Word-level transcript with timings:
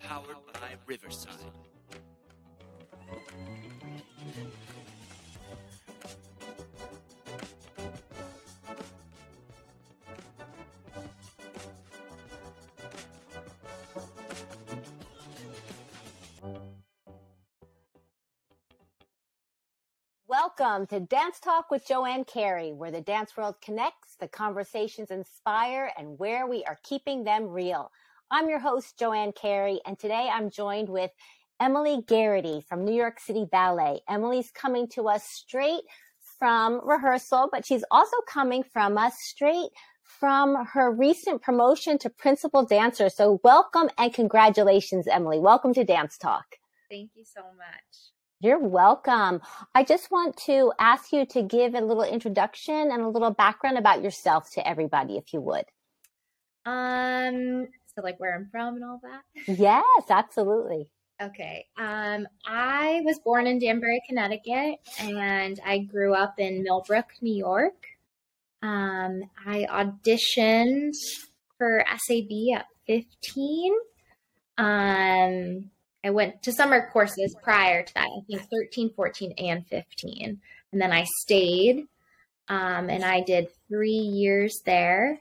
powered 0.00 0.36
by 0.54 0.74
Riverside. 0.86 1.34
Welcome 20.26 20.86
to 20.86 21.00
Dance 21.00 21.40
Talk 21.40 21.70
with 21.70 21.86
Joanne 21.86 22.24
Carey, 22.24 22.72
where 22.72 22.90
the 22.90 23.00
dance 23.00 23.36
world 23.36 23.56
connects, 23.60 24.16
the 24.20 24.28
conversations 24.28 25.10
inspire, 25.10 25.92
and 25.98 26.18
where 26.18 26.46
we 26.46 26.64
are 26.64 26.78
keeping 26.84 27.24
them 27.24 27.48
real. 27.48 27.90
I'm 28.32 28.48
your 28.48 28.60
host, 28.60 28.96
Joanne 28.96 29.32
Carey, 29.32 29.80
and 29.84 29.98
today 29.98 30.30
I'm 30.32 30.50
joined 30.50 30.88
with 30.88 31.10
Emilie 31.58 32.02
Gerrity 32.02 32.64
from 32.64 32.84
New 32.84 32.94
York 32.94 33.18
City 33.18 33.44
Ballet. 33.50 34.02
Emilie's 34.08 34.52
coming 34.52 34.86
to 34.90 35.08
us 35.08 35.24
straight 35.24 35.82
from 36.38 36.80
rehearsal, 36.84 37.48
but 37.50 37.66
she's 37.66 37.82
also 37.90 38.16
coming 38.28 38.62
from 38.62 38.96
us 38.96 39.14
straight 39.18 39.70
from 40.04 40.64
her 40.64 40.92
recent 40.92 41.42
promotion 41.42 41.98
to 41.98 42.08
principal 42.08 42.64
dancer. 42.64 43.08
So 43.08 43.40
welcome 43.42 43.90
and 43.98 44.14
congratulations, 44.14 45.08
Emilie. 45.08 45.40
Welcome 45.40 45.74
to 45.74 45.82
Dance 45.82 46.16
Talk. 46.16 46.44
Thank 46.88 47.10
you 47.16 47.24
so 47.24 47.40
much. 47.42 48.12
You're 48.38 48.60
welcome. 48.60 49.40
I 49.74 49.82
just 49.82 50.12
want 50.12 50.36
to 50.46 50.72
ask 50.78 51.12
you 51.12 51.26
to 51.26 51.42
give 51.42 51.74
a 51.74 51.80
little 51.80 52.04
introduction 52.04 52.92
and 52.92 53.02
a 53.02 53.08
little 53.08 53.32
background 53.32 53.76
about 53.76 54.04
yourself 54.04 54.52
to 54.52 54.66
everybody, 54.66 55.16
if 55.16 55.32
you 55.32 55.40
would. 55.40 55.64
Um, 56.64 57.66
so 58.00 58.04
like 58.04 58.18
where 58.18 58.34
I'm 58.34 58.48
from 58.50 58.76
and 58.76 58.84
all 58.84 59.00
that. 59.02 59.22
Yes, 59.46 60.04
absolutely. 60.08 60.90
Okay. 61.22 61.66
Um, 61.76 62.26
I 62.46 63.02
was 63.04 63.18
born 63.18 63.46
in 63.46 63.58
Danbury, 63.58 64.00
Connecticut, 64.08 64.78
and 64.98 65.60
I 65.64 65.78
grew 65.78 66.14
up 66.14 66.38
in 66.38 66.62
Millbrook, 66.62 67.06
New 67.20 67.34
York. 67.34 67.74
Um, 68.62 69.22
I 69.46 69.66
auditioned 69.70 70.94
for 71.58 71.84
SAB 72.06 72.56
at 72.56 72.66
15. 72.86 73.72
Um, 74.56 75.70
I 76.02 76.10
went 76.10 76.42
to 76.44 76.52
summer 76.52 76.88
courses 76.90 77.36
prior 77.42 77.82
to 77.82 77.94
that, 77.94 78.06
I 78.06 78.20
think 78.26 78.48
13, 78.50 78.94
14, 78.94 79.34
and 79.38 79.66
15. 79.66 80.40
And 80.72 80.80
then 80.80 80.92
I 80.92 81.04
stayed 81.20 81.86
um, 82.48 82.88
and 82.88 83.04
I 83.04 83.20
did 83.20 83.48
three 83.68 83.90
years 83.90 84.60
there. 84.64 85.20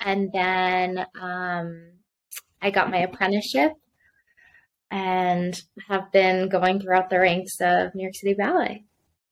And 0.00 0.30
then 0.32 1.04
um, 1.20 1.82
I 2.60 2.70
got 2.70 2.90
my 2.90 2.98
apprenticeship 2.98 3.72
and 4.90 5.60
have 5.88 6.12
been 6.12 6.48
going 6.48 6.80
throughout 6.80 7.10
the 7.10 7.20
ranks 7.20 7.60
of 7.60 7.94
New 7.94 8.02
York 8.02 8.14
City 8.14 8.34
Ballet. 8.34 8.84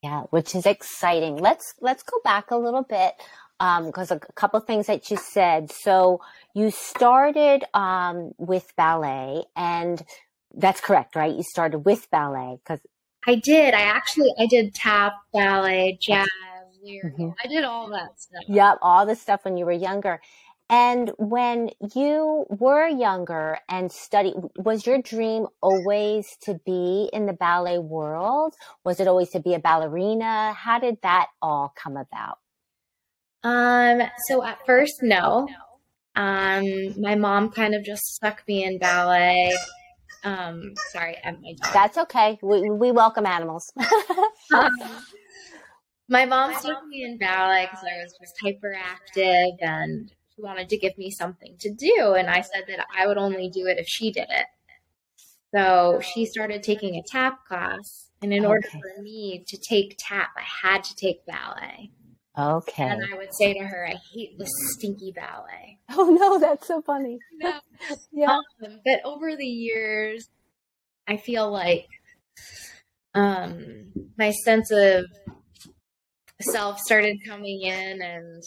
Yeah, 0.02 0.22
which 0.30 0.54
is 0.54 0.66
exciting. 0.66 1.36
Let's 1.36 1.74
let's 1.80 2.02
go 2.02 2.20
back 2.24 2.50
a 2.50 2.56
little 2.56 2.82
bit 2.82 3.14
because 3.58 4.10
um, 4.10 4.20
a 4.20 4.32
couple 4.34 4.60
things 4.60 4.86
that 4.86 5.10
you 5.10 5.16
said. 5.16 5.72
So 5.72 6.20
you 6.54 6.70
started 6.70 7.64
um, 7.72 8.32
with 8.36 8.72
ballet, 8.76 9.44
and 9.56 10.02
that's 10.54 10.80
correct, 10.80 11.16
right? 11.16 11.34
You 11.34 11.42
started 11.42 11.78
with 11.80 12.10
ballet 12.10 12.58
because 12.62 12.80
I 13.26 13.36
did. 13.36 13.72
I 13.72 13.82
actually 13.82 14.30
I 14.38 14.46
did 14.46 14.74
tap, 14.74 15.14
ballet, 15.32 15.98
jazz, 16.00 16.28
lyrical. 16.82 17.26
Mm-hmm. 17.26 17.30
I 17.42 17.48
did 17.48 17.64
all 17.64 17.88
that 17.90 18.20
stuff. 18.20 18.42
Yep, 18.48 18.78
all 18.82 19.06
the 19.06 19.16
stuff 19.16 19.44
when 19.44 19.56
you 19.56 19.64
were 19.64 19.72
younger. 19.72 20.20
And 20.70 21.12
when 21.18 21.70
you 21.94 22.46
were 22.48 22.88
younger 22.88 23.58
and 23.68 23.92
studied, 23.92 24.34
was 24.56 24.86
your 24.86 25.02
dream 25.02 25.46
always 25.60 26.36
to 26.42 26.58
be 26.64 27.10
in 27.12 27.26
the 27.26 27.34
ballet 27.34 27.78
world? 27.78 28.54
Was 28.82 28.98
it 28.98 29.06
always 29.06 29.30
to 29.30 29.40
be 29.40 29.54
a 29.54 29.58
ballerina? 29.58 30.54
How 30.54 30.78
did 30.78 30.98
that 31.02 31.26
all 31.42 31.74
come 31.76 31.96
about? 31.96 32.38
Um, 33.42 34.08
so 34.26 34.42
at 34.42 34.64
first, 34.64 35.02
no. 35.02 35.48
Um, 36.16 36.98
my 36.98 37.14
mom 37.14 37.50
kind 37.50 37.74
of 37.74 37.84
just 37.84 38.02
stuck 38.14 38.42
me 38.48 38.64
in 38.64 38.78
ballet. 38.78 39.54
Um, 40.24 40.72
sorry, 40.92 41.18
I'm 41.22 41.42
my 41.42 41.54
dog. 41.60 41.74
That's 41.74 41.98
okay. 41.98 42.38
We, 42.42 42.70
we 42.70 42.90
welcome 42.90 43.26
animals. 43.26 43.70
um, 44.54 44.70
my 46.08 46.24
mom 46.24 46.54
stuck 46.54 46.86
me 46.86 47.04
in 47.04 47.18
ballet 47.18 47.66
because 47.66 47.84
I 47.84 48.02
was 48.02 48.14
just 48.18 48.34
hyperactive 48.42 49.56
and 49.60 50.10
she 50.34 50.42
wanted 50.42 50.68
to 50.68 50.78
give 50.78 50.96
me 50.98 51.10
something 51.10 51.56
to 51.60 51.72
do. 51.72 52.14
And 52.16 52.28
I 52.28 52.40
said 52.40 52.64
that 52.68 52.86
I 52.96 53.06
would 53.06 53.18
only 53.18 53.48
do 53.48 53.66
it 53.66 53.78
if 53.78 53.86
she 53.88 54.10
did 54.10 54.28
it. 54.30 54.46
So 55.54 56.00
she 56.00 56.26
started 56.26 56.62
taking 56.62 56.96
a 56.96 57.02
tap 57.06 57.46
class. 57.46 58.10
And 58.22 58.32
in 58.32 58.40
okay. 58.40 58.48
order 58.48 58.68
for 58.68 59.02
me 59.02 59.44
to 59.46 59.58
take 59.58 59.96
tap, 59.98 60.30
I 60.36 60.68
had 60.68 60.82
to 60.84 60.96
take 60.96 61.26
ballet. 61.26 61.90
Okay. 62.36 62.82
And 62.82 63.02
I 63.12 63.16
would 63.16 63.32
say 63.32 63.54
to 63.54 63.64
her, 63.64 63.86
I 63.86 63.96
hate 64.12 64.38
this 64.38 64.50
stinky 64.72 65.12
ballet. 65.12 65.78
Oh, 65.96 66.10
no, 66.10 66.40
that's 66.40 66.66
so 66.66 66.82
funny. 66.82 67.18
no. 67.34 67.60
yeah. 68.12 68.40
Um, 68.64 68.80
but 68.84 69.00
over 69.04 69.36
the 69.36 69.46
years, 69.46 70.28
I 71.06 71.18
feel 71.18 71.50
like 71.52 71.86
um, 73.14 73.92
my 74.18 74.32
sense 74.32 74.72
of 74.72 75.04
self 76.40 76.80
started 76.80 77.18
coming 77.24 77.60
in 77.62 78.02
and 78.02 78.42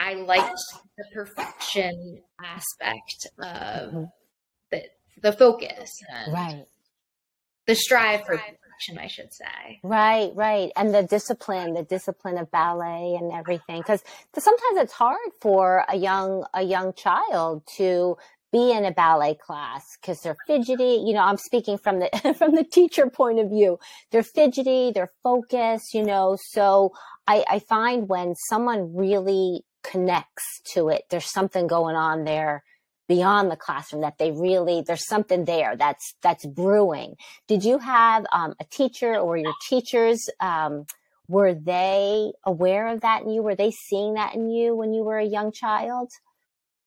I 0.00 0.14
liked 0.14 0.58
the 0.96 1.04
perfection 1.14 2.22
aspect 2.42 3.28
of 3.38 3.92
mm-hmm. 3.92 4.04
the 4.70 4.82
the 5.22 5.32
focus, 5.32 5.90
right? 6.32 6.64
The 7.66 7.74
strive 7.74 8.24
for 8.24 8.38
perfection, 8.38 8.98
I 8.98 9.06
should 9.06 9.32
say. 9.34 9.78
Right, 9.84 10.30
right, 10.34 10.72
and 10.74 10.94
the 10.94 11.02
discipline, 11.02 11.74
the 11.74 11.82
discipline 11.82 12.38
of 12.38 12.50
ballet 12.50 13.16
and 13.20 13.30
everything, 13.30 13.80
because 13.80 14.02
sometimes 14.36 14.78
it's 14.78 14.94
hard 14.94 15.18
for 15.42 15.84
a 15.88 15.96
young 15.96 16.46
a 16.54 16.62
young 16.62 16.94
child 16.94 17.62
to 17.76 18.16
be 18.52 18.72
in 18.72 18.84
a 18.84 18.90
ballet 18.90 19.34
class 19.34 19.84
because 20.00 20.20
they're 20.20 20.36
fidgety. 20.46 21.02
You 21.04 21.12
know, 21.12 21.22
I'm 21.22 21.36
speaking 21.36 21.76
from 21.76 22.00
the 22.00 22.34
from 22.38 22.54
the 22.54 22.64
teacher 22.64 23.08
point 23.08 23.38
of 23.38 23.50
view. 23.50 23.78
They're 24.10 24.22
fidgety, 24.22 24.92
they're 24.92 25.12
focused. 25.22 25.92
You 25.92 26.04
know, 26.04 26.38
so 26.40 26.92
I, 27.26 27.44
I 27.48 27.58
find 27.58 28.08
when 28.08 28.34
someone 28.48 28.96
really 28.96 29.64
connects 29.82 30.60
to 30.74 30.88
it. 30.88 31.04
There's 31.10 31.30
something 31.30 31.66
going 31.66 31.96
on 31.96 32.24
there 32.24 32.62
beyond 33.08 33.50
the 33.50 33.56
classroom 33.56 34.02
that 34.02 34.18
they 34.18 34.30
really 34.30 34.84
there's 34.86 35.08
something 35.08 35.44
there 35.44 35.76
that's 35.76 36.14
that's 36.22 36.46
brewing. 36.46 37.16
Did 37.48 37.64
you 37.64 37.78
have 37.78 38.24
um, 38.32 38.54
a 38.60 38.64
teacher 38.64 39.16
or 39.16 39.36
your 39.36 39.54
teachers? 39.68 40.28
Um, 40.38 40.86
were 41.26 41.54
they 41.54 42.32
aware 42.44 42.88
of 42.88 43.00
that 43.00 43.22
in 43.22 43.30
you? 43.30 43.42
Were 43.42 43.54
they 43.54 43.70
seeing 43.70 44.14
that 44.14 44.34
in 44.34 44.48
you 44.50 44.74
when 44.76 44.92
you 44.92 45.02
were 45.02 45.18
a 45.18 45.24
young 45.24 45.52
child? 45.52 46.12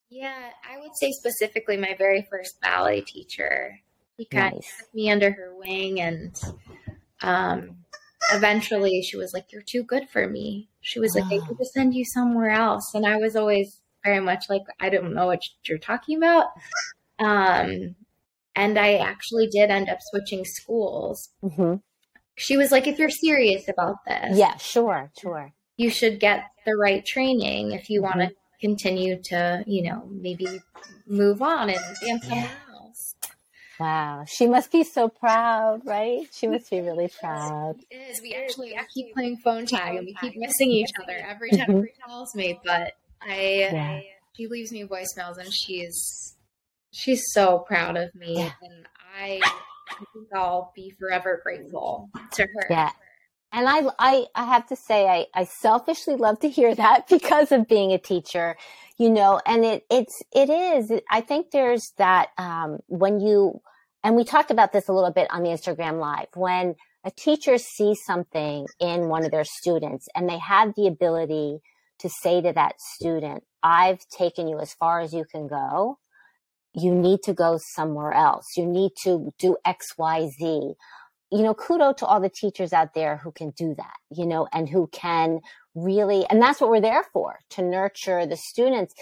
Yeah, 0.10 0.50
I 0.70 0.80
would 0.80 0.96
say 0.96 1.12
specifically 1.12 1.75
my 1.75 1.96
very 1.98 2.28
first 2.30 2.62
ballet 2.62 3.02
teacher. 3.02 3.80
He 4.16 4.25
kind 4.25 4.56
nice. 4.56 4.70
of 4.70 4.86
took 4.86 4.94
me 4.94 5.12
under 5.12 5.31
her 5.31 5.56
wing 5.56 6.00
and 6.00 6.42
um, 7.22 7.83
eventually 8.36 9.02
she 9.02 9.18
was 9.18 9.34
like, 9.34 9.52
You're 9.52 9.62
too 9.62 9.84
good 9.84 10.10
for 10.10 10.28
me. 10.28 10.70
She 10.82 11.00
was 11.00 11.16
like, 11.16 11.26
I 11.26 11.46
could 11.46 11.58
to 11.58 11.66
send 11.66 11.94
you 11.94 12.04
somewhere 12.06 12.50
else. 12.50 12.94
And 12.94 13.06
I 13.06 13.18
was 13.18 13.36
always 13.36 13.80
very 14.04 14.20
much 14.20 14.50
like, 14.50 14.64
I 14.80 14.90
don't 14.90 15.14
know 15.14 15.28
what 15.28 15.42
you're 15.66 15.78
talking 15.78 16.18
about. 16.18 16.48
Um, 17.20 17.96
and 18.56 18.78
I 18.78 18.96
actually 18.96 19.48
did 19.48 19.70
end 19.70 19.90
up 19.90 20.00
switching 20.02 20.46
schools. 20.46 21.30
Mm-hmm. 21.44 21.76
She 22.36 22.57
was 22.57 22.72
like, 22.72 22.88
if 22.88 23.00
you're 23.00 23.10
serious 23.10 23.69
about 23.69 23.98
this, 24.07 24.38
yeah, 24.38 24.57
sure, 24.57 25.12
sure, 25.19 25.54
you 25.78 25.90
should 25.90 26.19
get 26.19 26.46
the 26.66 26.75
right 26.75 27.06
training 27.06 27.72
if 27.72 27.90
you 27.90 28.02
mm-hmm. 28.02 28.19
want 28.19 28.30
to 28.30 28.36
continue 28.60 29.22
to, 29.24 29.63
you 29.68 29.84
know, 29.84 30.07
maybe 30.10 30.48
move 31.07 31.42
on 31.42 31.69
and 31.69 31.80
dance 32.02 32.25
yeah. 32.28 32.50
Wow, 33.83 34.24
she 34.25 34.47
must 34.47 34.71
be 34.71 34.85
so 34.85 35.09
proud, 35.09 35.81
right? 35.85 36.25
She 36.31 36.47
must 36.47 36.69
be 36.69 36.80
really 36.80 37.09
proud. 37.19 37.75
It 37.91 37.95
is. 37.95 38.21
We 38.21 38.33
actually 38.33 38.77
keep 38.94 39.13
playing 39.13 39.39
phone 39.44 39.65
tag 39.65 39.97
and 39.97 40.06
we 40.06 40.15
keep 40.21 40.38
missing 40.38 40.71
each 40.71 40.91
other 41.03 41.18
every 41.18 41.51
time 41.51 41.68
mm-hmm. 41.68 41.83
she 41.83 42.01
calls 42.07 42.33
me. 42.33 42.62
But 42.63 42.94
I, 43.21 43.68
yeah. 43.74 44.00
she 44.38 44.47
leaves 44.47 44.71
me 44.71 44.85
voicemails 44.85 45.38
and 45.38 45.53
she's 45.53 46.33
she's 46.91 47.24
so 47.33 47.59
proud 47.59 47.97
of 47.97 48.15
me, 48.15 48.38
yeah. 48.38 48.51
and 48.62 48.88
I, 49.19 49.41
I 49.89 50.06
think 50.13 50.27
I'll 50.33 50.71
be 50.74 50.94
forever 50.97 51.41
grateful 51.44 52.09
to 52.35 52.44
her. 52.44 52.68
Yeah. 52.69 52.91
And 53.51 53.68
I, 53.68 53.81
I, 54.00 54.25
I 54.33 54.45
have 54.45 54.65
to 54.68 54.77
say, 54.77 55.07
I, 55.07 55.27
I 55.35 55.44
selfishly 55.44 56.15
love 56.15 56.39
to 56.39 56.50
hear 56.50 56.74
that 56.83 57.09
because 57.09 57.51
of 57.51 57.68
being 57.68 57.91
a 57.91 57.97
teacher, 57.97 58.56
you 58.97 59.09
know, 59.09 59.41
and 59.45 59.65
it, 59.65 59.85
it's, 59.91 60.24
it 60.33 60.50
is, 60.50 61.01
I 61.12 61.19
think 61.19 61.51
there's 61.51 61.91
that, 61.97 62.30
um, 62.38 62.80
when 62.88 63.19
you, 63.19 63.59
and 64.04 64.16
we 64.16 64.24
talked 64.24 64.52
about 64.52 64.74
this 64.74 64.88
a 64.90 64.94
little 64.94 65.12
bit 65.12 65.28
on 65.32 65.44
the 65.44 65.50
Instagram 65.50 66.00
live, 66.00 66.28
when 66.36 66.76
a 67.06 67.12
teacher 67.12 67.58
sees 67.58 68.00
something 68.06 68.68
in 68.80 69.10
one 69.10 69.24
of 69.26 69.32
their 69.32 69.46
students 69.46 70.08
and 70.16 70.30
they 70.30 70.40
have 70.40 70.74
the 70.76 70.88
ability 70.88 71.60
to 72.00 72.10
say 72.10 72.42
to 72.42 72.52
that 72.54 72.76
student, 72.80 73.44
I've 73.62 74.00
taken 74.10 74.48
you 74.48 74.60
as 74.60 74.74
far 74.74 75.00
as 75.00 75.14
you 75.14 75.26
can 75.32 75.48
go. 75.48 76.00
you 76.74 76.94
need 76.94 77.22
to 77.24 77.34
go 77.34 77.60
somewhere 77.76 78.12
else. 78.14 78.58
You 78.58 78.66
need 78.66 78.92
to 79.04 79.32
do 79.40 79.58
X, 79.66 79.94
Y, 79.98 80.30
Z. 80.30 80.74
You 81.32 81.42
know, 81.42 81.54
kudo 81.54 81.96
to 81.98 82.06
all 82.06 82.20
the 82.20 82.30
teachers 82.30 82.74
out 82.74 82.94
there 82.94 83.18
who 83.18 83.32
can 83.32 83.52
do 83.52 83.74
that, 83.76 83.96
you 84.12 84.26
know, 84.26 84.48
and 84.54 84.70
who 84.70 84.88
can 84.88 85.40
really, 85.76 86.26
and 86.30 86.42
that's 86.42 86.62
what 86.62 86.70
we're 86.70 86.82
there 86.82 87.04
for, 87.12 87.40
to 87.52 87.64
nurture 87.64 88.26
the 88.26 88.38
students. 88.38 88.94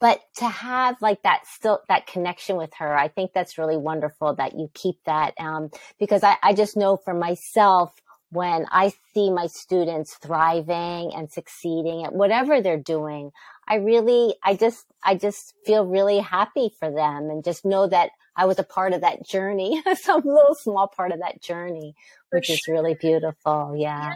But 0.00 0.20
to 0.36 0.46
have 0.46 1.00
like 1.00 1.22
that 1.22 1.46
still, 1.46 1.80
that 1.88 2.06
connection 2.06 2.56
with 2.56 2.74
her, 2.74 2.96
I 2.96 3.08
think 3.08 3.32
that's 3.32 3.58
really 3.58 3.76
wonderful 3.76 4.34
that 4.34 4.58
you 4.58 4.70
keep 4.74 4.96
that. 5.06 5.34
Um, 5.38 5.70
because 5.98 6.22
I, 6.22 6.36
I 6.42 6.52
just 6.54 6.76
know 6.76 6.96
for 6.96 7.14
myself, 7.14 7.94
when 8.30 8.64
I 8.70 8.92
see 9.12 9.30
my 9.30 9.46
students 9.46 10.14
thriving 10.14 11.12
and 11.14 11.30
succeeding 11.30 12.04
at 12.04 12.14
whatever 12.14 12.62
they're 12.62 12.78
doing, 12.78 13.30
I 13.68 13.76
really, 13.76 14.34
I 14.42 14.56
just, 14.56 14.86
I 15.02 15.16
just 15.16 15.54
feel 15.66 15.86
really 15.86 16.18
happy 16.18 16.72
for 16.78 16.90
them 16.90 17.28
and 17.28 17.44
just 17.44 17.64
know 17.64 17.86
that 17.88 18.10
I 18.34 18.46
was 18.46 18.58
a 18.58 18.64
part 18.64 18.94
of 18.94 19.02
that 19.02 19.26
journey, 19.26 19.82
some 20.00 20.22
little 20.24 20.54
small 20.54 20.88
part 20.88 21.12
of 21.12 21.20
that 21.20 21.42
journey, 21.42 21.94
which 22.30 22.46
sure. 22.46 22.54
is 22.54 22.68
really 22.68 22.94
beautiful. 22.94 23.74
Yeah. 23.76 24.14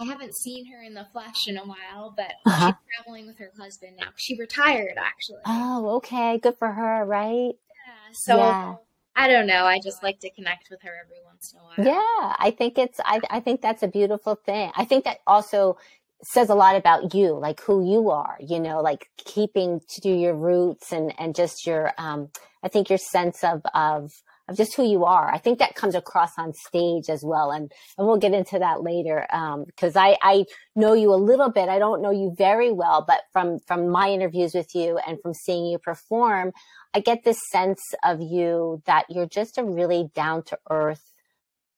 I 0.00 0.04
haven't 0.04 0.34
seen 0.36 0.66
her 0.72 0.82
in 0.82 0.94
the 0.94 1.06
flesh 1.12 1.46
in 1.46 1.56
a 1.56 1.64
while, 1.64 2.14
but 2.16 2.32
uh-huh. 2.46 2.72
she's 2.72 2.96
traveling 2.96 3.26
with 3.26 3.38
her 3.38 3.52
husband 3.58 3.96
now. 3.98 4.08
She 4.16 4.36
retired 4.38 4.94
actually. 4.98 5.40
Oh, 5.46 5.96
okay. 5.96 6.38
Good 6.38 6.56
for 6.58 6.70
her, 6.70 7.04
right? 7.04 7.52
Yeah. 7.54 8.12
So 8.12 8.36
yeah. 8.36 8.74
I 9.16 9.28
don't 9.28 9.46
know. 9.46 9.64
I 9.64 9.78
just 9.78 10.02
like 10.02 10.20
to 10.20 10.30
connect 10.30 10.70
with 10.70 10.82
her 10.82 10.92
every 11.04 11.18
once 11.24 11.52
in 11.52 11.60
a 11.60 11.62
while. 11.62 11.94
Yeah, 11.94 12.36
I 12.38 12.50
think 12.56 12.78
it's. 12.78 12.98
I, 13.04 13.20
I 13.30 13.40
think 13.40 13.60
that's 13.60 13.82
a 13.82 13.88
beautiful 13.88 14.34
thing. 14.34 14.72
I 14.76 14.84
think 14.84 15.04
that 15.04 15.18
also 15.26 15.78
says 16.22 16.48
a 16.48 16.54
lot 16.54 16.74
about 16.74 17.14
you, 17.14 17.34
like 17.34 17.60
who 17.60 17.88
you 17.88 18.10
are. 18.10 18.36
You 18.40 18.58
know, 18.58 18.80
like 18.80 19.08
keeping 19.16 19.80
to 20.02 20.08
your 20.08 20.34
roots 20.34 20.92
and 20.92 21.14
and 21.18 21.34
just 21.34 21.66
your. 21.66 21.92
Um, 21.98 22.30
I 22.62 22.68
think 22.68 22.88
your 22.88 22.98
sense 22.98 23.44
of 23.44 23.62
of 23.72 24.10
of 24.48 24.56
just 24.56 24.76
who 24.76 24.84
you 24.84 25.04
are. 25.04 25.32
I 25.32 25.38
think 25.38 25.58
that 25.58 25.74
comes 25.74 25.94
across 25.94 26.32
on 26.38 26.52
stage 26.52 27.08
as 27.08 27.22
well. 27.24 27.50
And, 27.50 27.72
and 27.96 28.06
we'll 28.06 28.18
get 28.18 28.34
into 28.34 28.58
that 28.58 28.82
later. 28.82 29.26
Um, 29.32 29.64
cause 29.78 29.96
I, 29.96 30.16
I 30.22 30.44
know 30.76 30.92
you 30.92 31.14
a 31.14 31.16
little 31.16 31.50
bit. 31.50 31.68
I 31.68 31.78
don't 31.78 32.02
know 32.02 32.10
you 32.10 32.34
very 32.36 32.70
well, 32.70 33.04
but 33.06 33.22
from, 33.32 33.58
from 33.66 33.88
my 33.88 34.10
interviews 34.10 34.52
with 34.54 34.74
you 34.74 34.98
and 35.06 35.18
from 35.22 35.32
seeing 35.32 35.66
you 35.66 35.78
perform, 35.78 36.52
I 36.92 37.00
get 37.00 37.24
this 37.24 37.38
sense 37.50 37.80
of 38.04 38.20
you 38.20 38.82
that 38.86 39.06
you're 39.08 39.26
just 39.26 39.56
a 39.56 39.64
really 39.64 40.10
down 40.14 40.42
to 40.44 40.58
earth 40.70 41.12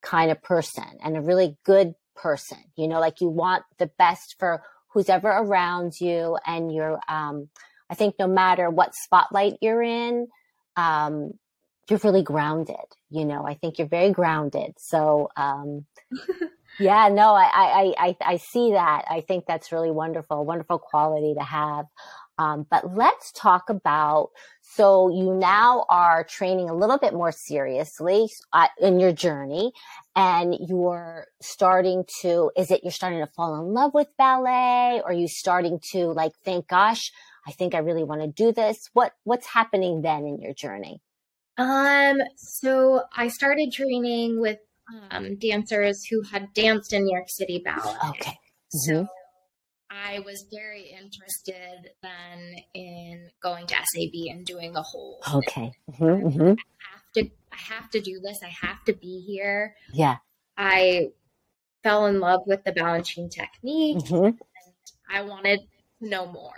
kind 0.03 0.31
of 0.31 0.43
person 0.43 0.99
and 1.03 1.17
a 1.17 1.21
really 1.21 1.57
good 1.65 1.95
person. 2.17 2.59
You 2.77 2.89
know, 2.89 2.99
like 2.99 3.21
you 3.21 3.29
want 3.29 3.63
the 3.79 3.91
best 3.99 4.37
for 4.39 4.63
who's 4.89 5.09
ever 5.09 5.29
around 5.29 5.93
you. 6.01 6.39
And 6.47 6.75
you're, 6.75 6.99
um, 7.09 7.49
I 7.89 7.95
think 7.95 8.17
no 8.19 8.27
matter 8.27 8.71
what 8.71 8.95
spotlight 8.95 9.55
you're 9.61 9.83
in, 9.83 10.27
um, 10.77 11.33
you're 11.89 12.01
really 12.03 12.23
grounded. 12.23 12.77
You 13.11 13.25
know, 13.25 13.47
I 13.47 13.55
think 13.55 13.79
you're 13.79 13.89
very 13.89 14.11
grounded. 14.13 14.75
So, 14.79 15.29
um, 15.37 15.85
yeah, 16.81 17.09
no, 17.09 17.35
I, 17.35 17.51
I, 17.53 17.95
I, 17.99 18.17
I 18.21 18.37
see 18.37 18.73
that. 18.73 19.05
I 19.09 19.21
think 19.21 19.45
that's 19.47 19.73
really 19.73 19.91
wonderful, 19.91 20.45
wonderful 20.45 20.79
quality 20.79 21.35
to 21.35 21.45
have. 21.45 21.87
Um, 22.39 22.67
but 22.71 22.95
let's 22.95 23.33
talk 23.33 23.71
about 23.71 24.31
so 24.63 25.09
you 25.09 25.33
now 25.33 25.87
are 25.89 26.23
training 26.23 26.69
a 26.69 26.75
little 26.75 26.99
bit 26.99 27.15
more 27.15 27.33
seriously 27.33 28.29
uh, 28.53 28.69
in 28.79 29.01
your 29.01 29.13
journey 29.13 29.73
and 30.15 30.55
you're 30.69 31.29
starting 31.41 32.05
to, 32.21 32.51
is 32.57 32.71
it 32.71 32.83
you're 32.83 32.93
starting 32.93 33.21
to 33.21 33.33
fall 33.35 33.59
in 33.59 33.73
love 33.73 33.95
with 33.95 34.09
ballet? 34.19 35.01
Or 35.03 35.13
you 35.13 35.29
starting 35.29 35.81
to 35.93 36.09
like 36.09 36.33
think, 36.45 36.69
gosh, 36.69 37.11
I 37.47 37.53
think 37.53 37.75
I 37.75 37.79
really 37.79 38.05
want 38.05 38.21
to 38.21 38.29
do 38.29 38.53
this? 38.53 38.91
What, 38.93 39.13
what's 39.25 39.47
happening 39.47 40.03
then 40.03 40.27
in 40.27 40.41
your 40.41 40.53
journey? 40.53 41.01
Um, 41.59 42.19
so 42.37 43.03
I 43.17 43.29
started 43.29 43.73
training 43.73 44.41
with 44.41 44.59
um, 45.11 45.37
dancers 45.37 46.05
who 46.11 46.23
had 46.23 46.53
danced 46.55 46.93
in 46.93 47.05
New 47.05 47.15
York 47.15 47.29
City 47.29 47.63
Ballet. 47.65 47.97
Okay. 48.11 48.31
Mm-hmm. 48.33 48.95
So 48.95 49.09
I 49.91 50.21
was 50.21 50.47
very 50.53 50.91
interested 50.91 51.91
then 52.03 52.57
in 52.75 53.31
going 53.43 53.67
to 53.69 53.75
SAB 53.75 54.13
and 54.31 54.45
doing 54.45 54.73
the 54.73 54.83
whole. 54.83 55.21
Okay. 55.35 55.73
Mm-hmm, 55.93 56.29
mm-hmm. 56.29 56.51
I 56.51 56.91
have 56.93 57.13
to. 57.15 57.31
I 57.53 57.75
have 57.75 57.91
to 57.91 58.01
do 58.01 58.21
this. 58.23 58.39
I 58.45 58.67
have 58.67 58.85
to 58.85 58.93
be 58.93 59.25
here. 59.27 59.75
Yeah. 59.93 60.17
I 60.59 61.09
fell 61.83 62.07
in 62.07 62.21
love 62.21 62.41
with 62.47 62.65
the 62.65 62.73
Balanchine 62.73 63.31
technique. 63.31 63.99
Mm-hmm. 63.99 64.37
I 65.11 65.23
wanted 65.23 65.61
to 66.03 66.09
know 66.09 66.27
more. 66.27 66.53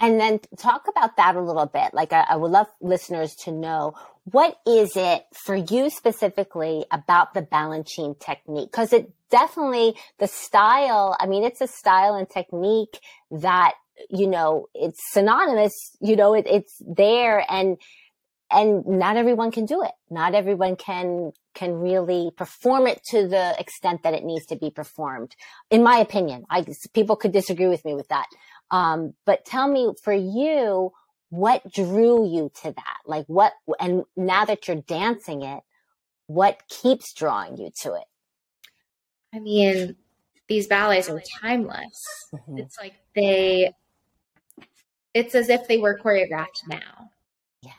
And 0.00 0.20
then 0.20 0.40
talk 0.58 0.86
about 0.88 1.16
that 1.16 1.36
a 1.36 1.40
little 1.40 1.66
bit. 1.66 1.92
Like 1.92 2.12
I, 2.12 2.24
I, 2.30 2.36
would 2.36 2.50
love 2.50 2.66
listeners 2.80 3.34
to 3.44 3.52
know 3.52 3.94
what 4.24 4.58
is 4.66 4.96
it 4.96 5.24
for 5.32 5.56
you 5.56 5.90
specifically 5.90 6.84
about 6.90 7.34
the 7.34 7.42
Balanchine 7.42 8.18
technique? 8.18 8.70
Cause 8.72 8.92
it 8.92 9.10
definitely 9.30 9.94
the 10.18 10.28
style. 10.28 11.16
I 11.18 11.26
mean, 11.26 11.44
it's 11.44 11.60
a 11.60 11.66
style 11.66 12.14
and 12.14 12.28
technique 12.28 13.00
that, 13.30 13.74
you 14.10 14.26
know, 14.26 14.68
it's 14.74 15.00
synonymous, 15.12 15.72
you 16.00 16.16
know, 16.16 16.34
it, 16.34 16.46
it's 16.48 16.76
there 16.80 17.44
and, 17.50 17.78
and 18.52 18.86
not 18.86 19.16
everyone 19.16 19.50
can 19.50 19.66
do 19.66 19.82
it. 19.82 19.92
Not 20.10 20.34
everyone 20.34 20.76
can 20.76 21.32
can 21.54 21.74
really 21.74 22.30
perform 22.36 22.86
it 22.86 23.02
to 23.04 23.28
the 23.28 23.54
extent 23.58 24.02
that 24.02 24.14
it 24.14 24.24
needs 24.24 24.46
to 24.46 24.56
be 24.56 24.70
performed. 24.70 25.34
In 25.70 25.82
my 25.82 25.98
opinion, 25.98 26.44
I 26.50 26.64
people 26.92 27.16
could 27.16 27.32
disagree 27.32 27.68
with 27.68 27.84
me 27.84 27.94
with 27.94 28.08
that. 28.08 28.26
Um, 28.72 29.12
but 29.26 29.44
tell 29.44 29.68
me 29.68 29.92
for 30.02 30.14
you, 30.14 30.92
what 31.28 31.70
drew 31.72 32.26
you 32.26 32.50
to 32.62 32.72
that? 32.72 32.98
Like 33.06 33.26
what, 33.26 33.52
and 33.78 34.04
now 34.16 34.44
that 34.46 34.66
you're 34.66 34.82
dancing 34.82 35.42
it, 35.42 35.62
what 36.26 36.62
keeps 36.68 37.12
drawing 37.12 37.58
you 37.58 37.70
to 37.82 37.94
it? 37.94 38.04
I 39.34 39.38
mean, 39.38 39.94
these 40.48 40.66
ballets 40.66 41.08
are 41.10 41.22
timeless. 41.40 42.28
Mm-hmm. 42.34 42.58
It's 42.58 42.78
like 42.78 42.94
they, 43.14 43.72
it's 45.14 45.34
as 45.34 45.50
if 45.50 45.68
they 45.68 45.78
were 45.78 45.98
choreographed 45.98 46.66
now. 46.66 47.10
Yeah. 47.62 47.72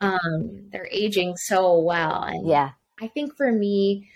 Um, 0.00 0.68
they're 0.72 0.88
aging 0.90 1.36
so 1.36 1.78
well. 1.78 2.24
And 2.24 2.48
yeah. 2.48 2.70
I 3.00 3.06
think 3.06 3.36
for 3.36 3.52
me, 3.52 4.08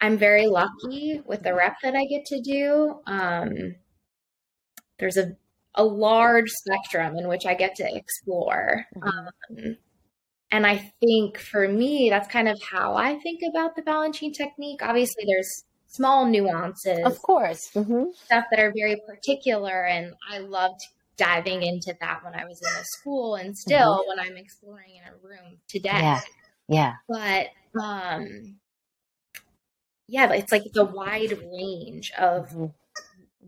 I'm 0.00 0.18
very 0.18 0.46
lucky 0.46 1.22
with 1.24 1.42
the 1.42 1.54
rep 1.54 1.76
that 1.82 1.94
I 1.94 2.04
get 2.04 2.26
to 2.26 2.40
do. 2.40 3.00
Um, 3.06 3.76
there's 4.98 5.16
a 5.16 5.36
a 5.76 5.84
large 5.84 6.50
spectrum 6.50 7.16
in 7.16 7.28
which 7.28 7.46
I 7.46 7.54
get 7.54 7.74
to 7.76 7.94
explore. 7.94 8.86
Mm-hmm. 8.96 9.08
Um, 9.58 9.76
and 10.50 10.66
I 10.66 10.92
think 11.00 11.38
for 11.38 11.68
me, 11.68 12.08
that's 12.08 12.28
kind 12.28 12.48
of 12.48 12.58
how 12.62 12.94
I 12.94 13.18
think 13.18 13.40
about 13.48 13.76
the 13.76 13.82
Balanchine 13.82 14.32
technique. 14.32 14.80
Obviously, 14.82 15.24
there's 15.26 15.64
small 15.88 16.24
nuances, 16.26 17.04
of 17.04 17.20
course, 17.20 17.70
mm-hmm. 17.74 18.04
stuff 18.14 18.44
that 18.50 18.60
are 18.60 18.72
very 18.74 18.96
particular, 19.06 19.84
and 19.84 20.14
I 20.30 20.38
loved 20.38 20.80
diving 21.16 21.62
into 21.62 21.94
that 22.00 22.24
when 22.24 22.34
I 22.34 22.44
was 22.44 22.60
in 22.62 22.72
the 22.78 22.84
school, 22.84 23.34
and 23.34 23.56
still 23.56 23.98
mm-hmm. 23.98 24.08
when 24.08 24.20
I'm 24.20 24.36
exploring 24.36 24.96
in 24.96 25.12
a 25.12 25.16
room 25.26 25.58
today. 25.68 25.90
Yeah, 25.92 26.20
yeah. 26.68 26.92
But 27.08 27.48
um, 27.82 28.56
yeah, 30.06 30.32
it's 30.32 30.52
like 30.52 30.62
the 30.72 30.84
wide 30.84 31.36
range 31.52 32.12
of 32.16 32.50
mm-hmm 32.50 32.66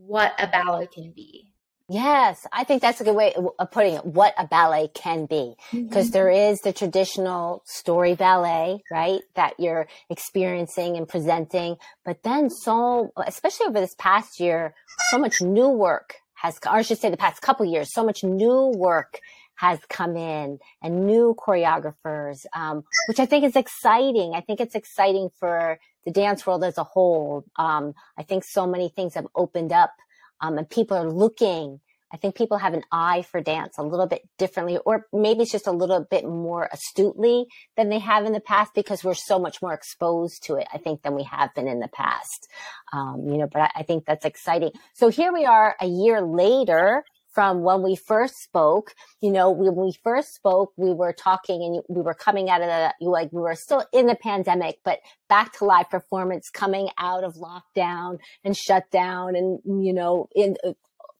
what 0.08 0.32
a 0.38 0.46
ballet 0.46 0.86
can 0.86 1.12
be. 1.12 1.52
Yes, 1.90 2.46
I 2.52 2.64
think 2.64 2.82
that's 2.82 3.00
a 3.00 3.04
good 3.04 3.14
way 3.14 3.34
of 3.34 3.70
putting 3.70 3.94
it. 3.94 4.04
What 4.04 4.34
a 4.36 4.46
ballet 4.46 4.88
can 4.88 5.24
be, 5.24 5.54
because 5.72 6.10
mm-hmm. 6.10 6.52
is 6.52 6.60
the 6.60 6.72
traditional 6.72 7.62
story 7.64 8.14
ballet, 8.14 8.82
right? 8.90 9.20
That 9.36 9.54
you're 9.58 9.86
experiencing 10.10 10.98
and 10.98 11.08
presenting, 11.08 11.76
but 12.04 12.22
then 12.24 12.50
so, 12.50 13.10
especially 13.26 13.66
over 13.66 13.80
this 13.80 13.94
past 13.98 14.38
year, 14.38 14.74
so 15.10 15.18
much 15.18 15.40
new 15.40 15.68
work 15.68 16.16
has, 16.34 16.58
or 16.66 16.76
I 16.76 16.82
should 16.82 16.98
say, 16.98 17.08
the 17.10 17.16
past 17.16 17.40
couple 17.40 17.64
years, 17.64 17.92
so 17.92 18.04
much 18.04 18.22
new 18.22 18.70
work 18.76 19.18
has 19.54 19.78
come 19.88 20.16
in 20.16 20.58
and 20.82 21.06
new 21.06 21.34
choreographers, 21.38 22.44
um, 22.54 22.84
which 23.08 23.18
I 23.18 23.26
think 23.26 23.44
is 23.44 23.56
exciting. 23.56 24.34
I 24.34 24.40
think 24.40 24.60
it's 24.60 24.74
exciting 24.74 25.30
for 25.40 25.78
the 26.08 26.20
dance 26.20 26.46
world 26.46 26.64
as 26.64 26.78
a 26.78 26.84
whole. 26.84 27.44
Um, 27.56 27.92
I 28.16 28.22
think 28.22 28.42
so 28.42 28.66
many 28.66 28.88
things 28.88 29.14
have 29.14 29.26
opened 29.34 29.72
up, 29.72 29.92
um, 30.40 30.56
and 30.56 30.68
people 30.68 30.96
are 30.96 31.10
looking. 31.10 31.80
I 32.10 32.16
think 32.16 32.34
people 32.34 32.56
have 32.56 32.72
an 32.72 32.84
eye 32.90 33.20
for 33.20 33.42
dance 33.42 33.76
a 33.76 33.82
little 33.82 34.06
bit 34.06 34.22
differently, 34.38 34.78
or 34.86 35.04
maybe 35.12 35.42
it's 35.42 35.52
just 35.52 35.66
a 35.66 35.72
little 35.72 36.06
bit 36.10 36.24
more 36.24 36.66
astutely 36.72 37.44
than 37.76 37.90
they 37.90 37.98
have 37.98 38.24
in 38.24 38.32
the 38.32 38.40
past 38.40 38.72
because 38.74 39.04
we're 39.04 39.12
so 39.12 39.38
much 39.38 39.60
more 39.60 39.74
exposed 39.74 40.44
to 40.44 40.54
it, 40.54 40.66
I 40.72 40.78
think, 40.78 41.02
than 41.02 41.14
we 41.14 41.24
have 41.24 41.54
been 41.54 41.68
in 41.68 41.80
the 41.80 41.88
past. 41.88 42.48
Um, 42.94 43.26
you 43.28 43.36
know, 43.36 43.48
but 43.52 43.60
I, 43.60 43.70
I 43.76 43.82
think 43.82 44.06
that's 44.06 44.24
exciting. 44.24 44.70
So 44.94 45.10
here 45.10 45.30
we 45.30 45.44
are 45.44 45.76
a 45.78 45.86
year 45.86 46.22
later 46.22 47.04
from 47.32 47.62
when 47.62 47.82
we 47.82 47.94
first 47.94 48.34
spoke. 48.36 48.94
You 49.20 49.30
know, 49.30 49.50
when 49.50 49.74
we 49.76 49.92
first 50.02 50.34
spoke, 50.34 50.72
we 50.76 50.92
were 50.92 51.12
talking 51.12 51.62
and 51.62 51.82
we 51.88 52.02
were 52.02 52.14
coming 52.14 52.50
out 52.50 52.62
of 52.62 52.68
the, 52.68 52.92
like, 53.06 53.32
we 53.32 53.40
were 53.40 53.54
still 53.54 53.84
in 53.92 54.06
the 54.06 54.16
pandemic, 54.16 54.78
but 54.84 55.00
back 55.28 55.52
to 55.58 55.64
live 55.64 55.88
performance 55.90 56.50
coming 56.50 56.88
out 56.98 57.24
of 57.24 57.34
lockdown 57.34 58.18
and 58.44 58.56
shutdown 58.56 59.36
and, 59.36 59.60
you 59.64 59.92
know, 59.92 60.28
in 60.34 60.56
uh, 60.64 60.72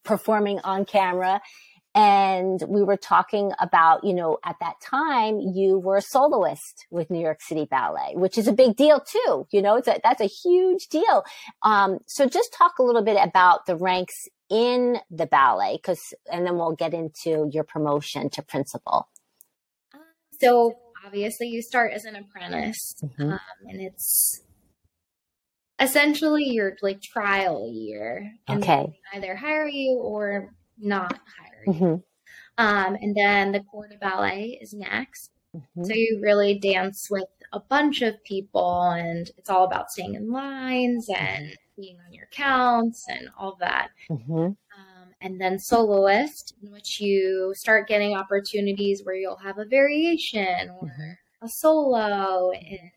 performing 0.03 0.59
on 0.59 0.85
camera. 0.85 1.41
and 1.95 2.63
we 2.67 2.83
were 2.83 2.97
talking 2.97 3.51
about, 3.59 4.03
you 4.03 4.13
know, 4.13 4.37
at 4.45 4.55
that 4.61 4.75
time 4.81 5.39
you 5.39 5.79
were 5.79 5.97
a 5.97 6.01
soloist 6.01 6.85
with 6.91 7.09
New 7.09 7.19
York 7.19 7.41
City 7.41 7.67
Ballet, 7.69 8.13
which 8.13 8.37
is 8.37 8.47
a 8.47 8.53
big 8.53 8.75
deal 8.75 8.99
too. 8.99 9.47
You 9.51 9.61
know, 9.61 9.75
it's 9.75 9.87
a, 9.87 9.99
that's 10.03 10.21
a 10.21 10.25
huge 10.25 10.87
deal. 10.87 11.23
Um, 11.63 11.99
so 12.05 12.27
just 12.27 12.53
talk 12.53 12.77
a 12.79 12.83
little 12.83 13.03
bit 13.03 13.17
about 13.21 13.65
the 13.65 13.75
ranks 13.75 14.27
in 14.49 14.99
the 15.11 15.25
ballet, 15.25 15.77
because, 15.77 16.13
and 16.31 16.45
then 16.45 16.55
we'll 16.57 16.75
get 16.75 16.93
into 16.93 17.49
your 17.51 17.63
promotion 17.63 18.29
to 18.31 18.41
principal. 18.41 19.07
So 20.41 20.75
obviously 21.05 21.47
you 21.47 21.61
start 21.61 21.93
as 21.93 22.05
an 22.05 22.15
apprentice, 22.15 22.95
mm-hmm. 23.03 23.33
um, 23.33 23.39
and 23.67 23.81
it's 23.81 24.41
essentially 25.79 26.45
your 26.45 26.75
like 26.81 27.01
trial 27.01 27.69
year. 27.71 28.31
And 28.47 28.63
okay. 28.63 28.87
either 29.13 29.35
hire 29.35 29.67
you 29.67 29.99
or 30.01 30.53
not 30.77 31.19
hire 31.37 31.63
you. 31.65 31.73
Mm-hmm. 31.73 31.95
Um, 32.57 32.97
and 32.99 33.15
then 33.15 33.51
the 33.51 33.61
corps 33.61 33.87
de 33.87 33.97
ballet 33.97 34.59
is 34.61 34.73
next. 34.73 35.31
Mm-hmm. 35.55 35.83
So 35.83 35.93
you 35.93 36.19
really 36.21 36.59
dance 36.59 37.07
with 37.09 37.25
a 37.51 37.59
bunch 37.59 38.01
of 38.01 38.23
people, 38.23 38.91
and 38.91 39.29
it's 39.37 39.49
all 39.49 39.63
about 39.63 39.91
staying 39.91 40.13
in 40.13 40.31
lines 40.31 41.09
and 41.09 41.55
being 41.75 41.97
on 42.05 42.13
your 42.13 42.27
counts 42.31 43.05
and 43.09 43.29
all 43.37 43.57
that. 43.59 43.89
Mm-hmm. 44.11 44.33
Um, 44.33 44.55
and 45.21 45.41
then 45.41 45.57
soloist, 45.57 46.53
in 46.61 46.71
which 46.71 47.01
you 47.01 47.53
start 47.55 47.87
getting 47.87 48.15
opportunities 48.15 49.01
where 49.03 49.15
you'll 49.15 49.37
have 49.37 49.57
a 49.57 49.65
variation 49.65 50.69
or 50.69 50.87
mm-hmm. 50.87 51.11
a 51.45 51.49
solo 51.49 52.51
in 52.51 52.91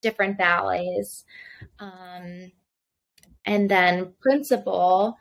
different 0.00 0.38
ballets. 0.38 1.24
Um, 1.78 2.52
and 3.44 3.70
then 3.70 4.14
principal, 4.20 5.18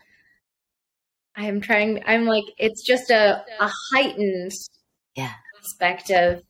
I'm 1.36 1.60
trying, 1.60 2.04
I'm 2.06 2.26
like, 2.26 2.46
it's 2.58 2.84
just 2.84 3.10
a, 3.10 3.44
a 3.60 3.72
heightened 3.92 4.54
yeah. 5.16 5.34
aspect 5.60 6.12
of, 6.12 6.44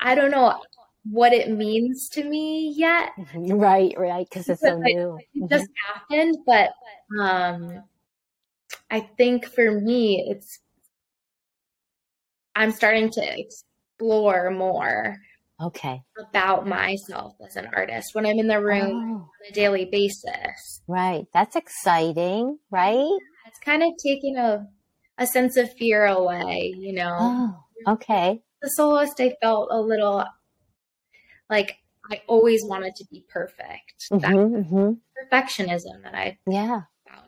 I 0.00 0.14
don't 0.14 0.30
know 0.30 0.60
what 1.04 1.32
it 1.32 1.50
means 1.50 2.08
to 2.10 2.24
me 2.24 2.72
yet. 2.76 3.10
Right, 3.34 3.94
right, 3.96 4.26
because 4.28 4.48
it's 4.48 4.60
so 4.60 4.78
new. 4.78 5.18
It 5.34 5.50
just 5.50 5.64
mm-hmm. 5.64 6.14
happened, 6.14 6.36
but 6.46 6.70
um, 7.20 7.84
I 8.90 9.00
think 9.00 9.46
for 9.46 9.80
me, 9.80 10.24
it's 10.28 10.58
I'm 12.54 12.72
starting 12.72 13.10
to 13.10 13.40
explore 13.40 14.50
more 14.50 15.16
okay 15.60 16.02
about 16.18 16.66
myself 16.66 17.34
as 17.46 17.56
an 17.56 17.68
artist 17.74 18.14
when 18.14 18.24
i'm 18.24 18.38
in 18.38 18.48
the 18.48 18.60
room 18.60 19.12
oh. 19.12 19.16
on 19.16 19.28
a 19.50 19.52
daily 19.52 19.84
basis 19.84 20.80
right 20.86 21.26
that's 21.34 21.54
exciting 21.54 22.58
right 22.70 22.96
yeah, 22.96 23.46
it's 23.48 23.58
kind 23.58 23.82
of 23.82 23.90
taking 24.02 24.36
a 24.38 24.66
a 25.18 25.26
sense 25.26 25.58
of 25.58 25.70
fear 25.74 26.06
away 26.06 26.72
you 26.78 26.94
know 26.94 27.16
oh, 27.20 27.92
okay 27.92 28.40
the 28.62 28.68
soloist 28.68 29.20
i 29.20 29.34
felt 29.42 29.68
a 29.70 29.80
little 29.80 30.24
like 31.48 31.78
i 32.10 32.20
always 32.26 32.64
wanted 32.64 32.94
to 32.94 33.04
be 33.10 33.24
perfect 33.28 34.08
mm-hmm, 34.12 34.56
mm-hmm. 34.56 34.92
perfectionism 35.32 36.02
that 36.02 36.14
i 36.14 36.38
yeah 36.46 36.82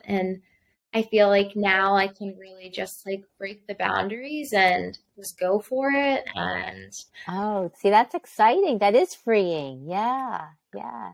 and 0.04 0.42
I 0.94 1.02
feel 1.02 1.28
like 1.28 1.52
now 1.56 1.96
I 1.96 2.08
can 2.08 2.36
really 2.38 2.68
just 2.68 3.06
like 3.06 3.24
break 3.38 3.66
the 3.66 3.74
boundaries 3.74 4.52
and 4.52 4.98
just 5.16 5.38
go 5.38 5.58
for 5.58 5.90
it. 5.90 6.24
And 6.34 6.92
oh, 7.28 7.70
see, 7.78 7.88
that's 7.88 8.14
exciting. 8.14 8.78
That 8.78 8.94
is 8.94 9.14
freeing. 9.14 9.86
Yeah. 9.88 10.48
Yeah. 10.74 11.12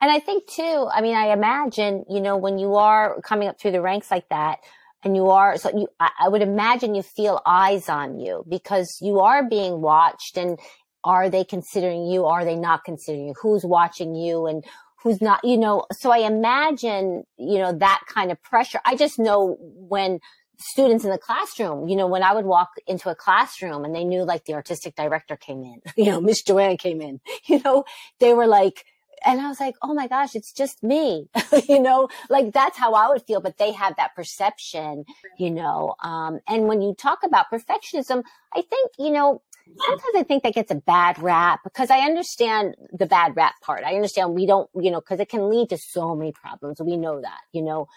And 0.00 0.10
I 0.10 0.20
think 0.20 0.46
too, 0.46 0.88
I 0.92 1.00
mean, 1.00 1.16
I 1.16 1.32
imagine, 1.32 2.04
you 2.08 2.20
know, 2.20 2.36
when 2.36 2.58
you 2.58 2.76
are 2.76 3.20
coming 3.22 3.48
up 3.48 3.58
through 3.58 3.72
the 3.72 3.82
ranks 3.82 4.10
like 4.10 4.28
that, 4.28 4.60
and 5.04 5.14
you 5.14 5.30
are, 5.30 5.56
so 5.56 5.70
you, 5.70 5.88
I 6.00 6.28
would 6.28 6.42
imagine 6.42 6.94
you 6.94 7.02
feel 7.02 7.40
eyes 7.46 7.88
on 7.88 8.18
you 8.18 8.44
because 8.48 8.98
you 9.00 9.20
are 9.20 9.48
being 9.48 9.80
watched 9.80 10.36
and 10.36 10.58
are 11.04 11.30
they 11.30 11.44
considering 11.44 12.06
you? 12.06 12.24
Are 12.24 12.44
they 12.44 12.56
not 12.56 12.84
considering 12.84 13.28
you? 13.28 13.34
Who's 13.40 13.64
watching 13.64 14.16
you? 14.16 14.46
And 14.46 14.64
who's 15.02 15.22
not, 15.22 15.44
you 15.44 15.56
know, 15.56 15.86
so 15.92 16.10
I 16.10 16.18
imagine, 16.18 17.24
you 17.38 17.58
know, 17.58 17.72
that 17.78 18.02
kind 18.08 18.32
of 18.32 18.42
pressure. 18.42 18.80
I 18.84 18.96
just 18.96 19.18
know 19.18 19.56
when 19.60 20.18
students 20.58 21.04
in 21.04 21.10
the 21.10 21.18
classroom, 21.18 21.88
you 21.88 21.94
know, 21.94 22.08
when 22.08 22.22
I 22.22 22.34
would 22.34 22.44
walk 22.44 22.70
into 22.86 23.08
a 23.08 23.14
classroom 23.14 23.84
and 23.84 23.94
they 23.94 24.04
knew 24.04 24.24
like 24.24 24.44
the 24.46 24.54
artistic 24.54 24.96
director 24.96 25.36
came 25.36 25.62
in, 25.62 25.80
you 25.96 26.10
know, 26.10 26.20
Miss 26.20 26.42
Joanne 26.42 26.76
came 26.76 27.00
in, 27.00 27.20
you 27.46 27.60
know, 27.64 27.84
they 28.18 28.34
were 28.34 28.46
like, 28.46 28.84
and 29.24 29.40
I 29.40 29.48
was 29.48 29.60
like, 29.60 29.74
oh 29.82 29.94
my 29.94 30.08
gosh, 30.08 30.34
it's 30.34 30.52
just 30.52 30.82
me, 30.82 31.28
you 31.68 31.80
know, 31.80 32.08
like 32.28 32.52
that's 32.52 32.78
how 32.78 32.94
I 32.94 33.08
would 33.08 33.22
feel. 33.22 33.40
But 33.40 33.58
they 33.58 33.72
have 33.72 33.96
that 33.96 34.14
perception, 34.14 35.04
you 35.38 35.50
know. 35.50 35.94
Um, 36.02 36.40
and 36.48 36.66
when 36.68 36.82
you 36.82 36.94
talk 36.94 37.20
about 37.24 37.46
perfectionism, 37.52 38.22
I 38.54 38.62
think, 38.62 38.92
you 38.98 39.10
know, 39.10 39.42
sometimes 39.86 40.14
I 40.14 40.22
think 40.22 40.42
that 40.42 40.54
gets 40.54 40.70
a 40.70 40.76
bad 40.76 41.18
rap 41.18 41.60
because 41.64 41.90
I 41.90 42.00
understand 42.00 42.76
the 42.92 43.06
bad 43.06 43.36
rap 43.36 43.54
part. 43.62 43.84
I 43.84 43.94
understand 43.94 44.34
we 44.34 44.46
don't, 44.46 44.68
you 44.74 44.90
know, 44.90 45.00
because 45.00 45.20
it 45.20 45.28
can 45.28 45.48
lead 45.48 45.70
to 45.70 45.78
so 45.78 46.14
many 46.14 46.32
problems. 46.32 46.80
We 46.80 46.96
know 46.96 47.20
that, 47.20 47.40
you 47.52 47.62
know, 47.62 47.88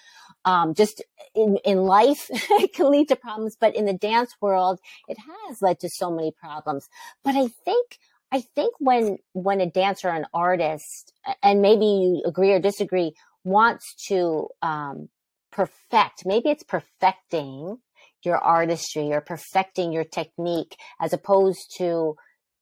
um, 0.45 0.73
just 0.73 1.03
in, 1.35 1.57
in 1.65 1.79
life, 1.79 2.27
it 2.31 2.73
can 2.73 2.89
lead 2.89 3.09
to 3.09 3.15
problems, 3.15 3.55
but 3.59 3.75
in 3.75 3.85
the 3.85 3.93
dance 3.93 4.35
world, 4.41 4.79
it 5.07 5.17
has 5.17 5.61
led 5.61 5.79
to 5.81 5.89
so 5.89 6.11
many 6.11 6.31
problems. 6.31 6.87
But 7.23 7.35
I 7.35 7.47
think, 7.47 7.99
I 8.31 8.41
think 8.41 8.75
when, 8.79 9.17
when 9.33 9.61
a 9.61 9.69
dancer, 9.69 10.09
an 10.09 10.25
artist, 10.33 11.13
and 11.41 11.61
maybe 11.61 11.85
you 11.85 12.23
agree 12.25 12.51
or 12.51 12.59
disagree, 12.59 13.13
wants 13.43 13.95
to, 14.07 14.49
um, 14.61 15.09
perfect, 15.51 16.23
maybe 16.25 16.49
it's 16.49 16.63
perfecting 16.63 17.77
your 18.23 18.37
artistry 18.37 19.11
or 19.11 19.21
perfecting 19.21 19.91
your 19.91 20.03
technique 20.03 20.75
as 20.99 21.13
opposed 21.13 21.75
to 21.77 22.15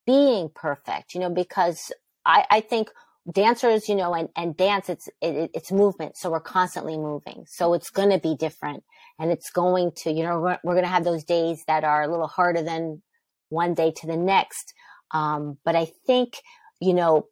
being 0.05 0.49
perfect, 0.53 1.13
you 1.13 1.19
know, 1.19 1.29
because 1.29 1.91
I, 2.25 2.45
I 2.49 2.61
think 2.61 2.89
dancers, 3.31 3.89
you 3.89 3.95
know, 3.95 4.13
and, 4.13 4.29
and 4.35 4.55
dance, 4.55 4.89
it's, 4.89 5.09
it, 5.21 5.51
it's 5.53 5.71
movement. 5.71 6.15
So 6.15 6.31
we're 6.31 6.39
constantly 6.39 6.97
moving. 6.97 7.43
So 7.47 7.73
it's 7.73 7.89
going 7.89 8.11
to 8.11 8.19
be 8.19 8.35
different 8.35 8.83
and 9.19 9.31
it's 9.31 9.49
going 9.49 9.91
to, 9.97 10.11
you 10.11 10.23
know, 10.23 10.39
we're, 10.39 10.59
we're 10.63 10.75
going 10.75 10.85
to 10.85 10.91
have 10.91 11.03
those 11.03 11.23
days 11.23 11.63
that 11.67 11.83
are 11.83 12.03
a 12.03 12.07
little 12.07 12.27
harder 12.27 12.63
than 12.63 13.01
one 13.49 13.73
day 13.73 13.91
to 13.97 14.07
the 14.07 14.17
next. 14.17 14.73
Um, 15.11 15.57
but 15.63 15.75
I 15.75 15.85
think, 16.05 16.33
you 16.79 16.93
know, 16.93 17.27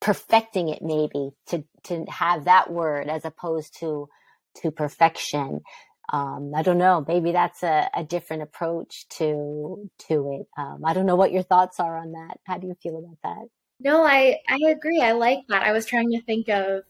perfecting 0.00 0.68
it 0.68 0.82
maybe 0.82 1.30
to, 1.48 1.64
to 1.84 2.04
have 2.08 2.44
that 2.44 2.70
word 2.70 3.08
as 3.08 3.24
opposed 3.24 3.78
to, 3.80 4.08
to 4.62 4.70
perfection 4.70 5.60
um, 6.12 6.52
I 6.56 6.62
don't 6.62 6.78
know. 6.78 7.04
Maybe 7.06 7.32
that's 7.32 7.62
a, 7.62 7.88
a 7.94 8.02
different 8.02 8.42
approach 8.42 9.06
to 9.18 9.88
to 10.08 10.40
it. 10.40 10.46
Um, 10.60 10.82
I 10.84 10.92
don't 10.92 11.06
know 11.06 11.16
what 11.16 11.32
your 11.32 11.44
thoughts 11.44 11.78
are 11.78 11.96
on 11.96 12.12
that. 12.12 12.38
How 12.44 12.58
do 12.58 12.66
you 12.66 12.74
feel 12.82 12.98
about 12.98 13.18
that? 13.22 13.48
No, 13.78 14.04
I 14.04 14.38
I 14.48 14.58
agree. 14.68 15.00
I 15.00 15.12
like 15.12 15.40
that. 15.48 15.62
I 15.62 15.72
was 15.72 15.86
trying 15.86 16.10
to 16.10 16.22
think 16.22 16.48
of 16.48 16.82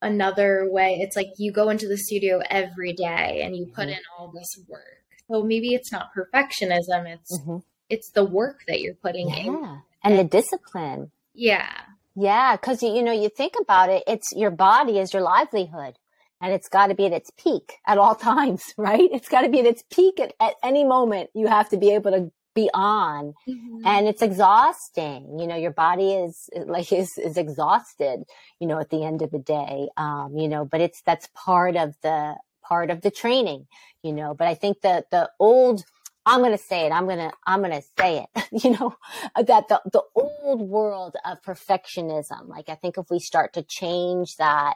another 0.00 0.68
way. 0.70 0.98
It's 1.00 1.16
like 1.16 1.28
you 1.38 1.50
go 1.50 1.70
into 1.70 1.88
the 1.88 1.98
studio 1.98 2.40
every 2.48 2.92
day 2.92 3.42
and 3.42 3.56
you 3.56 3.66
put 3.66 3.88
mm-hmm. 3.88 3.90
in 3.90 4.02
all 4.16 4.32
this 4.32 4.60
work. 4.68 5.02
So 5.28 5.42
maybe 5.42 5.74
it's 5.74 5.90
not 5.90 6.10
perfectionism. 6.16 7.12
It's 7.12 7.36
mm-hmm. 7.40 7.58
It's 7.88 8.10
the 8.10 8.24
work 8.24 8.62
that 8.66 8.80
you're 8.80 8.94
putting 8.94 9.28
yeah. 9.28 9.36
in 9.36 9.82
and 10.02 10.18
the 10.18 10.24
discipline. 10.24 11.10
Yeah. 11.34 11.70
Yeah, 12.16 12.56
because 12.56 12.82
you 12.82 13.02
know 13.02 13.12
you 13.12 13.28
think 13.28 13.54
about 13.60 13.90
it, 13.90 14.04
it's 14.06 14.32
your 14.32 14.52
body 14.52 14.98
is 14.98 15.12
your 15.12 15.22
livelihood 15.22 15.96
and 16.40 16.52
it's 16.52 16.68
got 16.68 16.88
to 16.88 16.94
be 16.94 17.06
at 17.06 17.12
its 17.12 17.30
peak 17.36 17.74
at 17.86 17.98
all 17.98 18.14
times, 18.30 18.74
right? 18.76 19.08
It's 19.12 19.28
got 19.28 19.42
to 19.42 19.48
be 19.48 19.60
at 19.60 19.66
its 19.66 19.82
peak 19.90 20.20
at, 20.20 20.34
at, 20.40 20.54
any 20.62 20.84
moment. 20.84 21.30
You 21.34 21.48
have 21.48 21.68
to 21.70 21.76
be 21.76 21.90
able 21.90 22.12
to 22.12 22.30
be 22.54 22.70
on 22.72 23.34
mm-hmm. 23.48 23.84
and 23.84 24.06
it's 24.06 24.22
exhausting. 24.22 25.40
You 25.40 25.48
know, 25.48 25.56
your 25.56 25.72
body 25.72 26.12
is 26.12 26.48
like, 26.66 26.92
is, 26.92 27.18
is 27.18 27.36
exhausted, 27.36 28.24
you 28.60 28.68
know, 28.68 28.78
at 28.78 28.90
the 28.90 29.04
end 29.04 29.22
of 29.22 29.30
the 29.30 29.40
day. 29.40 29.88
Um, 29.96 30.36
you 30.36 30.48
know, 30.48 30.64
but 30.64 30.80
it's, 30.80 31.02
that's 31.02 31.28
part 31.34 31.76
of 31.76 31.94
the, 32.02 32.36
part 32.62 32.90
of 32.90 33.00
the 33.00 33.10
training, 33.10 33.66
you 34.02 34.12
know, 34.12 34.34
but 34.34 34.46
I 34.46 34.54
think 34.54 34.82
that 34.82 35.10
the 35.10 35.30
old, 35.40 35.84
I'm 36.26 36.40
going 36.40 36.52
to 36.52 36.58
say 36.58 36.86
it. 36.86 36.92
I'm 36.92 37.04
going 37.06 37.18
to, 37.18 37.32
I'm 37.46 37.60
going 37.60 37.72
to 37.72 37.86
say 37.98 38.26
it, 38.34 38.48
you 38.64 38.70
know, 38.70 38.96
that 39.36 39.68
the, 39.68 39.80
the 39.92 40.02
old 40.14 40.62
world 40.62 41.16
of 41.24 41.42
perfectionism, 41.42 42.48
like 42.48 42.68
I 42.68 42.74
think 42.74 42.96
if 42.98 43.10
we 43.10 43.18
start 43.18 43.52
to 43.54 43.62
change 43.62 44.36
that, 44.36 44.74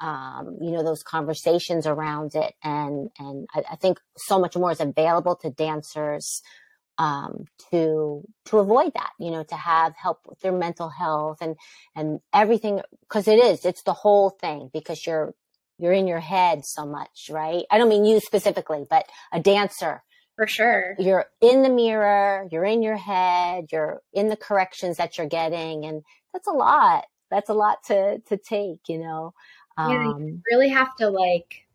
um, 0.00 0.58
you 0.60 0.70
know, 0.70 0.82
those 0.82 1.02
conversations 1.02 1.86
around 1.86 2.34
it. 2.34 2.54
And, 2.62 3.10
and 3.18 3.46
I, 3.54 3.62
I, 3.72 3.76
think 3.76 3.98
so 4.16 4.38
much 4.38 4.54
more 4.54 4.70
is 4.70 4.80
available 4.80 5.36
to 5.36 5.50
dancers, 5.50 6.42
um, 6.98 7.46
to, 7.70 8.22
to 8.46 8.58
avoid 8.58 8.92
that, 8.94 9.10
you 9.18 9.30
know, 9.30 9.42
to 9.44 9.54
have 9.54 9.94
help 9.96 10.20
with 10.26 10.38
their 10.40 10.52
mental 10.52 10.90
health 10.90 11.38
and, 11.40 11.56
and 11.94 12.20
everything. 12.34 12.82
Cause 13.08 13.26
it 13.26 13.38
is, 13.38 13.64
it's 13.64 13.82
the 13.82 13.94
whole 13.94 14.30
thing 14.30 14.68
because 14.72 15.06
you're, 15.06 15.34
you're 15.78 15.92
in 15.92 16.06
your 16.06 16.20
head 16.20 16.64
so 16.64 16.86
much, 16.86 17.28
right? 17.30 17.64
I 17.70 17.78
don't 17.78 17.88
mean 17.88 18.04
you 18.04 18.20
specifically, 18.20 18.84
but 18.88 19.06
a 19.32 19.40
dancer. 19.40 20.02
For 20.36 20.46
sure. 20.46 20.94
You're 20.98 21.26
in 21.40 21.62
the 21.62 21.70
mirror, 21.70 22.46
you're 22.52 22.64
in 22.64 22.82
your 22.82 22.96
head, 22.96 23.66
you're 23.72 24.02
in 24.12 24.28
the 24.28 24.36
corrections 24.36 24.98
that 24.98 25.16
you're 25.16 25.26
getting. 25.26 25.86
And 25.86 26.02
that's 26.32 26.46
a 26.46 26.52
lot. 26.52 27.06
That's 27.30 27.48
a 27.48 27.54
lot 27.54 27.78
to, 27.86 28.18
to 28.28 28.36
take, 28.36 28.88
you 28.88 28.98
know. 28.98 29.34
Um, 29.78 29.90
yeah, 29.90 30.04
you 30.04 30.42
really 30.50 30.68
have 30.68 30.94
to 30.96 31.08
like 31.08 31.66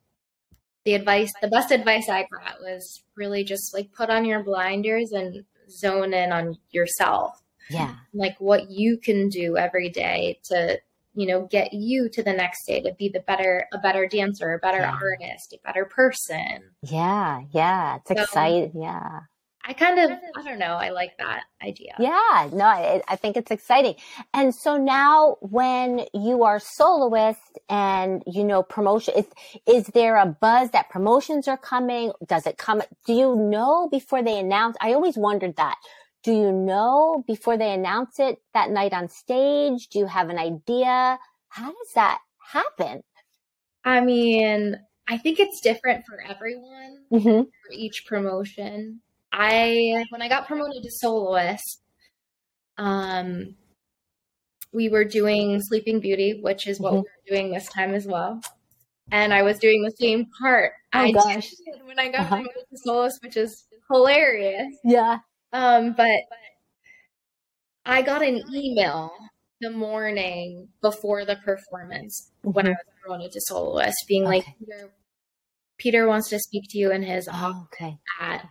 the 0.85 0.93
advice, 0.93 1.33
the 1.41 1.47
best 1.47 1.71
advice 1.71 2.07
I 2.07 2.27
got 2.31 2.61
was 2.61 3.03
really 3.15 3.43
just 3.43 3.73
like 3.73 3.91
put 3.93 4.09
on 4.09 4.25
your 4.25 4.43
blinders 4.43 5.11
and 5.11 5.43
zone 5.69 6.13
in 6.13 6.31
on 6.31 6.57
yourself. 6.69 7.41
Yeah. 7.69 7.95
Like 8.13 8.35
what 8.39 8.69
you 8.69 8.97
can 8.97 9.29
do 9.29 9.57
every 9.57 9.89
day 9.89 10.39
to, 10.45 10.79
you 11.13 11.27
know, 11.27 11.47
get 11.51 11.73
you 11.73 12.09
to 12.09 12.23
the 12.23 12.33
next 12.33 12.65
day 12.65 12.81
to 12.81 12.93
be 12.93 13.09
the 13.09 13.19
better, 13.21 13.67
a 13.73 13.77
better 13.79 14.07
dancer, 14.07 14.53
a 14.53 14.59
better 14.59 14.79
Yeah. 14.79 14.97
artist, 15.01 15.53
a 15.53 15.59
better 15.65 15.85
person. 15.85 16.71
Yeah. 16.83 17.41
Yeah. 17.51 17.97
It's 17.97 18.07
So- 18.09 18.21
exciting. 18.23 18.71
Yeah. 18.81 19.21
I 19.63 19.73
kind 19.73 19.99
of, 19.99 20.09
I 20.35 20.41
don't 20.41 20.57
know, 20.57 20.73
I 20.73 20.89
like 20.89 21.11
that 21.19 21.43
idea. 21.63 21.93
Yeah, 21.99 22.49
no, 22.51 22.65
I, 22.65 22.99
I 23.07 23.15
think 23.15 23.37
it's 23.37 23.51
exciting. 23.51 23.93
And 24.33 24.55
so 24.55 24.75
now 24.77 25.37
when 25.39 26.05
you 26.15 26.41
are 26.45 26.59
soloist 26.59 27.59
and 27.69 28.23
you 28.25 28.43
know 28.43 28.63
promotion 28.63 29.13
is 29.15 29.27
is 29.67 29.85
there 29.93 30.15
a 30.15 30.25
buzz 30.25 30.71
that 30.71 30.89
promotions 30.89 31.47
are 31.47 31.57
coming? 31.57 32.11
Does 32.25 32.47
it 32.47 32.57
come 32.57 32.81
do 33.05 33.13
you 33.13 33.35
know 33.35 33.87
before 33.91 34.23
they 34.23 34.39
announce? 34.39 34.77
I 34.81 34.93
always 34.93 35.15
wondered 35.15 35.55
that. 35.57 35.75
Do 36.23 36.33
you 36.33 36.51
know 36.51 37.23
before 37.27 37.57
they 37.57 37.73
announce 37.73 38.19
it 38.19 38.37
that 38.53 38.69
night 38.69 38.93
on 38.93 39.09
stage? 39.09 39.87
Do 39.87 39.99
you 39.99 40.05
have 40.05 40.29
an 40.29 40.37
idea? 40.37 41.17
How 41.49 41.67
does 41.71 41.93
that 41.95 42.19
happen? 42.51 43.01
I 43.83 44.01
mean, 44.01 44.75
I 45.07 45.17
think 45.17 45.39
it's 45.39 45.61
different 45.61 46.05
for 46.05 46.21
everyone. 46.21 46.97
Mm-hmm. 47.11 47.41
for 47.41 47.71
each 47.73 48.05
promotion. 48.05 49.01
I 49.33 50.05
when 50.11 50.21
I 50.21 50.29
got 50.29 50.47
promoted 50.47 50.83
to 50.83 50.91
soloist, 50.91 51.81
um, 52.77 53.55
we 54.73 54.87
were 54.89 55.03
doing 55.03 55.59
Sleeping 55.61 55.99
Beauty, 55.99 56.39
which 56.41 56.67
is 56.67 56.79
what 56.79 56.93
we 56.93 56.99
Mhm. 56.99 57.03
were 57.03 57.35
doing 57.35 57.51
this 57.51 57.67
time 57.69 57.93
as 57.93 58.05
well. 58.05 58.39
And 59.11 59.33
I 59.33 59.41
was 59.43 59.59
doing 59.59 59.83
the 59.83 59.91
same 59.99 60.27
part 60.41 60.71
Oh, 60.93 60.99
I 60.99 61.11
gosh. 61.11 61.49
did 61.49 61.83
when 61.85 61.99
I 61.99 62.07
got 62.09 62.21
Uh-huh. 62.21 62.35
promoted 62.37 62.69
to 62.69 62.77
soloist, 62.77 63.21
which 63.23 63.35
is 63.35 63.65
hilarious. 63.91 64.73
Yeah. 64.85 65.19
Um, 65.53 65.93
but 65.93 66.21
I 67.85 68.01
got 68.01 68.21
an 68.21 68.41
email 68.53 69.11
the 69.59 69.71
morning 69.71 70.69
before 70.81 71.25
the 71.25 71.35
performance 71.37 72.31
when 72.41 72.67
I 72.67 72.71
was 72.71 72.77
promoted 73.01 73.31
to 73.31 73.41
soloist, 73.41 73.97
being 74.07 74.23
like, 74.23 74.45
Peter, 74.59 74.91
Peter 75.77 76.07
wants 76.07 76.29
to 76.29 76.39
speak 76.39 76.63
to 76.69 76.77
you 76.77 76.91
in 76.91 77.03
his 77.03 77.27
Oh, 77.31 77.67
okay. 77.73 77.97
at 78.19 78.47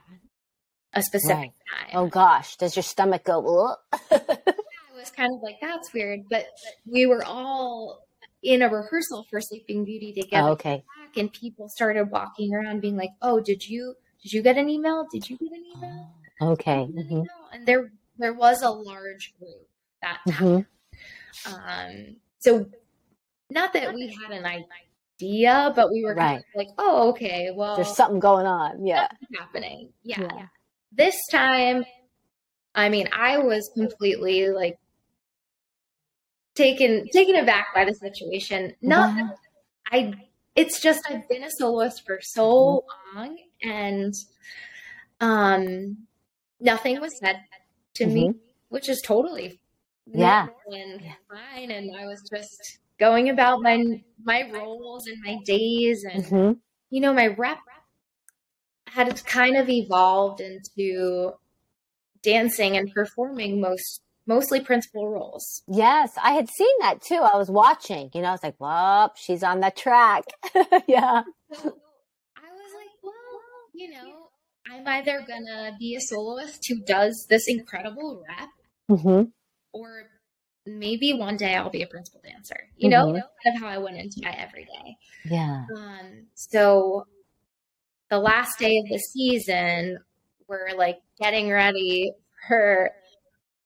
a 0.92 1.02
specific 1.02 1.36
Right. 1.36 1.52
time. 1.90 1.90
Oh 1.94 2.06
gosh, 2.06 2.56
does 2.56 2.76
your 2.76 2.82
stomach 2.82 3.24
go? 3.24 3.76
I 3.92 4.08
was 4.94 5.10
kind 5.10 5.32
of 5.34 5.42
like, 5.42 5.56
that's 5.60 5.92
weird. 5.92 6.20
But 6.28 6.46
we 6.86 7.06
were 7.06 7.24
all 7.24 8.06
in 8.42 8.62
a 8.62 8.68
rehearsal 8.68 9.26
for 9.30 9.40
Sleeping 9.40 9.84
Beauty 9.84 10.12
together 10.12 10.48
oh, 10.48 10.52
okay. 10.52 10.82
and 11.16 11.32
people 11.32 11.68
started 11.68 12.10
walking 12.10 12.54
around 12.54 12.80
being 12.80 12.96
like, 12.96 13.10
oh, 13.22 13.40
did 13.40 13.66
you 13.68 13.94
did 14.22 14.32
you 14.32 14.42
get 14.42 14.58
an 14.58 14.68
email? 14.68 15.06
Did 15.10 15.28
you 15.30 15.38
get 15.38 15.52
an 15.52 15.64
email? 15.76 16.14
Okay. 16.40 16.86
Did 16.94 16.96
you 16.96 17.02
get 17.02 17.10
an 17.10 17.18
hmm? 17.18 17.26
And 17.54 17.66
there 17.66 17.92
there 18.18 18.34
was 18.34 18.62
a 18.62 18.70
large 18.70 19.34
group 19.38 19.68
that 20.02 20.18
time. 20.28 20.64
hmm 21.44 21.52
Um, 21.54 22.16
so 22.38 22.66
not 23.50 23.72
that 23.72 23.94
we 23.94 24.16
had 24.22 24.30
an 24.36 24.46
idea, 24.46 25.72
but 25.74 25.90
we 25.90 26.04
were 26.04 26.14
kind 26.14 26.38
of 26.38 26.44
like, 26.54 26.68
oh, 26.78 27.10
okay, 27.10 27.50
well, 27.54 27.76
There's 27.76 27.94
something 27.94 28.20
going 28.20 28.46
on. 28.46 28.86
Yeah. 28.86 29.08
happening. 29.38 29.90
Yeah. 30.02 30.20
Yeah. 30.20 30.46
This 30.92 31.16
time, 31.30 31.84
I 32.74 32.88
mean, 32.88 33.08
I 33.12 33.38
was 33.38 33.70
completely 33.74 34.48
like 34.48 34.78
taken 36.54 37.08
taken 37.12 37.36
aback 37.36 37.68
by 37.74 37.84
the 37.84 37.94
situation. 37.94 38.74
Not 38.82 39.14
Wow. 39.14 39.34
I 39.90 40.14
it's 40.56 40.80
just 40.80 41.00
I've 41.08 41.28
been 41.28 41.44
a 41.44 41.50
soloist 41.50 42.04
for 42.06 42.20
so 42.20 42.84
long 43.14 43.38
and 43.62 44.14
um 45.20 46.06
nothing 46.60 47.00
was 47.00 47.18
said 47.18 47.44
to 47.94 48.06
me, 48.06 48.30
which 48.68 48.88
is 48.88 49.02
totally 49.02 49.60
Mm-hmm. 50.08 50.20
Yeah. 50.20 50.48
and 50.72 51.02
fine 51.28 51.70
and 51.70 51.94
I 51.96 52.06
was 52.06 52.20
just 52.34 52.78
going 52.98 53.28
about 53.28 53.60
my 53.62 54.02
my 54.24 54.50
roles 54.52 55.06
and 55.06 55.22
my 55.24 55.36
days 55.44 56.04
and 56.04 56.24
hmm 56.24 56.52
you 56.90 57.00
know, 57.00 57.12
my 57.12 57.28
rep 57.28 57.58
had 58.88 59.24
kind 59.24 59.56
of 59.56 59.68
evolved 59.68 60.40
into 60.40 61.32
dancing 62.22 62.76
and 62.76 62.92
performing 62.92 63.60
most 63.60 64.02
mostly 64.26 64.60
principal 64.60 65.08
roles. 65.08 65.62
Yes, 65.68 66.12
I 66.22 66.32
had 66.32 66.48
seen 66.48 66.74
that 66.80 67.00
too. 67.00 67.16
I 67.16 67.36
was 67.36 67.50
watching. 67.50 68.10
You 68.14 68.22
know, 68.22 68.28
I 68.28 68.32
was 68.32 68.42
like, 68.42 68.56
"Well, 68.58 69.12
she's 69.16 69.42
on 69.42 69.60
the 69.60 69.70
track." 69.70 70.24
yeah. 70.88 71.22
So 71.52 71.78
I 72.36 72.50
was 72.52 72.72
like, 72.74 72.94
well, 73.02 73.14
you 73.74 73.90
know, 73.90 74.19
I'm 74.70 74.86
either 74.86 75.24
gonna 75.26 75.76
be 75.78 75.96
a 75.96 76.00
soloist 76.00 76.64
who 76.68 76.80
does 76.82 77.26
this 77.28 77.48
incredible 77.48 78.22
rep, 78.28 79.00
hmm 79.00 79.22
or 79.72 80.04
maybe 80.66 81.12
one 81.12 81.36
day 81.36 81.54
I'll 81.56 81.70
be 81.70 81.82
a 81.82 81.86
principal 81.86 82.20
dancer. 82.22 82.56
You 82.76 82.88
know, 82.90 83.06
Mhm. 83.06 83.14
that's 83.14 83.28
kind 83.44 83.56
of 83.56 83.62
how 83.62 83.68
I 83.68 83.78
went 83.78 83.96
into 83.96 84.20
my 84.22 84.30
everyday. 84.32 84.96
Yeah. 85.24 85.64
Um, 85.76 86.26
so 86.34 87.06
the 88.10 88.18
last 88.18 88.58
day 88.58 88.78
of 88.78 88.88
the 88.88 88.98
season, 88.98 89.98
we're 90.48 90.70
like 90.76 90.98
getting 91.18 91.48
ready 91.50 92.12
for 92.48 92.90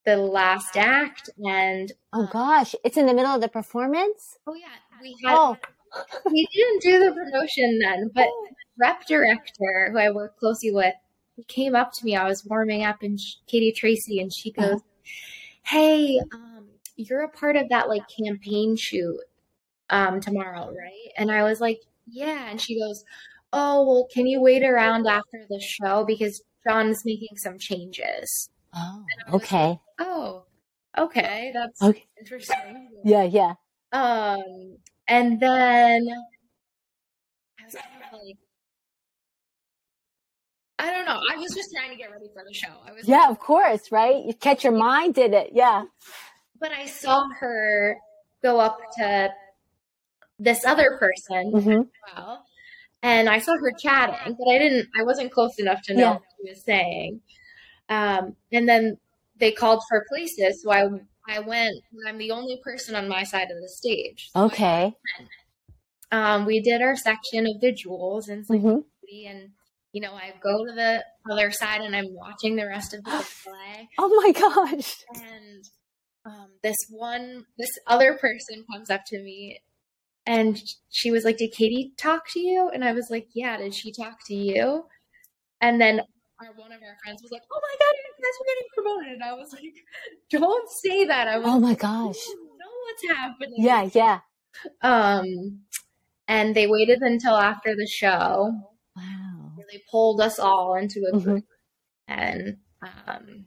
the 0.04 0.16
last 0.18 0.76
act, 0.76 1.30
and 1.38 1.90
Oh 2.12 2.28
gosh, 2.30 2.74
it's 2.84 2.96
in 2.98 3.06
the 3.06 3.14
middle 3.14 3.32
of 3.34 3.40
the 3.40 3.48
performance. 3.48 4.38
oh 4.46 4.54
yeah, 4.54 4.68
we 5.00 5.16
had 5.24 5.34
Oh, 5.36 5.56
we 6.26 6.46
didn't 6.52 6.82
do 6.82 6.98
the 7.04 7.12
promotion 7.12 7.78
then, 7.80 8.10
but 8.14 8.28
rep 8.78 9.06
director 9.06 9.90
who 9.92 9.98
I 9.98 10.10
work 10.10 10.36
closely 10.38 10.70
with, 10.70 10.94
he 11.36 11.44
came 11.44 11.74
up 11.74 11.92
to 11.94 12.04
me. 12.04 12.16
I 12.16 12.28
was 12.28 12.44
warming 12.44 12.84
up, 12.84 13.02
and 13.02 13.18
sh 13.20 13.36
Katie 13.46 13.72
Tracy, 13.72 14.20
and 14.20 14.32
she 14.34 14.52
goes, 14.52 14.80
"Hey, 15.64 16.20
um, 16.32 16.68
you're 16.96 17.22
a 17.22 17.28
part 17.28 17.56
of 17.56 17.68
that 17.70 17.88
like 17.88 18.02
campaign 18.08 18.76
shoot 18.76 19.20
um, 19.90 20.20
tomorrow, 20.20 20.68
right?" 20.68 21.12
And 21.18 21.30
I 21.30 21.42
was 21.44 21.60
like, 21.60 21.80
"Yeah," 22.06 22.48
and 22.50 22.60
she 22.60 22.78
goes, 22.78 23.04
"Oh, 23.52 23.84
well, 23.86 24.08
can 24.12 24.26
you 24.26 24.40
wait 24.40 24.62
around 24.62 25.06
after 25.06 25.44
the 25.48 25.60
show 25.60 26.04
because 26.04 26.42
John's 26.66 27.04
making 27.04 27.36
some 27.36 27.58
changes." 27.58 28.50
oh, 28.76 29.04
okay, 29.32 29.78
Oh, 30.00 30.44
okay, 30.98 31.52
that's 31.54 31.82
okay. 31.82 32.04
interesting. 32.18 32.90
Yeah, 33.04 33.24
yeah. 33.24 33.54
Um, 33.92 34.78
and 35.06 35.38
then 35.40 36.08
I 37.60 37.64
was 37.64 37.74
kind 37.74 38.04
of 38.12 38.20
like, 38.20 38.36
I 40.84 40.90
don't 40.92 41.06
know. 41.06 41.18
I 41.32 41.36
was 41.38 41.54
just 41.54 41.70
trying 41.74 41.90
to 41.92 41.96
get 41.96 42.10
ready 42.10 42.26
for 42.34 42.44
the 42.46 42.52
show. 42.52 42.68
I 42.86 42.92
was, 42.92 43.08
Yeah, 43.08 43.30
of 43.30 43.38
course, 43.38 43.90
right? 43.90 44.22
You 44.22 44.34
catch 44.34 44.64
your 44.64 44.74
mind 44.74 45.14
did 45.14 45.32
it. 45.32 45.50
Yeah. 45.54 45.84
but 46.60 46.72
I 46.72 46.84
saw 46.84 47.26
her 47.40 47.96
go 48.42 48.60
up 48.60 48.78
to 48.98 49.30
this 50.38 50.66
other 50.66 50.98
person 50.98 51.52
hmm 51.52 51.70
as 51.80 52.14
well, 52.14 52.44
and 53.02 53.30
I 53.30 53.38
saw 53.38 53.56
her 53.56 53.72
chatting, 53.80 54.36
but 54.38 54.46
I 54.46 54.58
didn't. 54.58 54.88
I 54.98 55.04
wasn't 55.04 55.32
close 55.32 55.58
enough 55.58 55.80
to 55.84 55.94
know 55.94 56.00
Yeah. 56.00 56.12
what 56.12 56.22
she 56.36 56.50
was 56.50 56.62
saying. 56.64 57.20
Um, 57.88 58.36
and 58.52 58.68
then 58.68 58.98
they 59.38 59.52
called 59.52 59.82
for 59.88 60.04
places, 60.10 60.62
so 60.62 60.70
I 60.70 60.86
I 61.26 61.40
went. 61.40 61.76
I'm 62.06 62.18
the 62.18 62.30
only 62.32 62.60
person 62.62 62.94
on 62.94 63.08
my 63.08 63.24
side 63.24 63.50
of 63.50 63.58
the 63.62 63.70
stage. 63.70 64.28
So 64.34 64.44
Okay. 64.44 64.94
um, 66.12 66.44
we 66.44 66.60
did 66.60 66.82
our 66.82 66.94
section 66.94 67.46
of 67.46 67.62
the 67.62 67.72
jewels 67.72 68.28
and 68.28 68.44
Sleeping 68.44 68.68
hmm 68.70 68.80
and 69.26 69.50
you 69.94 70.00
know, 70.00 70.12
I 70.12 70.32
go 70.42 70.64
to 70.66 70.72
the 70.72 71.04
other 71.30 71.52
side 71.52 71.80
and 71.80 71.94
I'm 71.94 72.12
watching 72.12 72.56
the 72.56 72.66
rest 72.66 72.92
of 72.94 73.04
the 73.04 73.10
play, 73.10 73.88
Oh 73.98 74.08
my 74.22 74.32
gosh. 74.32 74.96
and 75.14 75.64
um, 76.26 76.48
this 76.64 76.76
one, 76.90 77.44
this 77.56 77.70
other 77.86 78.14
person 78.20 78.64
comes 78.72 78.90
up 78.90 79.02
to 79.08 79.22
me, 79.22 79.60
and 80.26 80.60
she 80.90 81.12
was 81.12 81.24
like, 81.24 81.36
"Did 81.36 81.52
Katie 81.52 81.92
talk 81.96 82.24
to 82.32 82.40
you?" 82.40 82.68
And 82.74 82.84
I 82.84 82.92
was 82.92 83.08
like, 83.08 83.28
"Yeah." 83.34 83.56
Did 83.58 83.72
she 83.74 83.92
talk 83.92 84.18
to 84.26 84.34
you? 84.34 84.86
And 85.60 85.80
then 85.80 86.00
our 86.40 86.52
one 86.56 86.72
of 86.72 86.80
our 86.82 86.96
friends 87.04 87.22
was 87.22 87.30
like, 87.30 87.42
"Oh 87.52 87.60
my 87.62 87.76
god, 87.78 87.94
you 87.96 88.12
guys 88.24 88.36
are 88.40 88.48
getting 88.50 88.68
promoted!" 88.74 89.12
And 89.12 89.22
I 89.22 89.34
was 89.34 89.52
like, 89.52 89.62
"Don't 90.30 90.68
say 90.82 91.04
that." 91.04 91.28
I 91.28 91.38
was 91.38 91.46
Oh 91.48 91.60
my 91.60 91.74
gosh. 91.74 92.16
"I 92.28 92.34
know 92.34 92.72
what's 92.84 93.18
happening. 93.18 93.54
Yeah, 93.58 93.88
yeah. 93.94 94.20
Um, 94.82 95.60
and 96.26 96.54
they 96.56 96.66
waited 96.66 97.00
until 97.02 97.36
after 97.36 97.76
the 97.76 97.86
show. 97.86 98.52
Wow. 98.96 99.23
They 99.70 99.80
pulled 99.90 100.20
us 100.20 100.38
all 100.38 100.74
into 100.74 101.04
a 101.12 101.18
group 101.18 101.44
and 102.08 102.58
um, 102.82 103.46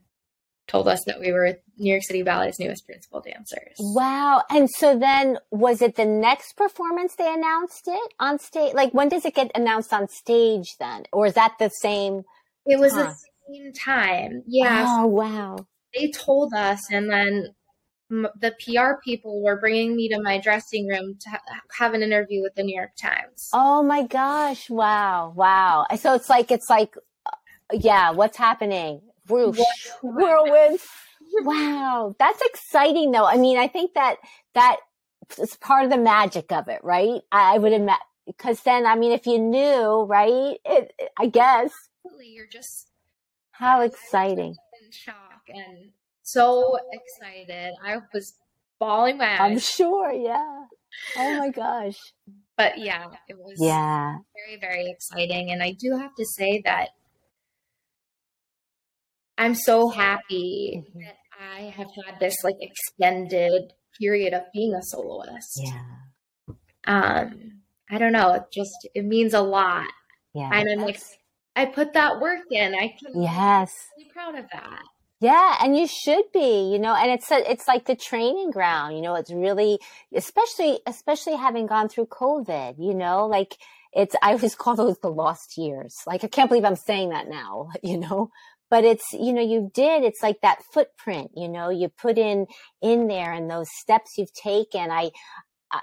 told 0.68 0.88
us 0.88 1.04
that 1.06 1.20
we 1.20 1.32
were 1.32 1.58
New 1.78 1.92
York 1.92 2.04
City 2.04 2.24
Ballet's 2.24 2.60
newest 2.60 2.86
principal 2.86 3.22
dancers. 3.22 3.76
Wow. 3.80 4.44
And 4.50 4.70
so 4.70 4.98
then 4.98 5.38
was 5.52 5.82
it 5.82 5.96
the 5.96 6.06
next 6.06 6.54
performance 6.58 7.16
they 7.16 7.32
announced 7.34 7.88
it 7.88 8.14
on 8.20 8.40
stage? 8.40 8.74
Like 8.74 8.94
when 8.94 9.10
does 9.10 9.26
it 9.26 9.36
get 9.36 9.52
announced 9.56 9.94
on 9.94 10.08
stage 10.08 10.76
then? 10.80 11.04
Or 11.14 11.26
is 11.28 11.34
that 11.36 11.54
the 11.60 11.70
same? 11.70 12.24
It 12.66 12.80
was 12.80 12.94
Huh. 12.94 13.06
the 13.06 13.16
same 13.54 13.74
time. 13.74 14.44
Yeah. 14.48 14.86
Oh, 14.88 15.06
wow. 15.08 15.68
They 15.96 16.12
told 16.12 16.54
us, 16.54 16.92
and 16.92 17.10
then 17.10 17.56
the 18.10 18.56
PR 18.64 19.02
people 19.04 19.42
were 19.44 19.60
bringing 19.60 19.96
me 19.96 20.10
to 20.10 20.22
my 20.22 20.40
dressing 20.40 20.88
room 20.88 21.18
to 21.20 21.30
ha- 21.30 21.42
have 21.78 21.94
an 21.94 22.02
interview 22.02 22.42
with 22.42 22.56
the 22.56 22.64
New 22.64 22.76
York 22.76 22.96
Times. 22.96 23.50
Oh 23.54 23.84
my 23.84 24.04
gosh! 24.04 24.70
Wow, 24.70 25.34
wow. 25.36 25.86
So 25.98 26.14
it's 26.14 26.30
like 26.30 26.52
it's 26.52 26.70
like, 26.70 26.96
uh, 27.26 27.32
yeah. 27.74 28.12
What's 28.12 28.38
happening? 28.38 29.02
Whoosh, 29.28 29.60
whirlwind. 30.02 30.80
Wow, 31.42 32.16
that's 32.18 32.42
exciting 32.42 33.12
though. 33.12 33.26
I 33.26 33.38
mean, 33.38 33.58
I 33.58 33.68
think 33.68 33.94
that 33.96 34.18
that 34.54 34.78
is 35.38 35.56
part 35.58 35.84
of 35.84 35.92
the 35.92 35.98
magic 35.98 36.52
of 36.52 36.70
it, 36.70 36.82
right? 36.84 37.22
I 37.32 37.58
would 37.58 37.74
imagine 37.74 38.02
because 38.26 38.62
then, 38.62 38.86
I 38.86 38.96
mean, 38.96 39.12
if 39.12 39.26
you 39.26 39.40
knew, 39.40 40.04
right? 40.04 40.58
It, 40.66 40.94
I 41.18 41.28
guess. 41.28 41.72
You're 42.22 42.48
just 42.48 42.90
how 43.52 43.82
exciting! 43.82 44.56
In 44.82 44.92
shock 44.92 45.42
and 45.50 45.92
so 46.28 46.78
excited. 46.92 47.74
I 47.84 47.98
was 48.14 48.34
bawling 48.80 49.18
my 49.18 49.32
eyes. 49.32 49.40
I'm 49.40 49.60
sure, 49.60 50.12
yeah. 50.12 50.66
Oh 51.18 51.40
my 51.40 51.50
gosh. 51.50 51.98
But 52.58 52.80
yeah, 52.80 53.06
it 53.28 53.38
was 53.38 53.58
yeah 53.60 54.18
very, 54.36 54.60
very 54.60 54.90
exciting. 54.90 55.52
And 55.52 55.64
I 55.64 55.72
do 55.72 55.96
have 55.98 56.14
to 56.16 56.26
say 56.26 56.62
that 56.66 56.90
I'm 59.38 59.56
so 59.56 59.90
happy 59.90 60.84
mm-hmm. 60.84 61.00
that 61.00 61.16
I 61.40 61.62
have 61.70 61.88
had 62.06 62.20
this 62.20 62.36
like 62.44 62.56
extended 62.60 63.74
period 64.00 64.34
of 64.34 64.44
being 64.54 64.74
a 64.74 64.82
soloist. 64.82 65.62
Yeah. 65.64 65.84
Um, 66.86 67.62
I 67.90 68.00
don't 68.00 68.14
know. 68.14 68.34
It 68.34 68.44
just 68.52 68.90
it 68.94 69.06
means 69.06 69.34
a 69.34 69.42
lot. 69.42 69.88
Yeah. 70.34 70.50
And 70.52 70.68
I'm 70.70 70.80
like 70.80 71.00
I 71.56 71.66
put 71.66 71.94
that 71.94 72.20
work 72.20 72.42
in. 72.52 72.76
I 72.76 72.96
can 73.00 73.22
yes. 73.22 73.72
be 73.98 74.10
proud 74.14 74.36
of 74.36 74.46
that. 74.52 74.84
Yeah, 75.20 75.58
and 75.64 75.76
you 75.76 75.88
should 75.88 76.26
be, 76.32 76.70
you 76.72 76.78
know, 76.78 76.94
and 76.94 77.10
it's 77.10 77.32
a, 77.32 77.52
it's 77.52 77.68
like 77.68 77.86
the 77.86 77.96
training 77.96 78.52
ground, 78.52 78.96
you 78.96 79.02
know, 79.02 79.16
it's 79.16 79.32
really 79.32 79.80
especially 80.14 80.80
especially 80.86 81.36
having 81.36 81.66
gone 81.66 81.90
through 81.90 82.08
COVID, 82.08 82.76
you 82.78 82.94
know, 82.94 83.26
like 83.26 83.58
it's 83.94 84.16
I 84.22 84.34
always 84.34 84.56
call 84.56 84.76
those 84.76 85.00
the 85.00 85.10
lost 85.10 85.58
years. 85.58 85.96
Like 86.06 86.24
I 86.24 86.28
can't 86.28 86.50
believe 86.50 86.66
I'm 86.66 86.76
saying 86.76 87.10
that 87.10 87.28
now, 87.28 87.70
you 87.84 87.98
know. 87.98 88.30
But 88.70 88.84
it's, 88.84 89.14
you 89.14 89.32
know, 89.32 89.42
you 89.42 89.72
did, 89.74 90.04
it's 90.04 90.22
like 90.22 90.42
that 90.42 90.60
footprint, 90.74 91.32
you 91.38 91.48
know, 91.48 91.70
you 91.70 91.88
put 91.88 92.18
in 92.18 92.48
in 92.82 93.08
there 93.08 93.32
and 93.32 93.50
those 93.50 93.70
steps 93.72 94.18
you've 94.18 94.34
taken. 94.34 94.92
I 94.92 95.12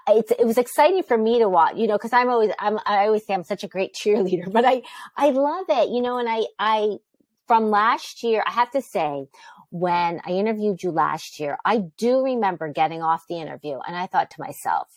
it, 0.08 0.32
it 0.38 0.46
was 0.46 0.58
exciting 0.58 1.02
for 1.02 1.16
me 1.18 1.38
to 1.38 1.48
watch, 1.48 1.76
you 1.76 1.86
know, 1.86 1.98
cause 1.98 2.12
I'm 2.12 2.28
always, 2.28 2.50
I'm, 2.58 2.78
I 2.86 3.06
always 3.06 3.26
say 3.26 3.34
I'm 3.34 3.44
such 3.44 3.64
a 3.64 3.68
great 3.68 3.94
cheerleader, 4.00 4.50
but 4.50 4.64
I, 4.64 4.82
I 5.16 5.30
love 5.30 5.66
it, 5.68 5.88
you 5.90 6.02
know, 6.02 6.18
and 6.18 6.28
I, 6.28 6.44
I 6.58 6.98
from 7.46 7.70
last 7.70 8.22
year, 8.22 8.42
I 8.46 8.52
have 8.52 8.70
to 8.72 8.82
say, 8.82 9.26
when 9.70 10.20
I 10.24 10.30
interviewed 10.30 10.82
you 10.82 10.90
last 10.90 11.40
year, 11.40 11.58
I 11.64 11.84
do 11.98 12.22
remember 12.22 12.72
getting 12.72 13.02
off 13.02 13.24
the 13.28 13.40
interview 13.40 13.78
and 13.86 13.96
I 13.96 14.06
thought 14.06 14.30
to 14.30 14.40
myself, 14.40 14.88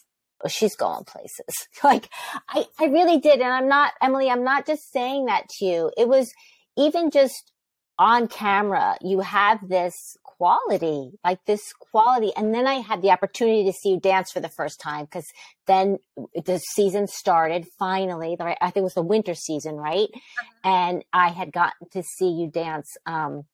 oh, 0.43 0.47
she's 0.47 0.75
going 0.75 1.03
places. 1.03 1.67
like 1.83 2.09
I, 2.47 2.65
I 2.79 2.85
really 2.85 3.19
did. 3.19 3.39
And 3.39 3.51
I'm 3.51 3.67
not, 3.67 3.93
Emilie, 4.01 4.29
I'm 4.29 4.43
not 4.43 4.67
just 4.67 4.91
saying 4.91 5.25
that 5.25 5.49
to 5.57 5.65
you. 5.65 5.91
It 5.97 6.07
was 6.07 6.31
even 6.77 7.09
just 7.09 7.51
on 7.99 8.27
camera, 8.27 8.97
you 9.01 9.21
have 9.21 9.67
this 9.67 10.17
quality, 10.23 11.11
like 11.23 11.43
this 11.45 11.73
quality. 11.73 12.31
And 12.35 12.53
then 12.53 12.67
I 12.67 12.75
had 12.75 13.01
the 13.01 13.11
opportunity 13.11 13.65
to 13.65 13.73
see 13.73 13.89
you 13.89 13.99
dance 13.99 14.31
for 14.31 14.39
the 14.39 14.49
first 14.49 14.79
time 14.79 15.05
because 15.05 15.25
then 15.65 15.97
the 16.45 16.59
season 16.59 17.07
started 17.07 17.65
finally. 17.79 18.37
I 18.39 18.69
think 18.69 18.77
it 18.77 18.83
was 18.83 18.93
the 18.93 19.01
winter 19.01 19.33
season, 19.33 19.75
right? 19.75 20.09
Uh-huh. 20.13 20.69
And 20.69 21.05
I 21.11 21.29
had 21.29 21.51
gotten 21.51 21.89
to 21.91 22.03
see 22.03 22.29
you 22.29 22.49
dance. 22.49 22.97
Um, 23.05 23.45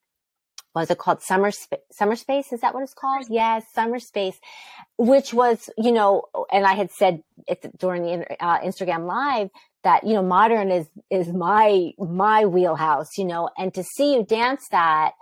was 0.75 0.89
it 0.89 0.97
called 0.97 1.21
summer 1.21 1.51
Sp- 1.51 1.85
Summerspace 1.99 2.51
is 2.51 2.61
that 2.61 2.73
what 2.73 2.83
it's 2.83 2.93
called 2.93 3.27
yes 3.29 3.63
Summerspace 3.75 4.35
which 4.97 5.33
was 5.33 5.69
you 5.77 5.91
know 5.91 6.23
and 6.51 6.65
i 6.65 6.73
had 6.73 6.91
said 6.91 7.23
it 7.47 7.77
during 7.77 8.03
the 8.03 8.43
uh, 8.43 8.59
instagram 8.59 9.05
live 9.05 9.49
that 9.83 10.05
you 10.05 10.13
know 10.13 10.23
modern 10.23 10.71
is 10.71 10.87
is 11.09 11.27
my 11.27 11.91
my 11.99 12.45
wheelhouse 12.45 13.17
you 13.17 13.25
know 13.25 13.49
and 13.57 13.73
to 13.73 13.83
see 13.83 14.15
you 14.15 14.23
dance 14.23 14.67
that 14.71 15.13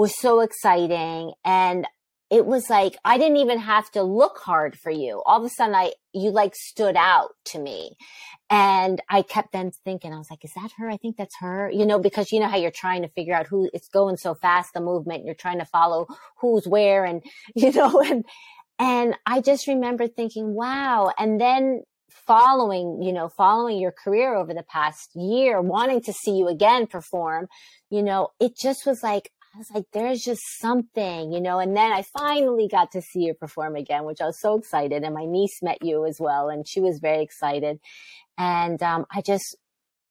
was 0.00 0.18
so 0.18 0.40
exciting. 0.40 1.32
And 1.44 1.86
it 2.30 2.46
was 2.46 2.70
like, 2.70 2.96
I 3.04 3.18
didn't 3.18 3.38
even 3.38 3.58
have 3.58 3.90
to 3.92 4.02
look 4.02 4.38
hard 4.38 4.78
for 4.78 4.90
you. 4.90 5.20
All 5.26 5.40
of 5.40 5.44
a 5.44 5.48
sudden 5.48 5.74
I, 5.74 5.92
you 6.12 6.30
like 6.30 6.54
stood 6.54 6.96
out 6.96 7.30
to 7.46 7.58
me. 7.58 7.96
And 8.48 9.00
I 9.08 9.22
kept 9.22 9.52
then 9.52 9.72
thinking, 9.84 10.12
I 10.12 10.18
was 10.18 10.30
like, 10.30 10.44
is 10.44 10.52
that 10.54 10.70
her? 10.78 10.88
I 10.88 10.96
think 10.96 11.16
that's 11.16 11.36
her, 11.40 11.70
you 11.70 11.84
know, 11.84 11.98
because 11.98 12.30
you 12.30 12.38
know 12.40 12.48
how 12.48 12.56
you're 12.56 12.70
trying 12.70 13.02
to 13.02 13.08
figure 13.08 13.34
out 13.34 13.48
who 13.48 13.68
it's 13.72 13.88
going 13.88 14.16
so 14.16 14.34
fast, 14.34 14.74
the 14.74 14.80
movement, 14.80 15.24
you're 15.24 15.34
trying 15.34 15.58
to 15.58 15.64
follow 15.64 16.06
who's 16.38 16.66
where 16.66 17.04
and, 17.04 17.22
you 17.54 17.72
know, 17.72 18.00
and, 18.00 18.24
and 18.78 19.14
I 19.26 19.40
just 19.40 19.66
remember 19.66 20.06
thinking, 20.06 20.54
wow. 20.54 21.12
And 21.18 21.40
then 21.40 21.82
following, 22.26 23.02
you 23.02 23.12
know, 23.12 23.28
following 23.28 23.78
your 23.78 23.92
career 23.92 24.34
over 24.34 24.54
the 24.54 24.62
past 24.62 25.10
year, 25.14 25.60
wanting 25.60 26.00
to 26.02 26.12
see 26.12 26.36
you 26.36 26.48
again 26.48 26.86
perform, 26.86 27.48
you 27.90 28.02
know, 28.02 28.28
it 28.40 28.52
just 28.56 28.86
was 28.86 29.02
like, 29.02 29.30
I 29.54 29.58
was 29.58 29.70
like, 29.74 29.86
there's 29.92 30.20
just 30.20 30.42
something, 30.60 31.32
you 31.32 31.40
know, 31.40 31.58
and 31.58 31.76
then 31.76 31.90
I 31.90 32.04
finally 32.16 32.68
got 32.68 32.92
to 32.92 33.02
see 33.02 33.24
you 33.24 33.34
perform 33.34 33.74
again, 33.74 34.04
which 34.04 34.20
I 34.20 34.26
was 34.26 34.40
so 34.40 34.56
excited. 34.56 35.02
And 35.02 35.12
my 35.12 35.24
niece 35.24 35.58
met 35.60 35.78
you 35.82 36.06
as 36.06 36.18
well, 36.20 36.48
and 36.48 36.66
she 36.68 36.80
was 36.80 37.00
very 37.00 37.22
excited. 37.22 37.80
And 38.38 38.80
um, 38.80 39.06
I 39.10 39.22
just, 39.22 39.56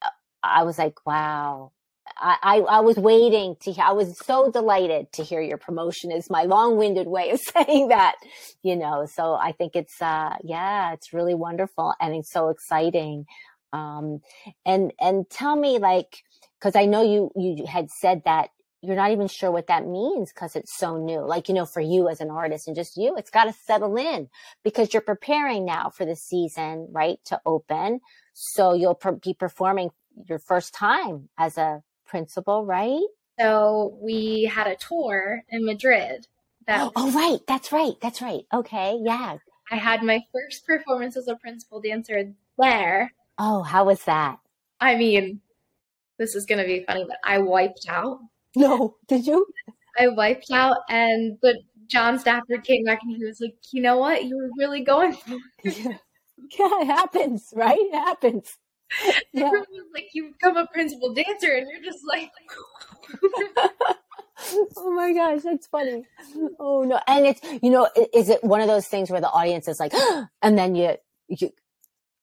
uh, 0.01 0.09
I 0.43 0.63
was 0.63 0.77
like, 0.77 1.05
wow. 1.05 1.71
I, 2.17 2.63
I, 2.67 2.79
was 2.81 2.97
waiting 2.97 3.55
to 3.61 3.71
hear, 3.71 3.83
I 3.85 3.91
was 3.93 4.17
so 4.25 4.51
delighted 4.51 5.13
to 5.13 5.23
hear 5.23 5.41
your 5.41 5.59
promotion 5.59 6.11
is 6.11 6.29
my 6.29 6.43
long 6.43 6.75
winded 6.75 7.07
way 7.07 7.29
of 7.29 7.39
saying 7.53 7.89
that, 7.89 8.15
you 8.63 8.75
know, 8.75 9.05
so 9.05 9.35
I 9.35 9.53
think 9.53 9.75
it's, 9.75 10.01
uh, 10.01 10.35
yeah, 10.43 10.91
it's 10.93 11.13
really 11.13 11.35
wonderful 11.35 11.93
and 12.01 12.15
it's 12.15 12.31
so 12.31 12.49
exciting. 12.49 13.25
Um, 13.71 14.21
and, 14.65 14.91
and 14.99 15.29
tell 15.29 15.55
me 15.55 15.77
like, 15.77 16.23
cause 16.59 16.75
I 16.75 16.85
know 16.85 17.03
you, 17.03 17.31
you 17.35 17.65
had 17.67 17.89
said 17.91 18.23
that 18.25 18.49
you're 18.81 18.95
not 18.95 19.11
even 19.11 19.27
sure 19.27 19.51
what 19.51 19.67
that 19.67 19.85
means 19.85 20.31
because 20.31 20.55
it's 20.55 20.77
so 20.77 20.97
new. 20.97 21.19
Like, 21.19 21.49
you 21.49 21.55
know, 21.55 21.65
for 21.65 21.81
you 21.81 22.07
as 22.07 22.21
an 22.21 22.29
artist 22.29 22.67
and 22.67 22.75
just 22.75 22.95
you, 22.95 23.15
it's 23.17 23.29
got 23.29 23.45
to 23.45 23.53
settle 23.53 23.97
in 23.97 24.29
because 24.63 24.93
you're 24.93 25.01
preparing 25.01 25.65
now 25.65 25.89
for 25.89 26.05
the 26.05 26.15
season, 26.15 26.87
right, 26.91 27.17
to 27.25 27.41
open. 27.45 27.99
So 28.33 28.73
you'll 28.73 28.95
per- 28.95 29.13
be 29.13 29.33
performing 29.33 29.89
your 30.27 30.39
first 30.39 30.73
time 30.73 31.29
as 31.37 31.57
a 31.57 31.83
principal, 32.05 32.65
right? 32.65 33.03
So 33.37 33.97
we 34.01 34.43
had 34.53 34.67
a 34.67 34.75
tour 34.75 35.43
in 35.49 35.65
Madrid. 35.65 36.27
That 36.65 36.91
oh, 36.95 37.11
right. 37.11 37.39
That's 37.47 37.71
right. 37.71 37.95
That's 38.01 38.21
right. 38.21 38.43
Okay. 38.53 38.97
Yeah. 39.01 39.37
I 39.71 39.75
had 39.75 40.03
my 40.03 40.23
first 40.33 40.65
performance 40.65 41.17
as 41.17 41.27
a 41.27 41.35
principal 41.35 41.81
dancer 41.81 42.31
there. 42.57 43.13
Oh, 43.37 43.61
how 43.61 43.85
was 43.85 44.03
that? 44.05 44.39
I 44.79 44.95
mean, 44.95 45.41
this 46.17 46.33
is 46.33 46.45
going 46.45 46.59
to 46.59 46.65
be 46.65 46.83
funny, 46.85 47.05
but 47.07 47.17
I 47.23 47.39
wiped 47.39 47.85
out 47.87 48.19
no, 48.55 48.97
did 49.07 49.27
you? 49.27 49.45
I 49.97 50.07
wiped 50.07 50.51
out, 50.51 50.77
and 50.89 51.37
the 51.41 51.59
John 51.87 52.19
Stafford 52.19 52.63
came 52.63 52.85
back 52.85 52.99
and 53.03 53.15
he 53.15 53.25
was 53.25 53.39
like, 53.41 53.55
"You 53.71 53.81
know 53.81 53.97
what? 53.97 54.25
You 54.25 54.37
were 54.37 54.49
really 54.57 54.81
going 54.81 55.13
for 55.13 55.37
it." 55.63 55.75
Yeah, 56.57 56.67
yeah 56.67 56.81
it 56.81 56.85
happens, 56.85 57.51
right? 57.53 57.77
It 57.79 57.93
happens. 57.93 58.57
Yeah. 59.33 59.51
like 59.93 60.07
you 60.13 60.31
become 60.31 60.57
a 60.57 60.65
principal 60.73 61.13
dancer, 61.13 61.51
and 61.51 61.67
you're 61.69 61.83
just 61.83 62.03
like. 62.07 62.31
oh 64.77 64.91
my 64.91 65.13
gosh, 65.13 65.41
that's 65.43 65.67
funny. 65.67 66.05
Oh 66.59 66.83
no, 66.83 66.99
and 67.07 67.27
it's 67.27 67.41
you 67.61 67.69
know, 67.69 67.87
is 68.13 68.29
it 68.29 68.43
one 68.43 68.61
of 68.61 68.67
those 68.67 68.87
things 68.87 69.11
where 69.11 69.21
the 69.21 69.29
audience 69.29 69.67
is 69.67 69.79
like, 69.79 69.93
and 70.41 70.57
then 70.57 70.73
you 70.73 70.95
you 71.27 71.51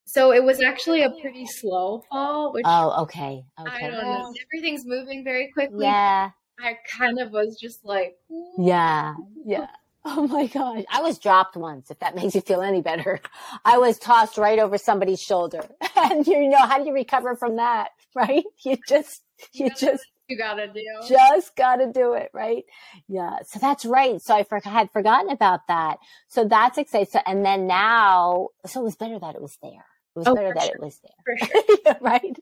so 0.07 0.33
it 0.33 0.43
was 0.43 0.63
actually 0.63 1.03
a 1.03 1.11
pretty 1.11 1.47
slow 1.47 2.03
fall. 2.09 2.53
Which 2.53 2.65
oh, 2.67 3.03
okay. 3.03 3.45
okay. 3.61 3.87
I 3.87 3.91
don't 3.91 4.03
know. 4.03 4.33
Everything's 4.47 4.87
moving 4.87 5.25
very 5.25 5.51
quickly. 5.53 5.85
Yeah. 5.85 6.31
I 6.59 6.79
kind 6.89 7.19
of 7.19 7.33
was 7.33 7.59
just 7.61 7.85
like, 7.85 8.17
Ooh. 8.31 8.55
yeah, 8.59 9.15
yeah. 9.45 9.67
Oh 10.09 10.25
my 10.29 10.47
gosh. 10.47 10.85
I 10.89 11.03
was 11.03 11.19
dropped 11.19 11.57
once, 11.57 11.91
if 11.91 11.99
that 11.99 12.15
makes 12.15 12.37
you 12.37 12.41
feel 12.41 12.63
any 12.63 12.81
better. 12.81 13.19
I 13.65 13.79
was 13.79 13.99
tossed 13.99 14.39
right 14.39 14.61
over 14.61 14.79
somebody's 14.79 15.21
shoulder. 15.21 15.67
And 15.97 16.25
you 16.25 16.49
know, 16.49 16.59
how 16.65 16.79
do 16.79 16.85
you 16.85 16.95
recover 16.95 17.35
from 17.35 17.57
that? 17.57 17.89
Right? 18.15 18.45
You 18.65 18.79
just, 18.89 19.25
you 19.53 19.69
just, 19.71 20.07
you 20.29 20.39
gotta 20.39 20.69
do. 20.69 20.81
Just 21.09 21.55
gotta 21.57 21.91
do 21.93 22.15
it, 22.15 22.31
right? 22.33 22.65
Yeah. 23.09 23.39
So 23.45 23.59
that's 23.59 23.85
right. 23.85 24.23
So 24.23 24.35
I 24.35 24.45
for- 24.45 24.61
had 24.61 24.91
forgotten 24.93 25.31
about 25.31 25.67
that. 25.67 25.99
So 26.29 26.45
that's 26.45 26.79
exciting. 26.79 27.09
So, 27.11 27.19
and 27.27 27.45
then 27.45 27.67
now, 27.67 28.51
so 28.65 28.81
it 28.81 28.85
was 28.85 28.97
better 28.97 29.19
that 29.19 29.35
it 29.35 29.43
was 29.43 29.59
there. 29.61 29.85
It 30.17 30.21
was 30.21 30.29
oh, 30.29 30.35
better 30.35 30.55
that 30.55 30.63
sure. 30.63 30.75
it 30.77 30.81
was 30.81 30.99
there. 31.03 31.39
Sure. 31.85 31.97
right. 32.01 32.39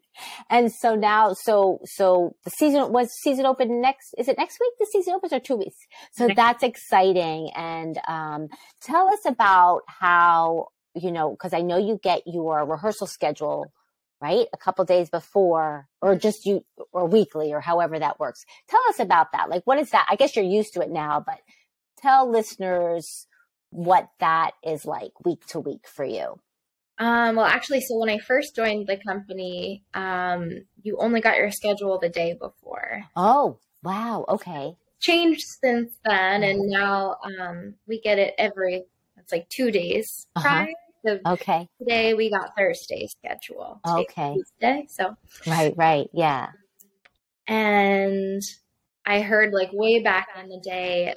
And 0.48 0.72
so 0.72 0.94
now, 0.94 1.32
so, 1.32 1.80
so 1.84 2.36
the 2.44 2.50
season 2.50 2.92
was 2.92 3.10
season 3.20 3.46
open 3.46 3.80
next, 3.80 4.14
is 4.16 4.28
it 4.28 4.38
next 4.38 4.60
week? 4.60 4.72
The 4.78 4.86
season 4.92 5.14
opens 5.14 5.32
or 5.32 5.40
two 5.40 5.56
weeks? 5.56 5.76
So 6.12 6.28
next 6.28 6.36
that's 6.36 6.62
exciting. 6.62 7.50
And, 7.56 7.98
um, 8.06 8.48
tell 8.80 9.08
us 9.08 9.26
about 9.26 9.80
how, 9.88 10.68
you 10.94 11.10
know, 11.10 11.34
cause 11.34 11.52
I 11.52 11.62
know 11.62 11.76
you 11.76 11.98
get 12.00 12.22
your 12.26 12.64
rehearsal 12.64 13.08
schedule, 13.08 13.72
right? 14.20 14.46
A 14.52 14.56
couple 14.56 14.84
days 14.84 15.10
before 15.10 15.88
or 16.00 16.14
just 16.14 16.46
you 16.46 16.64
or 16.92 17.06
weekly 17.06 17.52
or 17.52 17.60
however 17.60 17.98
that 17.98 18.20
works. 18.20 18.44
Tell 18.68 18.82
us 18.88 19.00
about 19.00 19.32
that. 19.32 19.50
Like, 19.50 19.62
what 19.64 19.80
is 19.80 19.90
that? 19.90 20.06
I 20.08 20.14
guess 20.14 20.36
you're 20.36 20.44
used 20.44 20.74
to 20.74 20.80
it 20.80 20.90
now, 20.90 21.24
but 21.26 21.40
tell 21.98 22.30
listeners 22.30 23.26
what 23.70 24.08
that 24.20 24.52
is 24.64 24.84
like 24.84 25.10
week 25.24 25.44
to 25.48 25.58
week 25.58 25.88
for 25.88 26.04
you. 26.04 26.38
Um, 26.98 27.36
well, 27.36 27.46
actually, 27.46 27.80
so 27.80 27.98
when 27.98 28.08
I 28.08 28.18
first 28.18 28.54
joined 28.54 28.86
the 28.86 28.96
company, 28.96 29.82
um, 29.94 30.50
you 30.82 30.96
only 30.98 31.20
got 31.20 31.36
your 31.36 31.50
schedule 31.50 31.98
the 31.98 32.08
day 32.08 32.34
before. 32.34 33.04
Oh, 33.16 33.58
wow. 33.82 34.24
Okay. 34.28 34.76
Changed 35.00 35.42
since 35.60 35.92
then, 36.04 36.42
and 36.44 36.68
now 36.68 37.16
um, 37.40 37.74
we 37.86 38.00
get 38.00 38.18
it 38.18 38.34
every. 38.38 38.84
It's 39.18 39.32
like 39.32 39.48
two 39.48 39.70
days 39.70 40.26
Uh-huh. 40.36 40.66
So 41.06 41.18
Okay. 41.26 41.68
today 41.78 42.14
we 42.14 42.30
got 42.30 42.56
Thursday 42.56 43.06
schedule. 43.08 43.80
Today's 43.84 44.06
Okay. 44.10 44.34
Tuesday. 44.34 44.86
So 44.88 45.16
Right, 45.46 45.74
right. 45.76 46.08
Yeah. 46.12 46.48
and 47.46 48.42
I 49.06 49.20
heard 49.20 49.52
like 49.52 49.70
way 49.72 50.00
back 50.00 50.28
on 50.36 50.48
the 50.48 50.60
day, 50.60 51.14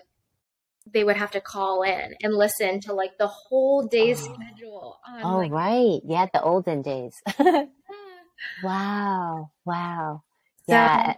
they 0.93 1.03
would 1.03 1.17
have 1.17 1.31
to 1.31 1.41
call 1.41 1.83
in 1.83 2.15
and 2.21 2.33
listen 2.33 2.79
to 2.81 2.93
like 2.93 3.17
the 3.17 3.27
whole 3.27 3.87
day's 3.87 4.19
Oh. 4.21 4.35
schedule. 4.35 4.99
On, 5.07 5.21
Oh, 5.23 5.37
like, 5.37 5.51
right. 5.51 5.99
Yeah, 6.05 6.27
the 6.33 6.41
olden 6.41 6.81
days. 6.81 7.13
wow. 8.63 9.51
Wow. 9.65 10.23
Yeah. 10.67 11.15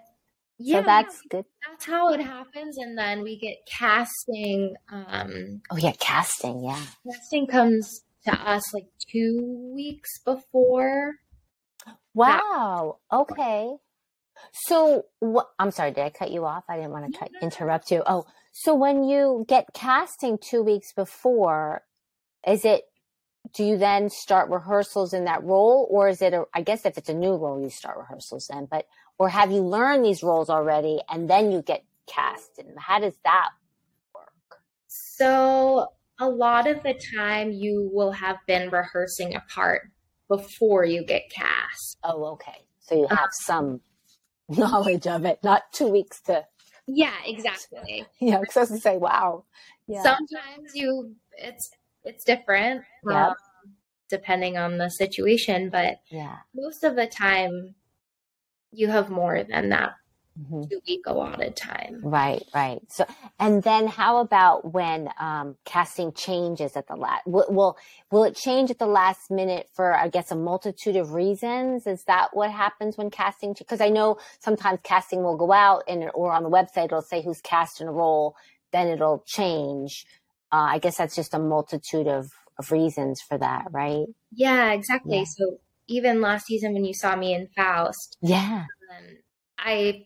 yeah, 0.58 0.80
so 0.80 0.86
that's 0.86 1.22
good. 1.30 1.46
that's 1.68 1.86
how 1.86 2.10
it 2.14 2.22
happens. 2.22 2.78
And 2.78 2.98
then 2.98 3.22
we 3.24 3.38
get 3.40 3.58
casting. 3.66 4.76
Um, 4.92 5.62
Oh, 5.72 5.78
yeah. 5.78 5.94
Casting. 6.00 6.64
Yeah. 6.64 6.80
casting 7.10 7.48
comes 7.48 8.02
to 8.26 8.34
us 8.34 8.74
like 8.74 8.88
two 9.12 9.72
weeks 9.76 10.20
before. 10.26 11.16
Wow. 12.14 12.98
Okay. 13.12 13.76
So, 14.52 15.06
what? 15.20 15.50
I'm 15.60 15.72
sorry. 15.72 15.92
Did 15.92 16.04
I 16.04 16.10
cut 16.10 16.32
you 16.32 16.46
off? 16.46 16.64
I 16.70 16.78
didn't 16.78 16.92
want 16.92 17.06
to 17.06 17.12
No, 17.12 17.20
cut, 17.20 17.32
no, 17.34 17.40
no. 17.42 17.46
interrupt 17.46 17.92
you. 17.92 18.04
Oh, 18.06 18.26
so 18.52 18.76
when 18.76 19.04
you 19.04 19.46
get 19.48 19.68
casting 19.74 20.38
two 20.38 20.64
weeks 20.64 20.94
before, 20.94 21.84
is 22.48 22.66
it? 22.66 22.84
Do 23.54 23.64
you 23.64 23.78
then 23.78 24.10
start 24.10 24.50
rehearsals 24.50 25.14
in 25.14 25.26
that 25.26 25.44
role, 25.44 25.88
or 25.90 26.10
is 26.10 26.22
it? 26.22 26.34
A, 26.34 26.44
I 26.54 26.62
guess 26.62 26.86
if 26.86 26.98
it's 26.98 27.10
a 27.10 27.14
new 27.14 27.36
role, 27.36 27.62
you 27.62 27.70
start 27.70 27.98
rehearsals 27.98 28.48
then. 28.48 28.68
But 28.70 28.86
or 29.18 29.30
have 29.30 29.52
you 29.52 29.62
learned 29.62 30.04
these 30.04 30.24
roles 30.24 30.50
already, 30.50 31.00
and 31.10 31.30
then 31.30 31.52
you 31.52 31.62
get 31.62 31.84
cast? 32.08 32.60
And 32.60 32.78
how 32.78 33.00
does 33.00 33.16
that 33.24 33.50
work? 34.14 34.60
So 34.88 35.88
a 36.20 36.30
lot 36.30 36.68
of 36.68 36.84
the 36.84 37.00
time 37.16 37.52
you 37.52 37.90
will 37.94 38.12
have 38.12 38.38
been 38.46 38.70
rehearsing 38.70 39.36
a 39.36 39.44
part 39.54 39.84
before 40.28 40.86
you 40.86 41.04
get 41.06 41.24
cast. 41.32 41.98
Oh, 42.04 42.26
okay. 42.34 42.66
So 42.82 42.96
you 42.96 43.08
have 43.10 43.20
um, 43.20 43.30
some 43.32 43.82
knowledge 44.50 45.08
of 45.08 45.26
it, 45.26 45.40
not 45.44 45.72
two 45.72 45.88
weeks 45.88 46.22
to. 46.22 46.46
Yeah, 46.92 47.14
exactly. 47.26 48.06
Yeah, 48.20 48.40
because 48.40 48.58
I 48.58 48.60
was 48.62 48.70
to 48.70 48.80
say, 48.80 48.98
wow. 48.98 49.46
Yeah. 49.88 50.04
Sometimes 50.04 50.72
you 50.74 51.16
it's 51.38 51.72
it's 52.04 52.24
different 52.24 52.84
Yep. 53.06 53.16
um, 53.16 53.36
depending 54.10 54.58
on 54.58 54.78
the 54.78 54.90
situation, 54.90 55.70
but 55.70 56.00
yeah. 56.10 56.38
most 56.54 56.84
of 56.84 56.96
the 56.96 57.08
time 57.08 57.76
you 58.72 58.88
have 58.88 59.10
more 59.10 59.44
than 59.44 59.70
that 59.70 59.94
hmm 60.48 60.64
two 60.70 60.80
week 60.88 61.02
allotted 61.06 61.56
time. 61.56 62.02
Right, 62.04 62.44
right. 62.54 62.80
So, 62.90 63.06
and 63.40 63.64
then 63.64 63.88
how 63.88 64.18
about 64.20 64.74
when 64.74 65.10
um, 65.20 65.58
casting 65.66 66.14
changes 66.14 66.76
at 66.78 66.88
the 66.88 66.96
last? 66.96 67.26
Will, 67.26 67.46
will 67.50 67.78
will 68.12 68.24
it 68.24 68.36
change 68.36 68.70
at 68.72 68.80
the 68.80 68.86
last 68.86 69.30
minute 69.32 69.68
for 69.74 69.94
I 69.96 70.08
guess 70.08 70.32
a 70.32 70.36
multitude 70.36 70.96
of 70.96 71.14
reasons? 71.14 71.88
Is 71.88 72.04
that 72.06 72.30
what 72.34 72.52
happens 72.52 72.98
when 72.98 73.10
casting? 73.10 73.54
Because 73.58 73.82
I 73.82 73.90
know 73.90 74.18
sometimes 74.40 74.80
casting 74.84 75.24
will 75.24 75.38
go 75.38 75.52
out 75.52 75.84
and 75.88 76.10
or 76.14 76.32
on 76.32 76.44
the 76.44 76.50
website 76.50 76.86
it'll 76.86 77.02
say 77.02 77.22
who's 77.22 77.42
cast 77.42 77.82
in 77.82 77.88
a 77.88 77.92
role, 77.92 78.36
then 78.72 78.88
it'll 78.88 79.24
change. 79.28 80.06
Uh, 80.52 80.68
I 80.72 80.80
guess 80.80 80.98
that's 80.98 81.16
just 81.16 81.34
a 81.34 81.40
multitude 81.40 82.08
of 82.08 82.32
of 82.58 82.72
reasons 82.72 83.22
for 83.22 83.38
that, 83.38 83.66
right? 83.72 84.06
Yeah, 84.32 84.74
exactly. 84.74 85.18
Yeah. 85.18 85.24
So 85.38 85.60
even 85.88 86.22
last 86.22 86.46
season 86.46 86.74
when 86.74 86.86
you 86.86 86.94
saw 86.94 87.16
me 87.16 87.34
in 87.34 87.50
Faust, 87.56 88.18
Yeah. 88.22 88.66
um, 88.92 89.18
I 89.58 90.06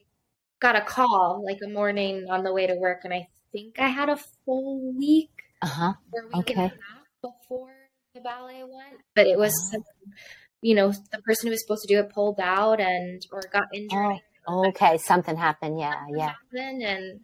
got 0.63 0.75
a 0.75 0.81
call 0.81 1.43
like 1.45 1.59
a 1.63 1.67
morning 1.69 2.25
on 2.29 2.43
the 2.43 2.53
way 2.53 2.65
to 2.65 2.75
work, 2.75 3.01
and 3.03 3.13
I 3.13 3.27
think 3.51 3.79
I 3.79 3.89
had 3.89 4.09
a 4.09 4.17
full 4.45 4.93
week 4.97 5.29
Uh 5.61 5.67
huh. 5.67 5.93
or 6.13 6.23
week 6.27 6.49
and 6.51 6.59
Okay. 6.59 6.65
a 6.65 6.69
half 6.69 7.07
before 7.21 7.75
the 8.15 8.21
ballet 8.21 8.63
went. 8.63 9.01
But 9.15 9.27
it 9.27 9.37
was, 9.37 9.53
Oh. 9.77 9.83
you 10.61 10.73
know, 10.75 10.91
the 11.11 11.21
person 11.23 11.47
who 11.47 11.51
was 11.51 11.61
supposed 11.61 11.83
to 11.85 11.93
do 11.93 11.99
it 11.99 12.09
pulled 12.09 12.39
out 12.39 12.79
and 12.79 13.21
or 13.31 13.41
got 13.51 13.65
injured. 13.73 14.21
Oh, 14.47 14.67
okay. 14.69 14.97
Something 14.97 15.35
happened. 15.37 15.79
Yeah, 15.79 15.93
Something 15.99 16.17
yeah. 16.17 16.33
happened, 16.41 16.81
and 16.83 17.19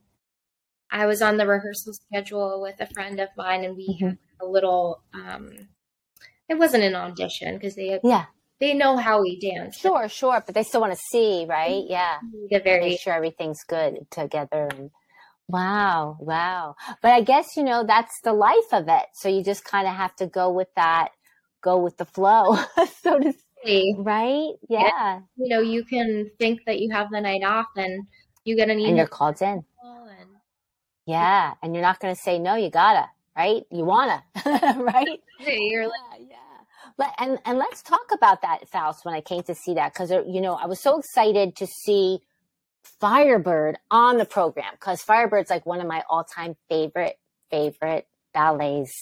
I 0.91 1.05
was 1.05 1.21
on 1.21 1.37
the 1.37 1.47
rehearsal 1.47 1.93
schedule 1.93 2.61
with 2.61 2.79
a 2.81 2.87
friend 2.87 3.19
of 3.19 3.29
mine, 3.37 3.63
and 3.63 3.75
we 3.75 3.87
Mhm. 3.99 4.09
had 4.09 4.17
a 4.41 4.45
little. 4.45 5.03
Um, 5.13 5.69
it 6.49 6.55
wasn't 6.57 6.83
an 6.83 6.95
audition 6.95 7.55
because 7.55 7.75
they 7.75 7.99
Yeah. 8.03 8.25
They 8.59 8.73
know 8.73 8.97
how 8.97 9.21
we 9.21 9.39
dance. 9.39 9.77
Sure, 9.77 10.09
sure. 10.09 10.43
But 10.45 10.55
they 10.55 10.63
still 10.63 10.81
want 10.81 10.93
to 10.93 10.99
see, 11.11 11.45
right? 11.47 11.83
Mm-hmm. 11.83 11.91
Yeah. 11.91 12.17
The 12.51 12.59
very 12.59 12.89
make 12.89 12.99
sure 12.99 13.13
everything's 13.13 13.63
good 13.63 14.05
together 14.11 14.69
and 14.75 14.91
wow 15.49 16.15
wow 16.19 16.75
but 17.01 17.11
i 17.11 17.21
guess 17.21 17.57
you 17.57 17.63
know 17.63 17.83
that's 17.83 18.21
the 18.23 18.31
life 18.31 18.71
of 18.71 18.87
it 18.87 19.05
so 19.13 19.27
you 19.27 19.43
just 19.43 19.65
kind 19.65 19.87
of 19.87 19.95
have 19.95 20.15
to 20.15 20.27
go 20.27 20.51
with 20.51 20.67
that 20.75 21.09
go 21.61 21.77
with 21.79 21.97
the 21.97 22.05
flow 22.05 22.55
so 23.01 23.19
to 23.19 23.33
you 23.65 23.95
right 23.97 24.53
yeah 24.69 25.21
You 25.37 25.49
know 25.49 25.61
you 25.61 25.83
can 25.83 26.29
think 26.37 26.61
that 26.67 26.79
you 26.79 26.91
have 26.91 27.09
the 27.09 27.19
night 27.19 27.43
off, 27.43 27.65
and 27.75 28.05
you 28.45 28.55
get 28.55 28.69
an 28.69 28.79
and 28.79 28.95
you're 28.95 29.07
called 29.07 29.41
in 29.41 29.65
and 29.83 30.29
yeah 31.07 31.55
and 31.63 31.73
you're 31.73 31.81
not 31.81 31.99
going 31.99 32.13
to 32.13 32.21
say 32.21 32.37
no 32.37 32.53
you 32.55 32.69
gotta 32.69 33.09
right 33.35 33.63
you 33.71 33.83
wanna 33.83 34.23
right 34.45 35.19
you're 35.39 35.87
like, 35.87 35.93
yeah, 35.99 36.08
yeah. 36.08 36.08
And 37.17 37.39
and 37.45 37.57
let's 37.57 37.81
talk 37.81 38.11
about 38.11 38.41
that, 38.41 38.67
Faust. 38.69 39.05
When 39.05 39.15
I 39.15 39.21
came 39.21 39.43
to 39.43 39.55
see 39.55 39.73
that, 39.75 39.93
because 39.93 40.11
uh, 40.11 40.23
you 40.25 40.41
know 40.41 40.55
I 40.55 40.65
was 40.65 40.81
so 40.81 40.99
excited 40.99 41.55
to 41.57 41.67
see 41.67 42.19
Firebird 42.99 43.77
on 43.91 44.17
the 44.17 44.25
program 44.25 44.71
because 44.71 45.01
Firebird's 45.01 45.49
like 45.49 45.65
one 45.65 45.81
of 45.81 45.87
my 45.87 46.03
all-time 46.09 46.55
favorite 46.69 47.17
favorite 47.49 48.07
ballets 48.33 48.93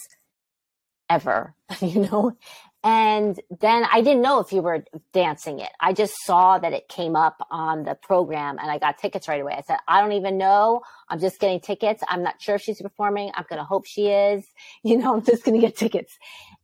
ever. 1.09 1.53
You 1.81 2.07
know, 2.09 2.37
and 2.83 3.39
then 3.59 3.85
I 3.91 4.01
didn't 4.01 4.21
know 4.21 4.39
if 4.39 4.53
you 4.53 4.61
were 4.61 4.85
dancing 5.11 5.59
it. 5.59 5.69
I 5.79 5.93
just 5.93 6.13
saw 6.23 6.59
that 6.59 6.73
it 6.73 6.87
came 6.87 7.15
up 7.15 7.45
on 7.49 7.83
the 7.83 7.95
program, 7.95 8.59
and 8.59 8.69
I 8.69 8.77
got 8.77 8.99
tickets 8.99 9.27
right 9.27 9.41
away. 9.41 9.53
I 9.53 9.61
said, 9.61 9.77
I 9.87 9.99
don't 9.99 10.13
even 10.13 10.37
know. 10.37 10.81
I'm 11.09 11.19
just 11.19 11.39
getting 11.39 11.59
tickets. 11.59 12.03
I'm 12.07 12.23
not 12.23 12.41
sure 12.41 12.55
if 12.55 12.61
she's 12.61 12.81
performing. 12.81 13.31
I'm 13.33 13.45
gonna 13.49 13.65
hope 13.65 13.85
she 13.85 14.07
is. 14.07 14.45
You 14.83 14.97
know, 14.97 15.15
I'm 15.15 15.25
just 15.25 15.43
gonna 15.43 15.59
get 15.59 15.75
tickets. 15.75 16.17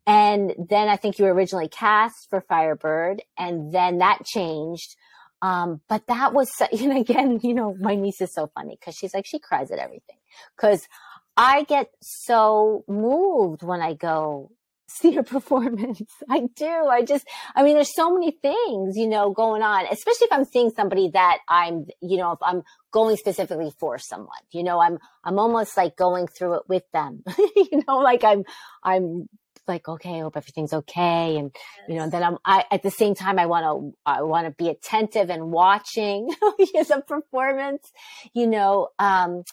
And 0.06 0.54
then 0.70 0.88
I 0.88 0.96
think 0.96 1.20
you 1.20 1.26
were 1.26 1.34
originally 1.34 1.68
cast 1.68 2.30
for 2.30 2.42
Firebird, 2.42 3.22
and 3.38 3.74
then 3.74 3.98
that 3.98 4.24
changed. 4.26 4.96
Um, 5.42 5.82
but 5.90 6.08
that 6.08 6.34
was, 6.34 6.50
you 6.72 6.88
know, 6.88 7.00
again, 7.02 7.40
you 7.44 7.54
know, 7.54 7.76
my 7.80 7.96
niece 7.96 8.22
is 8.22 8.34
so 8.34 8.50
funny 8.56 8.78
because 8.80 8.96
she's 8.96 9.14
like, 9.14 9.26
she 9.26 9.40
cries 9.40 9.72
at 9.72 9.80
everything. 9.80 10.18
Because 10.56 10.88
I 11.36 11.64
get 11.64 11.90
so 12.02 12.86
moved 12.88 13.64
when 13.64 13.82
I 13.82 13.94
go 13.94 14.52
see 15.02 15.18
a 15.18 15.24
performance. 15.24 16.02
I 16.30 16.48
do. 16.56 16.66
I 16.66 17.04
just, 17.04 17.28
I 17.56 17.64
mean, 17.64 17.76
there's 17.76 17.96
so 17.96 18.14
many 18.14 18.32
things, 18.32 18.96
you 18.98 19.08
know, 19.08 19.32
going 19.32 19.62
on, 19.62 19.86
especially 19.92 20.26
if 20.26 20.34
I'm 20.34 20.46
seeing 20.46 20.72
somebody 20.72 21.10
that 21.14 21.40
I'm, 21.48 21.86
you 22.02 22.18
know, 22.18 22.32
if 22.32 22.40
I'm 22.42 22.64
going 22.92 23.18
specifically 23.18 23.72
for 23.80 23.98
someone, 23.98 24.30
you 24.52 24.64
know, 24.64 24.80
I'm, 24.80 25.00
I'm 25.24 25.40
almost 25.40 25.76
like 25.78 25.96
going 25.96 26.28
through 26.28 26.56
it 26.56 26.64
with 26.68 26.84
them, 26.92 27.24
you 27.38 27.84
know, 27.88 27.98
like 27.98 28.24
I'm, 28.24 28.44
I'm 28.84 29.28
like, 29.68 29.88
okay, 29.88 30.18
I 30.18 30.20
hope 30.20 30.36
everything's 30.36 30.74
okay. 30.74 31.38
And, 31.38 31.56
you 31.88 31.96
know, 31.96 32.10
then 32.10 32.22
I'm, 32.22 32.38
I, 32.44 32.66
at 32.70 32.84
the 32.84 32.92
same 32.92 33.16
time, 33.16 33.40
I 33.40 33.46
want 33.46 33.64
to, 33.64 33.98
I 34.06 34.22
want 34.24 34.46
to 34.46 34.52
be 34.52 34.70
attentive 34.70 35.30
and 35.30 35.52
watching 35.52 36.28
the 36.40 37.04
performance, 37.08 37.92
you 38.34 38.48
know, 38.48 38.90
um, 39.00 39.44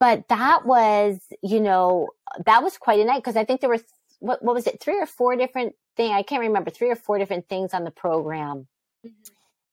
but 0.00 0.28
that 0.28 0.64
was, 0.64 1.20
you 1.42 1.60
know, 1.60 2.08
that 2.46 2.62
was 2.62 2.78
quite 2.78 3.00
a 3.00 3.04
night 3.04 3.18
because 3.18 3.36
I 3.36 3.44
think 3.44 3.60
there 3.60 3.70
were, 3.70 3.80
what, 4.20 4.42
what 4.42 4.54
was 4.54 4.66
it, 4.66 4.80
three 4.80 4.98
or 5.00 5.06
four 5.06 5.36
different 5.36 5.74
things? 5.96 6.12
I 6.12 6.22
can't 6.22 6.40
remember, 6.40 6.70
three 6.70 6.90
or 6.90 6.96
four 6.96 7.18
different 7.18 7.48
things 7.48 7.74
on 7.74 7.84
the 7.84 7.90
program. 7.90 8.68
Mhm. 9.04 9.12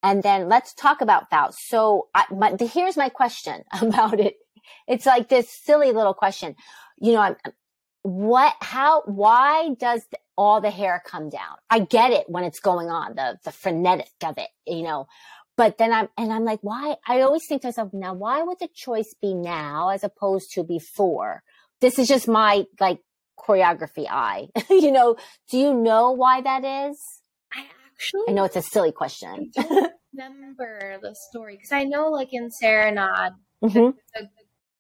And 0.03 0.23
then 0.23 0.47
let's 0.47 0.73
talk 0.73 1.01
about 1.01 1.29
Faust. 1.29 1.60
So 1.67 2.07
I, 2.13 2.25
my, 2.31 2.53
the, 2.53 2.65
here's 2.65 2.97
my 2.97 3.10
question 3.10 3.63
about 3.81 4.19
it. 4.19 4.36
It's 4.88 5.05
like 5.05 5.29
this 5.29 5.49
silly 5.49 5.91
little 5.91 6.13
question. 6.13 6.55
You 6.99 7.13
know, 7.13 7.19
I'm, 7.21 7.36
what, 8.03 8.53
how, 8.62 9.03
why 9.05 9.69
does 9.79 10.01
the, 10.12 10.17
all 10.38 10.62
the 10.62 10.69
hair 10.69 11.01
come 11.05 11.29
down? 11.29 11.57
I 11.69 11.79
get 11.79 12.12
it 12.12 12.25
when 12.29 12.43
it's 12.43 12.60
going 12.60 12.89
on, 12.89 13.15
the, 13.15 13.38
the 13.43 13.51
frenetic 13.51 14.07
of 14.23 14.38
it, 14.38 14.49
you 14.65 14.83
know, 14.83 15.07
but 15.57 15.79
then 15.79 15.91
I'm, 15.91 16.07
and 16.17 16.31
I'm 16.31 16.45
like, 16.45 16.60
why? 16.62 16.95
I 17.07 17.21
always 17.21 17.47
think 17.47 17.63
to 17.63 17.69
myself, 17.69 17.89
now, 17.91 18.13
why 18.13 18.43
would 18.43 18.60
the 18.60 18.69
choice 18.73 19.13
be 19.19 19.33
now 19.33 19.89
as 19.89 20.03
opposed 20.03 20.51
to 20.53 20.63
before? 20.63 21.41
This 21.81 21.97
is 21.97 22.07
just 22.07 22.27
my 22.27 22.65
like 22.79 22.99
choreography 23.38 24.06
eye. 24.10 24.47
you 24.69 24.91
know, 24.91 25.15
do 25.50 25.58
you 25.58 25.73
know 25.73 26.12
why 26.12 26.41
that 26.41 26.63
is? 26.89 27.00
I 27.54 27.62
actually 27.91 28.21
I 28.30 28.32
know 28.34 28.43
it's 28.43 28.56
a 28.56 28.62
silly 28.62 28.91
question. 28.91 29.52
don't 29.56 29.91
remember 30.17 30.97
the 31.02 31.15
story 31.30 31.56
because 31.56 31.71
I 31.71 31.84
know, 31.84 32.10
like 32.10 32.30
in 32.34 32.50
Serenade, 32.52 33.34
Mhm. 33.63 33.93
the 34.13 34.30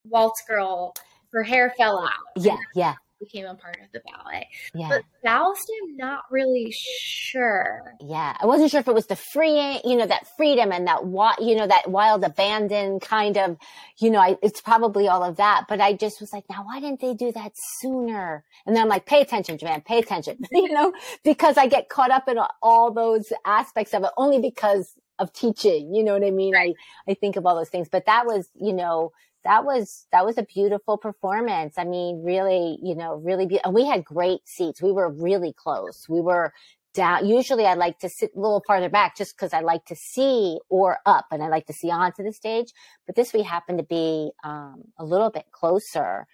waltz 0.05 0.41
girl 0.47 0.93
her 1.33 1.43
hair 1.43 1.73
fell 1.77 1.99
out. 1.99 2.11
Yeah, 2.35 2.57
yeah. 2.75 2.95
Became 3.19 3.45
a 3.45 3.55
part 3.55 3.77
of 3.83 3.91
the 3.93 4.01
ballet. 4.05 4.47
Yeah. 4.75 4.89
But 4.89 5.03
I'm 5.27 5.97
not 5.97 6.23
really 6.29 6.71
sure. 6.71 7.95
Yeah. 7.99 8.37
I 8.39 8.45
wasn't 8.45 8.69
sure 8.69 8.79
if 8.79 8.87
it 8.87 8.93
was 8.93 9.07
the 9.07 9.15
free, 9.15 9.81
you 9.83 9.95
know, 9.95 10.05
that 10.05 10.27
freedom 10.37 10.71
and 10.71 10.87
that, 10.87 11.01
you 11.39 11.55
know, 11.55 11.65
that 11.67 11.89
wild 11.89 12.23
abandon 12.23 12.99
kind 12.99 13.37
of, 13.37 13.57
you 13.97 14.11
know, 14.11 14.19
I, 14.19 14.37
it's 14.43 14.61
probably 14.61 15.07
all 15.07 15.23
of 15.23 15.37
that. 15.37 15.65
But 15.67 15.81
I 15.81 15.93
just 15.93 16.21
was 16.21 16.31
like, 16.31 16.43
now 16.49 16.63
why 16.63 16.79
didn't 16.79 17.01
they 17.01 17.15
do 17.15 17.31
that 17.31 17.53
sooner? 17.79 18.43
And 18.65 18.75
then 18.75 18.83
I'm 18.83 18.89
like, 18.89 19.05
pay 19.05 19.21
attention, 19.21 19.57
Joanne, 19.57 19.81
pay 19.81 19.99
attention, 19.99 20.37
you 20.51 20.71
know, 20.71 20.93
because 21.23 21.57
I 21.57 21.67
get 21.67 21.89
caught 21.89 22.11
up 22.11 22.27
in 22.27 22.37
all 22.61 22.91
those 22.91 23.33
aspects 23.45 23.93
of 23.93 24.03
it 24.03 24.11
only 24.17 24.39
because 24.39 24.93
of 25.19 25.33
teaching. 25.33 25.93
You 25.93 26.03
know 26.03 26.13
what 26.13 26.23
I 26.23 26.31
mean? 26.31 26.55
I, 26.55 26.73
I 27.09 27.15
think 27.15 27.35
of 27.35 27.45
all 27.45 27.55
those 27.55 27.69
things, 27.69 27.89
but 27.89 28.05
that 28.05 28.25
was, 28.25 28.47
you 28.53 28.73
know, 28.73 29.11
that 29.47 29.63
was 29.63 30.05
that 30.11 30.25
was 30.25 30.37
a 30.37 30.43
beautiful 30.43 30.97
performance. 30.97 31.75
I 31.77 31.85
mean, 31.85 32.21
really, 32.23 32.77
you 32.83 32.95
know, 32.95 33.15
really 33.15 33.45
be- 33.45 33.61
we 33.71 33.85
had 33.85 34.03
great 34.03 34.41
seats. 34.45 34.81
We 34.81 34.91
were 34.91 35.09
really 35.09 35.53
close. 35.53 36.05
We 36.09 36.19
were 36.19 36.51
down. 36.93 37.25
Usually 37.25 37.65
I 37.65 37.75
like 37.75 37.99
to 37.99 38.09
sit 38.09 38.31
a 38.35 38.39
little 38.39 38.61
farther 38.67 38.89
back 38.89 39.15
just 39.15 39.35
because 39.37 39.53
I 39.53 39.61
like 39.61 39.85
to 39.85 39.95
see 39.95 40.59
or 40.69 40.97
up 41.05 41.27
and 41.31 41.41
I 41.41 41.47
like 41.47 41.65
to 41.67 41.73
see 41.73 41.89
onto 41.89 42.23
the 42.23 42.33
stage. 42.33 42.73
But 43.05 43.15
this 43.15 43.31
we 43.31 43.43
happened 43.43 43.77
to 43.77 43.85
be 43.85 44.31
um, 44.43 44.83
a 44.99 45.05
little 45.05 45.29
bit 45.29 45.45
closer 45.51 46.27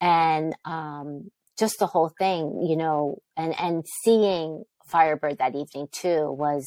and 0.00 0.54
um, 0.66 1.30
just 1.58 1.78
the 1.78 1.86
whole 1.86 2.12
thing, 2.18 2.66
you 2.68 2.76
know, 2.76 3.22
and, 3.36 3.58
and 3.58 3.84
seeing 4.04 4.64
Firebird 4.86 5.38
that 5.38 5.54
evening 5.54 5.88
too 5.92 6.30
was 6.32 6.66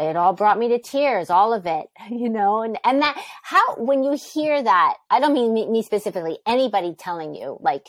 it 0.00 0.16
all 0.16 0.32
brought 0.32 0.58
me 0.58 0.68
to 0.68 0.78
tears, 0.78 1.28
all 1.28 1.52
of 1.52 1.66
it, 1.66 1.86
you 2.10 2.28
know, 2.28 2.62
and, 2.62 2.78
and 2.84 3.02
that, 3.02 3.22
how, 3.42 3.76
when 3.76 4.02
you 4.02 4.12
hear 4.12 4.62
that, 4.62 4.94
I 5.10 5.20
don't 5.20 5.34
mean 5.34 5.52
me, 5.52 5.68
me 5.68 5.82
specifically, 5.82 6.38
anybody 6.46 6.94
telling 6.94 7.34
you 7.34 7.58
like 7.60 7.88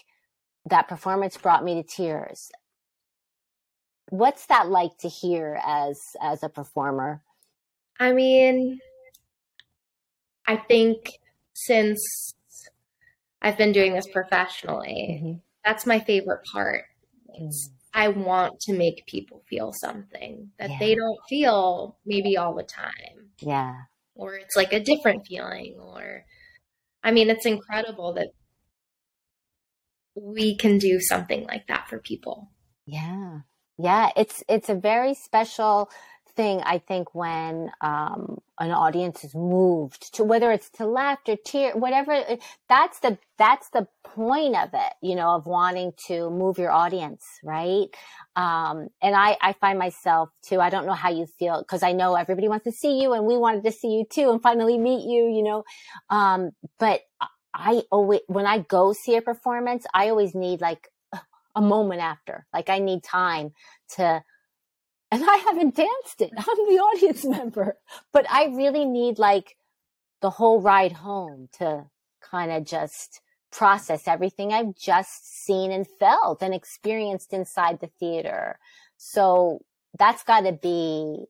that 0.69 0.88
performance 0.88 1.38
brought 1.38 1.63
me 1.63 1.82
to 1.82 1.84
tears. 1.84 2.52
What's 4.10 4.45
that 4.47 4.67
like 4.67 4.97
to 5.00 5.08
hear 5.08 5.60
as, 5.65 5.97
as 6.21 6.43
a 6.43 6.50
performer? 6.50 7.21
I 7.97 8.12
mean, 8.12 8.80
I 10.45 10.58
think 10.58 11.19
since 11.54 12.34
I've 13.41 13.58
been 13.58 13.71
doing 13.71 13.93
this 13.93 14.08
professionally, 14.08 15.21
mm-hmm. 15.24 15.38
that's 15.63 15.86
my 15.86 16.00
favorite 16.00 16.43
part. 16.43 16.86
It's, 17.36 17.69
I 17.93 18.08
want 18.08 18.60
to 18.62 18.73
make 18.73 19.06
people 19.06 19.43
feel 19.49 19.73
something 19.73 20.51
that 20.60 20.69
yeah. 20.69 20.80
they 20.80 20.95
don't 20.95 21.19
feel 21.27 21.97
maybe 22.06 22.38
all 22.38 22.56
the 22.56 22.63
time. 22.63 23.32
Yeah. 23.39 23.75
Or 24.15 24.36
it's 24.36 24.56
like 24.56 24.73
a 24.73 24.80
different 24.80 25.25
feeling 25.27 25.77
or 25.80 26.23
I 27.04 27.12
mean 27.12 27.30
it's 27.30 27.45
incredible 27.45 28.13
that 28.13 28.30
we 30.15 30.56
can 30.56 30.77
do 30.77 30.99
something 30.99 31.45
like 31.45 31.67
that 31.67 31.89
for 31.89 31.99
people. 31.99 32.49
Yeah. 32.86 33.39
Yeah, 33.77 34.12
it's 34.15 34.43
it's 34.47 34.69
a 34.69 34.75
very 34.75 35.13
special 35.13 35.89
thing 36.36 36.62
I 36.65 36.80
think 36.80 37.15
when 37.15 37.72
um, 37.82 38.39
an 38.60 38.72
audience 38.72 39.24
is 39.24 39.36
moved 39.36 40.13
to 40.15 40.24
whether 40.24 40.52
it's 40.52 40.70
to 40.72 40.86
laughter, 40.86 41.36
tear, 41.36 41.76
whatever. 41.76 42.24
That's 42.70 43.00
the 43.00 43.17
that's 43.38 43.70
the 43.70 43.88
point 44.04 44.56
of 44.56 44.70
it, 44.74 44.94
you 45.02 45.15
know, 45.15 45.36
of 45.36 45.46
wanting 45.46 45.94
to 46.08 46.30
move 46.30 46.58
your 46.58 46.72
audience, 46.72 47.26
right? 47.44 47.88
Um, 48.36 48.89
and 49.02 49.15
I 49.15 49.38
I 49.41 49.54
find 49.54 49.80
myself 49.80 50.30
too. 50.44 50.60
I 50.60 50.70
don't 50.70 50.86
know 50.86 50.94
how 50.94 51.12
you 51.12 51.26
feel 51.26 51.62
because 51.62 51.84
I 51.84 51.94
know 51.94 52.15
everybody 52.15 52.48
wants 52.48 52.65
to 52.65 52.72
see 52.72 53.02
you, 53.02 53.13
and 53.13 53.26
we 53.26 53.38
wanted 53.38 53.63
to 53.65 53.72
see 53.72 53.89
you 53.89 54.06
too, 54.10 54.32
and 54.32 54.41
finally 54.41 54.78
meet 54.78 55.08
you, 55.10 55.26
you 55.30 55.44
know. 55.44 55.63
Um, 56.10 56.52
but 56.80 57.02
I 57.54 57.84
always 57.91 58.22
when 58.28 58.46
I 58.46 58.60
go 58.60 58.94
see 58.94 59.15
a 59.17 59.22
performance, 59.22 59.86
I 59.94 60.10
always 60.10 60.36
need 60.36 60.62
like 60.62 60.88
a 61.56 61.62
moment 61.62 62.02
after, 62.02 62.46
like 62.54 62.70
I 62.70 62.80
need 62.80 63.04
time 63.04 63.52
to 63.98 64.24
and 65.12 65.24
I 65.24 65.36
haven't 65.36 65.76
danced 65.76 66.21
it. 66.21 66.32
I'm 66.38 66.45
the 66.45 66.80
audience 66.80 67.26
member, 67.26 67.78
but 68.13 68.26
I 68.30 68.45
really 68.45 68.86
need 68.86 69.19
like 69.19 69.58
the 70.21 70.30
whole 70.30 70.62
ride 70.62 70.93
home 70.93 71.50
to 71.60 71.86
kind 72.21 72.52
of 72.52 72.65
just 72.65 73.21
process 73.52 74.08
everything 74.08 74.54
I've 74.54 74.76
just 74.76 75.43
seen 75.43 75.71
and 75.71 75.86
felt 76.00 76.41
and 76.41 76.54
experienced 76.54 77.34
inside 77.34 77.82
the 77.82 77.89
theater. 78.00 78.58
So 78.97 79.60
that's 80.00 80.24
got 80.24 80.41
to 80.41 80.54
be 80.54 81.26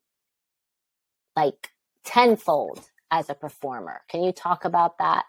like 1.36 1.70
tenfold 2.04 2.86
as 3.10 3.30
a 3.30 3.34
performer. 3.34 4.02
Can 4.08 4.24
you 4.24 4.32
talk 4.32 4.66
about 4.66 5.00
that? 5.00 5.26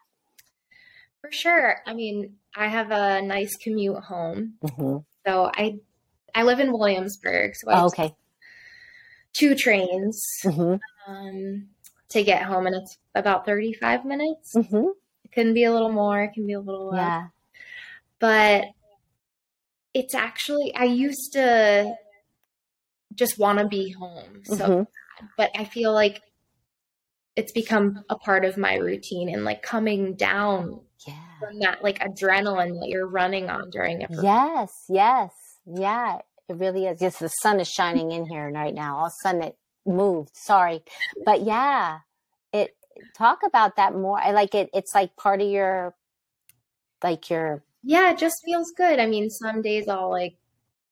For 1.23 1.33
sure. 1.33 1.77
I 1.87 1.95
mean, 1.95 2.35
I 2.55 2.67
have 2.67 2.91
a 2.91 3.23
nice 3.23 3.57
commute 3.57 4.03
home. 4.03 4.55
Mm-hmm. 4.63 4.99
So 5.25 5.51
I 5.55 5.77
I 6.35 6.43
live 6.43 6.61
in 6.61 6.73
Williamsburg. 6.73 7.55
So 7.55 7.71
I 7.71 7.81
oh, 7.81 7.87
okay 7.87 8.15
two 9.33 9.55
trains 9.55 10.23
mm-hmm. 10.45 10.77
um, 11.11 11.69
to 12.11 12.23
get 12.23 12.43
home, 12.43 12.67
and 12.67 12.77
it's 12.77 12.99
about 13.15 13.47
35 13.47 14.05
minutes. 14.05 14.55
Mm-hmm. 14.55 14.89
It 15.25 15.33
can 15.33 15.55
be 15.55 15.65
a 15.65 15.73
little 15.73 15.93
more, 15.93 16.23
it 16.23 16.33
can 16.35 16.47
be 16.47 16.53
a 16.53 16.61
little 16.61 16.91
less. 16.91 17.01
Yeah. 17.01 17.27
But 18.19 18.65
it's 19.95 20.15
actually, 20.15 20.75
I 20.75 20.85
used 20.85 21.33
to 21.33 21.95
just 23.15 23.39
want 23.39 23.59
to 23.59 23.67
be 23.67 23.91
home. 23.91 24.43
So, 24.45 24.57
mm-hmm. 24.57 25.25
but 25.37 25.51
I 25.57 25.65
feel 25.65 25.93
like 25.93 26.23
it's 27.37 27.53
become 27.53 28.05
a 28.11 28.17
part 28.17 28.45
of 28.45 28.57
my 28.57 28.77
routine 28.77 29.29
and 29.29 29.45
like 29.45 29.63
coming 29.63 30.15
down 30.15 30.81
yeah. 31.07 31.15
from 31.41 31.59
that 31.61 31.83
like 31.83 31.99
adrenaline 31.99 32.81
that 32.81 32.89
you're 32.89 33.07
running 33.07 33.51
on 33.51 33.71
during 33.71 34.03
it. 34.03 34.11
Yes, 34.11 34.85
yes, 34.89 35.31
yeah. 35.67 36.19
It 36.49 36.57
really 36.57 36.87
is. 36.87 37.01
Yes, 37.01 37.19
the 37.19 37.29
sun 37.29 37.61
is 37.61 37.69
shining 37.69 38.13
in 38.13 38.27
here 38.27 38.51
right 38.51 38.75
now. 38.75 38.99
All 38.99 39.07
of 39.07 39.13
a 39.13 39.23
sudden 39.23 39.43
it 39.43 39.57
moved. 39.87 40.31
Sorry. 40.35 40.83
But 41.25 41.43
yeah, 41.43 42.01
it 42.53 42.77
talk 43.17 43.41
about 43.47 43.77
that 43.77 43.95
more. 43.95 44.21
I 44.21 44.33
like 44.33 44.55
it. 44.55 44.71
It's 44.75 44.95
like 44.95 45.17
part 45.17 45.41
of 45.41 45.49
your 45.49 45.95
like 47.03 47.31
your 47.31 47.63
Yeah, 47.83 48.11
it 48.11 48.19
just 48.19 48.43
feels 48.45 48.71
good. 48.77 48.99
I 48.99 49.07
mean, 49.07 49.31
some 49.31 49.63
days 49.63 49.89
I'll 49.89 50.11
like 50.11 50.37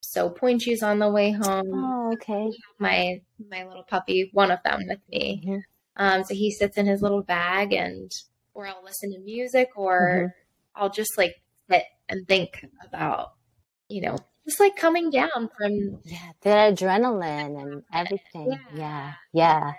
sew 0.01 0.31
point 0.31 0.63
shoes 0.63 0.83
on 0.83 0.99
the 0.99 1.11
way 1.11 1.33
home. 1.33 1.73
Oh, 1.75 2.13
okay. 2.15 2.51
My 2.79 3.21
my 3.51 3.65
little 3.67 3.85
puppy, 3.85 4.31
one 4.33 4.51
of 4.51 4.63
them 4.65 4.83
with 4.87 5.01
me. 5.09 5.43
Mm-hmm. 5.45 5.59
Um, 5.97 6.25
so 6.25 6.35
he 6.35 6.51
sits 6.51 6.79
in 6.79 6.87
his 6.87 7.03
little 7.03 7.23
bag 7.23 7.73
and 7.73 8.11
or 8.55 8.67
I'll 8.67 8.83
listen 8.85 9.13
to 9.13 9.19
music 9.21 9.71
or 9.77 10.01
mm-hmm. 10.01 10.83
I'll 10.83 10.91
just 10.91 11.19
like 11.19 11.35
sit 11.69 11.85
and 12.09 12.27
think 12.27 12.65
about, 12.85 13.35
you 13.89 14.03
know, 14.03 14.17
just 14.51 14.61
like 14.61 14.77
coming 14.77 15.11
down 15.11 15.49
from 15.57 16.01
yeah 16.05 16.33
the 16.43 16.51
adrenaline 16.51 17.63
and 17.63 17.83
everything 17.93 18.51
yeah 18.51 18.59
yeah, 18.75 19.13
yeah. 19.33 19.73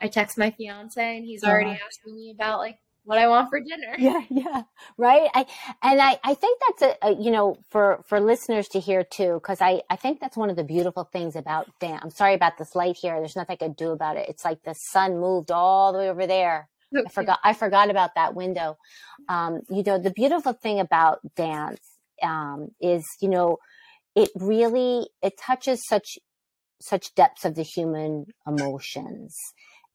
i 0.00 0.08
text 0.08 0.38
my 0.38 0.50
fiance 0.50 1.16
and 1.16 1.24
he's 1.26 1.42
yeah. 1.42 1.50
already 1.50 1.70
asking 1.70 2.16
me 2.16 2.30
about 2.30 2.58
like 2.58 2.78
what 3.04 3.18
I 3.18 3.28
want 3.28 3.48
for 3.50 3.60
dinner. 3.60 3.94
Yeah, 3.98 4.20
yeah, 4.28 4.62
right. 4.98 5.30
I 5.32 5.46
and 5.80 6.00
I 6.00 6.18
I 6.24 6.34
think 6.34 6.60
that's 6.66 6.82
a, 6.82 7.06
a 7.06 7.22
you 7.22 7.30
know 7.30 7.56
for 7.70 8.04
for 8.08 8.18
listeners 8.20 8.66
to 8.70 8.80
hear 8.80 9.04
too 9.04 9.34
because 9.34 9.62
I 9.62 9.82
I 9.88 9.94
think 9.94 10.18
that's 10.18 10.36
one 10.36 10.50
of 10.50 10.56
the 10.56 10.64
beautiful 10.64 11.04
things 11.04 11.36
about 11.36 11.68
Dan. 11.78 12.00
I'm 12.02 12.10
sorry 12.10 12.34
about 12.34 12.58
this 12.58 12.74
light 12.74 12.96
here. 13.00 13.18
There's 13.20 13.36
nothing 13.36 13.56
I 13.60 13.64
could 13.64 13.76
do 13.76 13.92
about 13.92 14.16
it. 14.16 14.28
It's 14.28 14.44
like 14.44 14.64
the 14.64 14.74
sun 14.74 15.20
moved 15.20 15.52
all 15.52 15.92
the 15.92 16.00
way 16.00 16.10
over 16.10 16.26
there. 16.26 16.68
I 16.96 17.08
forgot 17.08 17.38
I 17.44 17.52
forgot 17.52 17.90
about 17.90 18.16
that 18.16 18.34
window. 18.34 18.76
Um, 19.28 19.60
you 19.70 19.84
know 19.84 19.98
the 19.98 20.10
beautiful 20.10 20.52
thing 20.52 20.80
about 20.80 21.20
dance 21.36 21.80
um, 22.22 22.72
is 22.80 23.06
you 23.20 23.28
know 23.28 23.58
it 24.16 24.30
really 24.34 25.08
it 25.22 25.38
touches 25.38 25.86
such 25.86 26.18
such 26.80 27.14
depths 27.14 27.44
of 27.44 27.54
the 27.54 27.62
human 27.62 28.26
emotions. 28.46 29.36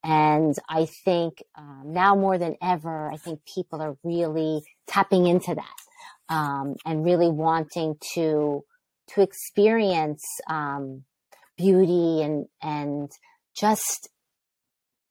And 0.04 0.56
i 0.68 0.88
think 1.06 1.44
um, 1.56 1.84
now 1.86 2.16
more 2.16 2.40
than 2.40 2.56
ever 2.60 3.12
i 3.12 3.18
think 3.18 3.42
people 3.46 3.82
are 3.82 3.98
really 4.04 4.64
tapping 4.88 5.28
into 5.28 5.54
that 5.54 6.36
um, 6.36 6.76
and 6.86 7.06
really 7.06 7.30
wanting 7.30 7.98
to 8.16 8.64
to 9.10 9.22
experience 9.22 10.24
um, 10.50 11.04
beauty 11.56 12.24
and 12.24 12.48
and 12.64 13.12
just 13.56 14.10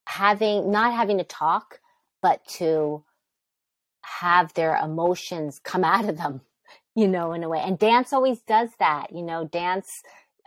having 0.07 0.73
not 0.73 0.93
having 0.93 1.19
to 1.19 1.25
talk 1.25 1.79
but 2.21 2.45
to 2.59 3.05
have 4.03 4.53
their 4.55 4.75
emotions 4.75 5.61
come 5.63 5.85
out 5.85 6.09
of 6.09 6.17
them 6.17 6.41
you 7.01 7.09
know, 7.09 7.33
in 7.33 7.43
a 7.43 7.49
way. 7.49 7.63
And 7.65 7.79
dance 7.79 8.13
always 8.13 8.41
does 8.43 8.69
that, 8.79 9.07
you 9.11 9.23
know, 9.23 9.47
dance, 9.47 9.89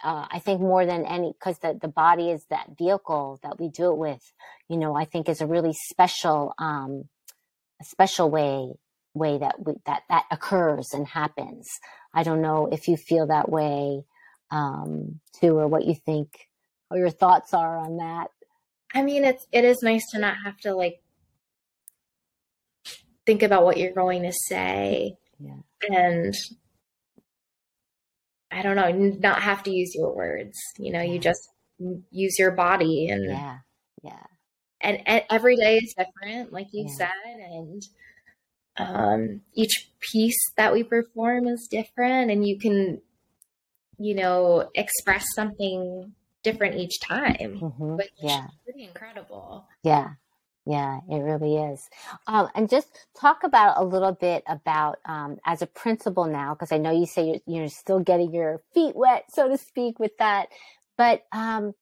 uh, 0.04 0.28
I 0.30 0.38
think 0.38 0.62
more 0.62 0.86
than 0.86 1.04
any, 1.04 1.34
because 1.34 1.58
the, 1.58 1.80
the 1.82 1.88
body 1.88 2.30
is 2.30 2.45
that 2.51 2.78
vehicle 2.78 3.39
that 3.41 3.60
we 3.60 3.70
do 3.70 3.91
it 3.91 3.97
with, 3.97 4.22
you 4.70 4.78
know, 4.78 4.95
I 4.95 5.06
think 5.06 5.28
is 5.28 5.41
a 5.41 5.47
really 5.47 5.74
special, 5.89 6.54
um, 6.60 7.06
a 7.82 7.86
special 7.86 8.30
way, 8.30 8.74
way 9.16 9.39
that 9.39 9.56
we, 9.66 9.74
that, 9.88 10.04
that 10.10 10.26
occurs 10.30 10.89
and 10.93 11.08
happens. 11.08 11.68
I 12.14 12.22
don't 12.22 12.43
know 12.43 12.70
if 12.72 12.88
you 12.88 12.97
feel 12.97 13.26
that 13.28 13.49
way, 13.49 14.04
um, 14.51 15.20
too, 15.39 15.58
or 15.58 15.68
what 15.68 15.86
you 15.86 15.95
think, 15.95 16.49
or 16.91 16.99
your 16.99 17.10
thoughts 17.10 17.51
are 17.56 17.80
on 17.80 17.97
that. 17.97 18.28
I 18.93 19.01
mean, 19.01 19.24
it's, 19.26 19.47
it 19.51 19.66
is 19.66 19.82
nice 19.82 20.06
to 20.12 20.20
not 20.20 20.36
have 20.45 20.58
to 20.60 20.76
like 20.76 21.01
think 23.26 23.41
about 23.41 23.66
what 23.66 23.78
you're 23.78 23.91
going 23.91 24.22
to 24.22 24.34
say 24.49 25.18
Yeah. 25.43 25.59
and 25.89 26.33
I 28.51 28.61
don't 28.61 28.75
know, 28.75 28.91
not 28.91 29.41
have 29.41 29.63
to 29.63 29.71
use 29.71 29.95
your 29.95 30.15
words. 30.15 30.57
You 30.77 30.91
know, 30.93 31.01
you 31.01 31.19
just 31.19 31.49
use 32.11 32.37
your 32.37 32.51
body 32.51 33.09
and 33.09 33.25
Yeah. 33.29 33.57
Yeah. 34.03 34.25
and, 34.81 35.07
and 35.07 35.23
every 35.29 35.55
day 35.55 35.77
is 35.77 35.95
different, 35.97 36.53
like 36.53 36.67
you 36.71 36.85
Yeah. 36.87 36.95
said, 36.97 37.09
and 37.25 37.83
um, 38.77 39.41
each 39.53 39.91
piece 39.99 40.39
that 40.57 40.73
we 40.73 40.83
perform 40.83 41.47
is 41.47 41.67
different, 41.69 42.31
and 42.31 42.47
you 42.47 42.59
can, 42.59 43.01
you 43.97 44.15
know, 44.15 44.69
express 44.75 45.25
something 45.35 46.13
different 46.43 46.75
each 46.75 46.99
time, 46.99 47.59
hmm 47.59 47.95
which 47.95 48.11
Yeah. 48.21 48.45
is 48.45 48.51
pretty 48.65 48.83
incredible. 48.83 49.67
Yeah. 49.83 50.13
Yeah, 50.66 50.99
it 51.09 51.18
really 51.18 51.57
is. 51.57 51.89
Um, 52.26 52.47
and 52.55 52.70
just 52.70 52.88
talk 53.20 53.43
about 53.43 53.78
a 53.78 53.84
little 53.84 54.14
bit 54.14 54.43
about 54.47 54.99
um, 55.05 55.38
as 55.45 55.61
a 55.61 55.68
principal 55.68 56.26
now, 56.26 56.53
because 56.53 56.72
I 56.72 56.78
know 56.78 56.91
you 56.91 57.05
say 57.05 57.41
you're, 57.45 57.59
you're 57.59 57.68
still 57.68 57.99
getting 57.99 58.34
your 58.34 58.61
feet 58.74 58.95
wet, 58.95 59.26
so 59.30 59.49
to 59.49 59.57
speak, 59.57 59.99
with 59.99 60.16
that. 60.20 60.47
But 60.97 61.24
um, 61.34 61.74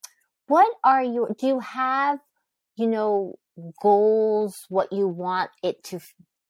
what 0.48 0.68
are 0.84 1.04
you? 1.04 1.28
Do 1.38 1.46
you 1.46 1.60
have, 1.60 2.20
you 2.76 2.88
know, 2.88 3.36
goals? 3.82 4.66
What 4.70 4.92
you 4.92 5.08
want 5.08 5.52
it 5.62 5.84
to 5.86 6.00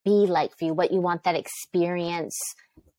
be 0.06 0.12
like 0.12 0.58
for 0.58 0.66
you? 0.66 0.74
What 0.74 0.92
you 0.92 1.02
want 1.02 1.26
that 1.26 1.36
experience? 1.36 2.38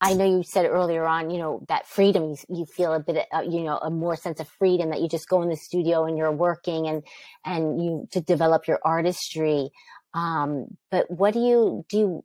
I 0.04 0.14
know 0.14 0.24
you 0.24 0.42
said 0.42 0.66
earlier 0.66 1.06
on, 1.06 1.30
you 1.30 1.38
know, 1.38 1.64
that 1.68 1.86
freedom. 1.86 2.30
You, 2.30 2.36
you 2.48 2.66
feel 2.66 2.92
a 2.92 2.98
bit, 2.98 3.24
uh, 3.32 3.42
you 3.42 3.62
know, 3.62 3.78
a 3.78 3.88
more 3.88 4.16
sense 4.16 4.40
of 4.40 4.48
freedom 4.48 4.90
that 4.90 5.00
you 5.00 5.08
just 5.08 5.28
go 5.28 5.42
in 5.42 5.48
the 5.48 5.56
studio 5.56 6.04
and 6.04 6.18
you're 6.18 6.32
working 6.32 6.88
and 6.88 7.04
and 7.44 7.80
you 7.80 8.08
to 8.10 8.20
develop 8.20 8.66
your 8.66 8.80
artistry. 8.84 9.70
Um, 10.12 10.76
but 10.90 11.08
what 11.08 11.34
do 11.34 11.40
you 11.40 11.84
do? 11.88 11.98
You, 11.98 12.24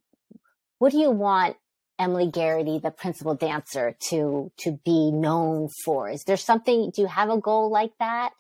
what 0.80 0.92
do 0.92 0.98
you 0.98 1.12
want 1.12 1.56
Emilie 2.00 2.32
Gerrity, 2.32 2.82
the 2.82 2.90
principal 2.90 3.36
dancer, 3.36 3.96
to 4.10 4.52
to 4.58 4.80
be 4.84 5.12
known 5.12 5.70
for? 5.86 6.10
Is 6.10 6.24
there 6.24 6.36
something? 6.36 6.92
Do 6.96 7.04
you 7.04 7.08
have 7.08 7.30
a 7.30 7.40
goal 7.40 7.70
like 7.70 7.92
that? 8.00 8.32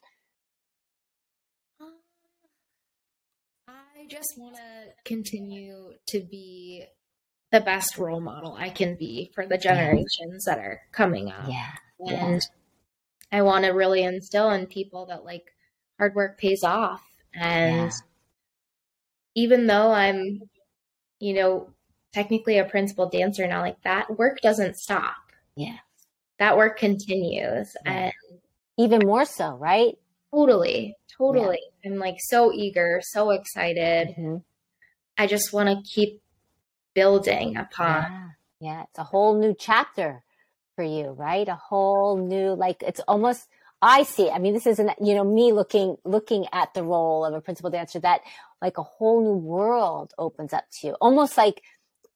Um, 1.79 1.93
I 3.67 4.07
just 4.09 4.33
want 4.35 4.55
to 4.55 4.93
continue 5.05 5.93
to 6.07 6.21
be 6.21 6.87
the 7.51 7.61
best 7.61 7.97
role 7.97 8.19
model 8.19 8.55
I 8.57 8.69
can 8.69 8.95
be 8.95 9.31
for 9.33 9.45
the 9.47 9.57
generations 9.57 10.45
that 10.45 10.59
are 10.59 10.81
coming 10.91 11.31
up. 11.31 11.47
Yeah, 11.47 11.71
and 12.05 12.41
I 13.31 13.41
want 13.41 13.65
to 13.65 13.71
really 13.71 14.03
instill 14.03 14.51
in 14.51 14.67
people 14.67 15.05
that 15.07 15.23
like 15.25 15.45
hard 15.97 16.13
work 16.15 16.37
pays 16.37 16.63
off 16.63 17.01
and 17.33 17.75
Yeah. 17.75 17.89
even 19.35 19.67
though 19.67 19.91
I'm 19.91 20.41
you 21.19 21.33
know 21.33 21.69
technically 22.13 22.57
a 22.57 22.65
principal 22.65 23.09
dancer 23.09 23.47
now 23.47 23.61
like 23.61 23.81
that 23.83 24.17
work 24.17 24.39
doesn't 24.41 24.77
stop 24.77 25.15
yeah. 25.55 25.77
that 26.39 26.57
work 26.57 26.77
continues 26.77 27.75
Yeah. 27.85 27.91
and 27.91 28.13
Even 28.77 29.01
more 29.05 29.25
so, 29.25 29.51
right? 29.55 29.95
totally 30.33 30.95
totally 31.17 31.59
I'm 31.85 31.95
like 31.97 32.17
so 32.19 32.51
eager 32.53 33.01
so 33.03 33.31
excited 33.31 34.09
Mhm. 34.17 34.43
I 35.17 35.25
just 35.25 35.51
want 35.53 35.69
to 35.69 35.81
keep 35.89 36.21
building 36.97 37.55
upon 37.57 38.01
Yeah, 38.01 38.29
yeah. 38.59 38.83
It's 38.89 38.99
a 38.99 39.03
whole 39.03 39.39
new 39.39 39.53
chapter 39.67 40.23
for 40.75 40.83
you, 40.83 41.11
right? 41.11 41.47
A 41.47 41.55
whole 41.69 42.17
new, 42.17 42.53
like 42.65 42.83
it's 42.89 43.01
almost. 43.07 43.47
I 43.79 44.01
see. 44.03 44.27
I 44.31 44.39
mean, 44.39 44.53
this 44.55 44.65
isn't 44.65 44.89
you 44.99 45.13
know 45.13 45.23
me 45.23 45.53
looking 45.53 45.97
looking 46.03 46.47
at 46.51 46.73
the 46.73 46.83
role 46.83 47.23
of 47.23 47.35
a 47.35 47.41
principal 47.41 47.69
dancer. 47.69 47.99
That 47.99 48.21
like 48.65 48.79
a 48.79 48.83
whole 48.83 49.21
new 49.21 49.37
world 49.37 50.13
opens 50.17 50.53
up 50.53 50.65
to 50.73 50.87
you, 50.87 50.93
almost 50.99 51.37
like 51.37 51.61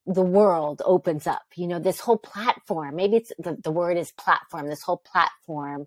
the 0.07 0.23
world 0.39 0.81
opens 0.83 1.27
up. 1.27 1.43
You 1.55 1.67
know, 1.67 1.79
this 1.79 1.99
whole 1.99 2.17
platform. 2.17 2.95
Maybe 2.95 3.17
it's 3.17 3.31
the, 3.37 3.57
the 3.63 3.71
word 3.71 3.97
is 3.97 4.11
platform. 4.11 4.67
This 4.67 4.81
whole 4.81 5.03
platform 5.11 5.85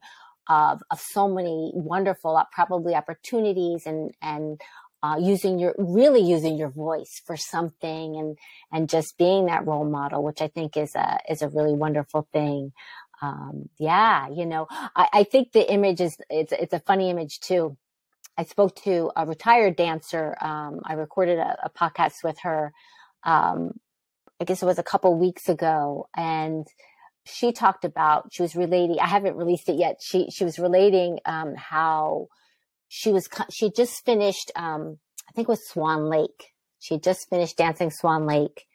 of 0.49 0.83
of 0.93 1.01
so 1.01 1.29
many 1.29 1.73
wonderful, 1.75 2.37
uh, 2.37 2.45
probably 2.53 2.95
opportunities 2.95 3.87
and 3.87 4.13
and 4.23 4.61
uh, 5.05 5.19
using 5.19 5.59
your 5.59 5.75
really 5.77 6.23
using 6.23 6.57
your 6.57 6.71
voice 6.71 7.21
for 7.27 7.37
something 7.37 8.17
and 8.17 8.39
and 8.73 8.89
just 8.89 9.19
being 9.19 9.47
that 9.47 9.67
role 9.67 9.85
model, 9.85 10.25
which 10.25 10.41
I 10.41 10.49
think 10.49 10.79
is 10.79 10.95
a 10.95 11.19
is 11.29 11.43
a 11.43 11.49
really 11.51 11.75
wonderful 11.75 12.27
thing. 12.33 12.73
Um, 13.21 13.69
yeah, 13.79 14.29
you 14.29 14.47
know, 14.47 14.67
I, 14.71 15.09
I 15.13 15.25
think 15.25 15.53
the 15.53 15.71
image 15.71 16.01
is 16.01 16.17
it's 16.31 16.53
it's 16.53 16.73
a 16.73 16.79
funny 16.81 17.11
image 17.11 17.41
too. 17.41 17.77
I 18.39 18.45
spoke 18.45 18.77
to 18.85 19.13
a 19.15 19.27
retired 19.27 19.77
dancer. 19.77 20.37
Um, 20.41 20.81
I 20.85 20.95
recorded 20.95 21.39
a, 21.39 21.67
a 21.67 21.71
podcast 21.71 22.25
with 22.25 22.39
her. 22.41 22.73
Um, 23.25 23.79
I 24.41 24.45
guess 24.45 24.63
it 24.63 24.67
was 24.67 24.79
a 24.79 24.83
couple 24.83 25.15
weeks 25.19 25.51
ago, 25.51 26.09
and 26.17 26.67
she 27.27 27.53
talked 27.53 27.85
about 27.85 28.33
she 28.33 28.41
was 28.41 28.57
relating. 28.57 28.99
I 29.01 29.07
haven't 29.07 29.37
released 29.37 29.69
it 29.69 29.77
yet. 29.77 30.01
She 30.01 30.31
she 30.31 30.45
was 30.45 30.59
relating 30.59 31.21
um, 31.27 31.55
how 31.57 32.29
she 32.97 33.11
was 33.11 33.29
she 33.51 33.73
just 33.73 34.05
finished. 34.05 34.53
Um, 34.55 34.99
I 35.29 35.33
think 35.33 35.49
it 35.49 35.51
was 35.51 35.69
Swan 35.69 36.09
Lake. 36.09 36.53
She 36.79 37.01
just 37.01 37.29
finished 37.29 37.57
dancing 37.57 37.91
Swan 37.91 38.25
Lake, 38.25 38.67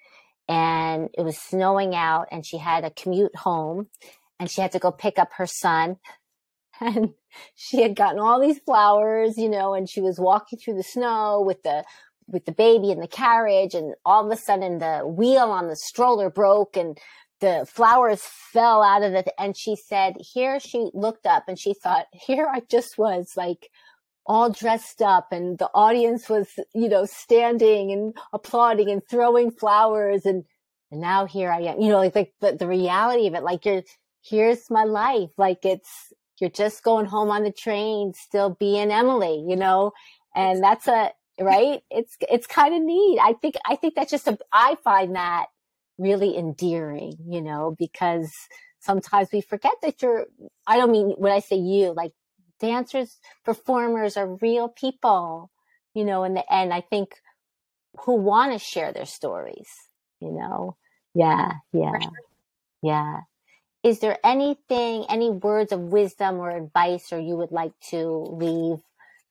and 0.45 1.07
it 1.17 1.22
was 1.22 1.38
snowing 1.38 1.95
out, 1.95 2.28
and 2.30 2.45
she 2.45 2.57
had 2.57 2.84
a 2.84 2.91
commute 2.91 3.34
home, 3.38 3.88
and 4.38 4.51
she 4.51 4.59
had 4.59 4.74
to 4.74 4.80
go 4.80 4.91
pick 4.91 5.17
up 5.17 5.30
her 5.38 5.45
son, 5.47 5.99
and 6.82 7.13
she 7.55 7.82
had 7.82 7.95
gotten 7.95 8.20
all 8.20 8.41
these 8.41 8.59
flowers, 8.59 9.38
you 9.38 9.47
know, 9.47 9.74
and 9.74 9.89
she 9.89 10.01
was 10.01 10.20
walking 10.20 10.59
through 10.59 10.76
the 10.76 10.84
snow 10.84 11.41
with 11.41 11.63
the 11.63 11.86
with 12.28 12.43
the 12.43 12.51
baby 12.51 12.91
in 12.91 12.99
the 12.99 13.07
carriage 13.07 13.74
and 13.74 13.95
all 14.05 14.26
of 14.26 14.32
a 14.32 14.39
sudden 14.39 14.80
the 14.80 14.99
wheel 14.99 15.49
on 15.49 15.67
the 15.67 15.78
stroller 15.78 16.30
broke 16.30 16.76
and 16.76 16.99
the 17.39 17.65
flowers 17.67 18.22
fell 18.51 18.84
out 18.84 19.01
of 19.01 19.13
it 19.13 19.30
and 19.39 19.57
she 19.57 19.76
said 19.76 20.13
here 20.20 20.59
she 20.59 20.91
looked 20.93 21.26
up 21.26 21.45
and 21.47 21.57
she 21.57 21.74
thought 21.74 22.05
here 22.13 22.47
I 22.47 22.61
just 22.70 22.99
was 22.99 23.32
like 23.36 23.72
all 24.30 24.52
dressed 24.52 25.02
up 25.02 25.32
and 25.32 25.58
the 25.58 25.70
audience 25.74 26.30
was 26.30 26.48
you 26.76 26.88
know 26.88 27.04
standing 27.06 27.92
and 27.92 28.16
applauding 28.32 28.90
and 28.92 29.02
throwing 29.10 29.50
flowers 29.52 30.26
and 30.26 30.46
and 30.92 31.02
now 31.02 31.26
here 31.26 31.52
I 31.52 31.62
am 31.62 31.82
you 31.82 31.90
know 31.90 31.98
like, 31.98 32.16
like 32.16 32.34
the, 32.40 32.54
the 32.54 32.68
reality 32.68 33.26
of 33.28 33.34
it 33.34 33.44
like 33.44 33.66
you're 33.66 33.82
here's 34.24 34.70
my 34.70 34.84
life 34.84 35.32
like 35.38 35.66
it's 35.66 36.14
you're 36.40 36.52
just 36.52 36.84
going 36.84 37.08
home 37.08 37.32
on 37.32 37.44
the 37.44 37.52
train 37.52 38.14
still 38.14 38.52
being 38.52 38.92
Emilie 38.92 39.44
you 39.48 39.56
know? 39.56 39.94
And 40.36 40.64
that's 40.64 40.88
a 40.88 41.12
right? 41.42 41.82
It's 41.90 42.16
it's 42.30 42.46
kind 42.46 42.76
of 42.76 42.84
neat. 42.84 43.20
I 43.20 43.34
think 43.34 43.56
i 43.66 43.76
think 43.76 43.96
that's 43.96 44.12
just 44.12 44.28
a 44.28 44.38
i 44.54 44.78
find 44.84 45.16
that 45.16 45.48
really 45.98 46.38
endearing 46.38 47.18
you 47.28 47.42
know 47.42 47.76
because 47.80 48.32
sometimes 48.80 49.30
we 49.34 49.42
forget 49.42 49.74
that 49.82 50.02
you're 50.02 50.26
i 50.68 50.78
don't 50.78 50.92
mean 50.92 51.14
when 51.18 51.34
i 51.34 51.40
say 51.40 51.58
you 51.58 51.94
like 51.94 52.14
dancers 52.60 53.18
performers 53.45 54.18
are 54.18 54.36
real 54.41 54.70
people 54.70 55.51
you 55.93 56.03
know 56.03 56.24
in 56.24 56.34
the 56.34 56.53
end 56.53 56.74
i 56.74 56.82
think 56.82 57.16
who 58.05 58.16
want 58.16 58.53
to 58.53 58.60
share 58.60 58.91
their 58.91 59.05
stories 59.05 59.70
you 60.20 60.32
know 60.32 60.76
yeah 61.14 61.53
yeah 61.74 61.99
sure. 62.01 62.12
yeah 62.82 63.20
is 63.84 63.99
there 63.99 64.18
anything 64.24 65.05
any 65.10 65.30
words 65.30 65.72
of 65.72 65.80
wisdom 65.80 66.38
or 66.38 66.49
advice 66.49 67.12
or 67.12 67.20
you 67.20 67.36
would 67.36 67.51
like 67.51 67.74
to 67.89 68.26
leave 68.32 68.80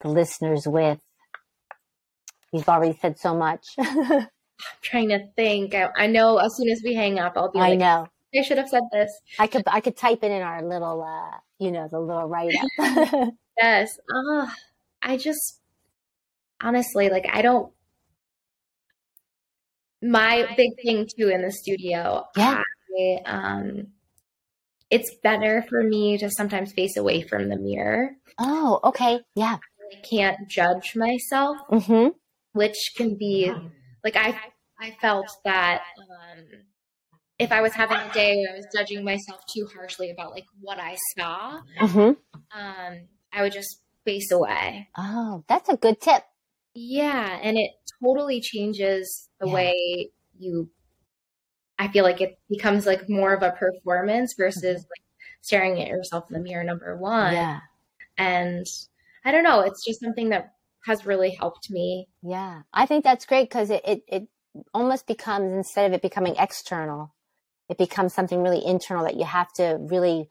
the 0.00 0.08
listeners 0.08 0.66
with 0.66 0.98
You've 2.52 2.68
already 2.68 2.98
said 3.00 3.18
so 3.18 3.34
much. 3.34 3.66
I'm 3.78 4.26
trying 4.82 5.10
to 5.10 5.20
think 5.36 5.74
I, 5.74 5.88
I 5.96 6.06
know 6.06 6.38
as 6.38 6.56
soon 6.56 6.68
as 6.68 6.82
we 6.84 6.94
hang 6.94 7.18
up 7.18 7.34
I'll 7.36 7.50
be 7.50 7.60
I 7.60 7.70
like 7.70 7.78
know. 7.78 8.08
I 8.34 8.42
should 8.42 8.58
have 8.58 8.68
said 8.68 8.82
this 8.92 9.10
I 9.38 9.46
could 9.46 9.62
I 9.66 9.80
could 9.80 9.96
type 9.96 10.24
it 10.24 10.30
in 10.32 10.42
our 10.42 10.62
little 10.62 11.02
uh 11.02 11.38
you 11.58 11.70
know 11.70 11.88
the 11.90 11.98
little 12.00 12.28
write 12.28 12.54
up. 12.78 13.28
Yes. 13.60 13.98
Oh, 14.14 14.48
I 15.02 15.16
just 15.16 15.60
honestly 16.62 17.08
like 17.08 17.26
I 17.32 17.42
don't. 17.42 17.72
My 20.00 20.46
big 20.56 20.70
thing 20.80 21.08
too 21.18 21.28
in 21.28 21.42
the 21.42 21.50
studio, 21.50 22.24
Yeah. 22.36 22.62
I, 23.00 23.16
um, 23.24 23.88
it's 24.90 25.12
better 25.24 25.64
for 25.68 25.82
me 25.82 26.18
to 26.18 26.30
sometimes 26.30 26.72
face 26.72 26.96
away 26.96 27.22
from 27.22 27.48
the 27.48 27.56
mirror. 27.58 28.10
oh, 28.38 28.78
okay. 28.84 29.20
Yeah. 29.34 29.56
I 29.92 30.00
can't 30.08 30.48
judge 30.48 30.94
myself, 30.94 31.56
mm-hmm. 31.70 32.10
which 32.52 32.92
can 32.96 33.16
be 33.16 33.52
like 34.04 34.14
I 34.16 34.38
I 34.80 34.96
felt 35.00 35.26
that 35.44 35.82
um, 35.98 36.44
if 37.38 37.52
I 37.52 37.60
was 37.60 37.72
having 37.74 37.96
a 37.98 38.12
day 38.12 38.36
where 38.36 38.52
I 38.52 38.56
was 38.56 38.66
judging 38.74 39.04
myself 39.04 39.40
too 39.46 39.66
harshly 39.74 40.10
about 40.10 40.32
like 40.32 40.46
what 40.60 40.78
I 40.78 40.96
saw, 41.16 41.60
Mhm. 41.80 42.16
um, 42.52 43.08
I 43.32 43.42
would 43.42 43.52
just 43.52 43.82
face 44.04 44.30
away. 44.32 44.88
Oh, 44.96 45.44
that's 45.48 45.68
a 45.68 45.76
good 45.76 46.00
tip. 46.00 46.24
Yeah, 46.74 47.38
and 47.42 47.56
it 47.58 47.70
totally 48.02 48.40
changes 48.40 49.28
the 49.40 49.46
Yeah. 49.48 49.54
way 49.54 50.10
you 50.38 50.70
I 51.80 51.86
feel 51.88 52.02
like 52.02 52.20
it 52.20 52.38
becomes 52.48 52.86
like 52.86 53.08
more 53.08 53.32
of 53.32 53.42
a 53.44 53.52
performance 53.52 54.34
versus 54.36 54.78
like 54.84 55.02
staring 55.42 55.80
at 55.80 55.86
yourself 55.88 56.24
in 56.28 56.34
the 56.34 56.40
mirror 56.40 56.64
number 56.64 56.96
1. 56.96 57.32
Yeah. 57.34 57.60
And 58.16 58.66
I 59.24 59.30
don't 59.30 59.44
know, 59.44 59.60
it's 59.60 59.84
just 59.86 60.00
something 60.00 60.30
that 60.30 60.54
has 60.86 61.06
really 61.06 61.30
helped 61.30 61.70
me. 61.70 62.08
Yeah. 62.22 62.62
I 62.72 62.86
think 62.86 63.04
that's 63.04 63.26
great 63.26 63.48
cuz 63.50 63.70
it, 63.70 63.82
it 63.86 64.02
it 64.08 64.28
almost 64.74 65.06
becomes 65.06 65.52
instead 65.52 65.86
of 65.86 65.92
it 65.92 66.02
becoming 66.02 66.34
external, 66.36 67.14
it 67.68 67.78
becomes 67.78 68.14
something 68.14 68.42
really 68.42 68.64
internal 68.64 69.04
that 69.04 69.16
you 69.16 69.24
have 69.24 69.52
to 69.54 69.78
really 69.80 70.28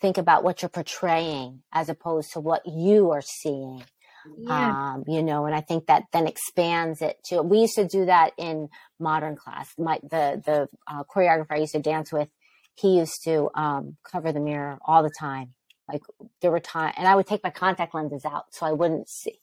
think 0.00 0.18
about 0.18 0.44
what 0.44 0.62
you're 0.62 0.68
portraying 0.68 1.62
as 1.72 1.88
opposed 1.88 2.32
to 2.32 2.40
what 2.40 2.62
you 2.66 3.10
are 3.10 3.22
seeing. 3.22 3.84
Yeah. 4.38 4.94
Um, 4.94 5.04
you 5.06 5.22
know, 5.22 5.44
and 5.44 5.54
I 5.54 5.60
think 5.60 5.86
that 5.86 6.04
then 6.12 6.26
expands 6.26 7.02
it 7.02 7.18
to. 7.26 7.42
We 7.42 7.58
used 7.60 7.74
to 7.74 7.86
do 7.86 8.06
that 8.06 8.32
in 8.38 8.70
modern 8.98 9.36
class. 9.36 9.72
My 9.78 9.98
the 10.02 10.42
the 10.44 10.68
uh, 10.86 11.04
choreographer 11.04 11.52
I 11.52 11.58
used 11.58 11.74
to 11.74 11.78
dance 11.80 12.10
with, 12.10 12.28
he 12.74 12.96
used 12.96 13.22
to 13.24 13.50
um, 13.54 13.98
cover 14.02 14.32
the 14.32 14.40
mirror 14.40 14.78
all 14.86 15.02
the 15.02 15.12
time. 15.18 15.52
Like 15.92 16.00
there 16.40 16.50
were 16.50 16.60
time, 16.60 16.94
and 16.96 17.06
I 17.06 17.14
would 17.14 17.26
take 17.26 17.44
my 17.44 17.50
contact 17.50 17.94
lenses 17.94 18.24
out 18.24 18.46
so 18.50 18.64
I 18.64 18.72
wouldn't 18.72 19.10
see. 19.10 19.40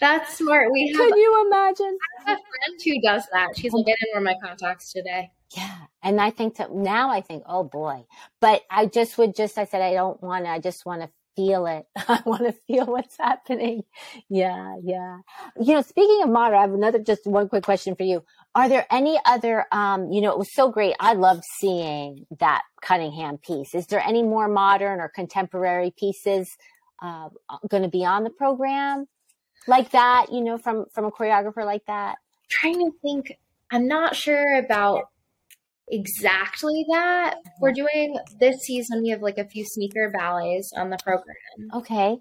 That's 0.00 0.36
smart. 0.36 0.70
We 0.72 0.92
have, 0.92 1.08
can 1.08 1.18
you 1.18 1.46
imagine? 1.46 1.98
I 2.26 2.30
have 2.30 2.38
a 2.38 2.42
friend 2.42 2.80
who 2.84 3.00
does 3.00 3.24
that. 3.32 3.56
She's 3.56 3.72
like, 3.72 3.86
I 3.86 3.94
didn't 4.00 4.14
wear 4.14 4.22
my 4.22 4.34
contacts 4.42 4.92
today. 4.92 5.30
Yeah. 5.56 5.76
And 6.02 6.20
I 6.20 6.30
think 6.30 6.56
that 6.56 6.72
now 6.72 7.10
I 7.10 7.20
think, 7.20 7.44
oh 7.46 7.64
boy. 7.64 8.04
But 8.40 8.62
I 8.70 8.86
just 8.86 9.16
would 9.18 9.34
just, 9.34 9.58
I 9.58 9.64
said, 9.64 9.82
I 9.82 9.94
don't 9.94 10.20
want 10.22 10.44
to, 10.44 10.50
I 10.50 10.58
just 10.58 10.84
want 10.84 11.02
to 11.02 11.10
feel 11.36 11.66
it. 11.66 11.86
I 12.08 12.22
want 12.26 12.42
to 12.42 12.52
feel 12.66 12.86
what's 12.86 13.16
happening. 13.18 13.82
Yeah. 14.28 14.76
Yeah. 14.82 15.18
You 15.60 15.74
know, 15.74 15.82
speaking 15.82 16.22
of 16.22 16.30
modern, 16.30 16.58
I 16.58 16.62
have 16.62 16.72
another, 16.72 16.98
just 16.98 17.26
one 17.26 17.48
quick 17.48 17.64
question 17.64 17.94
for 17.94 18.02
you. 18.02 18.24
Are 18.54 18.68
there 18.68 18.86
any 18.90 19.18
other, 19.24 19.66
um, 19.70 20.10
you 20.10 20.20
know, 20.20 20.32
it 20.32 20.38
was 20.38 20.54
so 20.54 20.70
great. 20.70 20.94
I 20.98 21.12
loved 21.12 21.42
seeing 21.58 22.26
that 22.40 22.62
Cunningham 22.82 23.38
piece. 23.38 23.74
Is 23.74 23.86
there 23.86 24.00
any 24.00 24.22
more 24.22 24.48
modern 24.48 25.00
or 25.00 25.08
contemporary 25.08 25.92
pieces, 25.96 26.56
uh, 27.02 27.28
going 27.68 27.82
to 27.82 27.90
be 27.90 28.04
on 28.04 28.24
the 28.24 28.30
program 28.30 29.06
like 29.66 29.90
that, 29.90 30.26
you 30.32 30.42
know, 30.42 30.58
from, 30.58 30.86
from 30.92 31.04
a 31.04 31.10
choreographer 31.10 31.64
like 31.64 31.86
that? 31.86 32.16
Trying 32.48 32.78
to 32.78 32.92
think. 33.02 33.32
I'm 33.70 33.88
not 33.88 34.14
sure 34.14 34.56
about 34.56 35.08
exactly 35.88 36.84
that. 36.90 37.36
We're 37.60 37.72
doing 37.72 38.16
this 38.38 38.60
season. 38.60 39.02
We 39.02 39.10
have 39.10 39.22
like 39.22 39.38
a 39.38 39.48
few 39.48 39.64
sneaker 39.64 40.10
ballets 40.10 40.72
on 40.76 40.90
the 40.90 40.98
program. 41.02 41.34
Okay. 41.74 42.18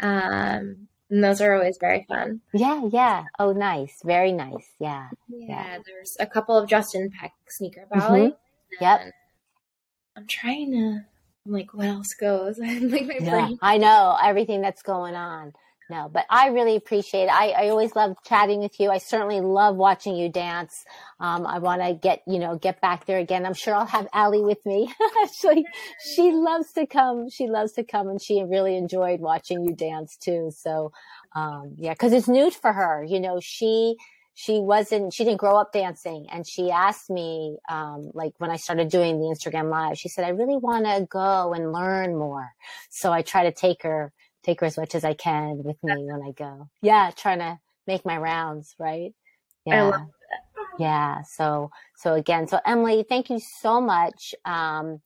Um, 0.00 0.88
and 1.10 1.24
those 1.24 1.40
are 1.40 1.54
always 1.54 1.76
very 1.80 2.06
fun. 2.08 2.40
Yeah, 2.54 2.88
yeah. 2.90 3.24
Oh, 3.38 3.52
nice. 3.52 4.00
Very 4.04 4.32
nice. 4.32 4.74
Yeah. 4.78 5.08
Yeah. 5.28 5.46
yeah. 5.48 5.78
There's 5.84 6.16
a 6.20 6.26
couple 6.26 6.56
of 6.56 6.68
Justin 6.68 7.10
Peck 7.10 7.32
sneaker 7.48 7.86
ballets. 7.90 8.34
Mm-hmm. 8.34 8.84
Yep. 8.84 9.00
I'm 10.16 10.26
trying 10.28 10.72
to. 10.72 11.04
I'm 11.46 11.52
like, 11.52 11.74
what 11.74 11.86
else 11.86 12.14
goes? 12.20 12.58
like 12.60 12.80
my 12.80 13.18
yeah, 13.20 13.30
brain. 13.30 13.58
I 13.60 13.78
know 13.78 14.16
everything 14.22 14.60
that's 14.60 14.82
going 14.82 15.14
on 15.14 15.52
no, 15.90 16.08
but 16.08 16.24
I 16.30 16.48
really 16.48 16.76
appreciate 16.76 17.24
it. 17.24 17.32
I, 17.32 17.48
I 17.48 17.68
always 17.70 17.96
love 17.96 18.14
chatting 18.24 18.60
with 18.60 18.78
you. 18.78 18.90
I 18.90 18.98
certainly 18.98 19.40
love 19.40 19.74
watching 19.74 20.14
you 20.14 20.28
dance. 20.28 20.84
Um, 21.18 21.44
I 21.44 21.58
want 21.58 21.82
to 21.82 21.94
get, 21.94 22.22
you 22.28 22.38
know, 22.38 22.56
get 22.56 22.80
back 22.80 23.06
there 23.06 23.18
again. 23.18 23.44
I'm 23.44 23.54
sure 23.54 23.74
I'll 23.74 23.86
have 23.86 24.06
Allie 24.12 24.40
with 24.40 24.64
me. 24.64 24.92
Actually, 25.24 25.64
she 26.14 26.30
loves 26.30 26.72
to 26.74 26.86
come. 26.86 27.28
She 27.28 27.48
loves 27.48 27.72
to 27.72 27.82
come 27.82 28.08
and 28.08 28.22
she 28.22 28.44
really 28.44 28.76
enjoyed 28.76 29.18
watching 29.20 29.64
you 29.64 29.74
dance 29.74 30.16
too. 30.16 30.52
So, 30.56 30.92
um, 31.34 31.74
yeah, 31.76 31.94
cause 31.94 32.12
it's 32.12 32.28
new 32.28 32.52
for 32.52 32.72
her. 32.72 33.04
You 33.04 33.18
know, 33.18 33.40
she, 33.42 33.96
she 34.34 34.60
wasn't, 34.60 35.12
she 35.12 35.24
didn't 35.24 35.40
grow 35.40 35.56
up 35.56 35.72
dancing. 35.72 36.26
And 36.30 36.46
she 36.46 36.70
asked 36.70 37.10
me, 37.10 37.56
um, 37.68 38.12
like 38.14 38.34
when 38.38 38.52
I 38.52 38.56
started 38.56 38.90
doing 38.90 39.18
the 39.18 39.26
Instagram 39.26 39.70
live, 39.70 39.98
she 39.98 40.08
said, 40.08 40.24
I 40.24 40.28
really 40.28 40.56
want 40.56 40.84
to 40.84 41.04
go 41.10 41.52
and 41.52 41.72
learn 41.72 42.16
more. 42.16 42.50
So 42.90 43.12
I 43.12 43.22
try 43.22 43.42
to 43.42 43.52
take 43.52 43.82
her 43.82 44.12
take 44.42 44.60
her 44.60 44.66
as 44.66 44.78
much 44.78 44.94
as 44.94 45.04
I 45.04 45.14
can 45.14 45.62
with 45.64 45.82
me 45.82 46.04
when 46.04 46.22
I 46.22 46.32
go. 46.32 46.68
Yeah, 46.82 47.10
trying 47.16 47.40
to 47.40 47.58
make 47.86 48.04
my 48.04 48.16
rounds, 48.18 48.74
right? 48.78 49.12
Yeah. 49.66 49.98
Yeah. 50.78 51.22
So 51.22 51.70
so 51.96 52.14
again, 52.14 52.48
so 52.48 52.60
Emilie, 52.64 53.04
thank 53.08 53.30
you 53.30 53.40
so 53.40 53.80
much. 53.80 54.34
Um, 54.44 55.00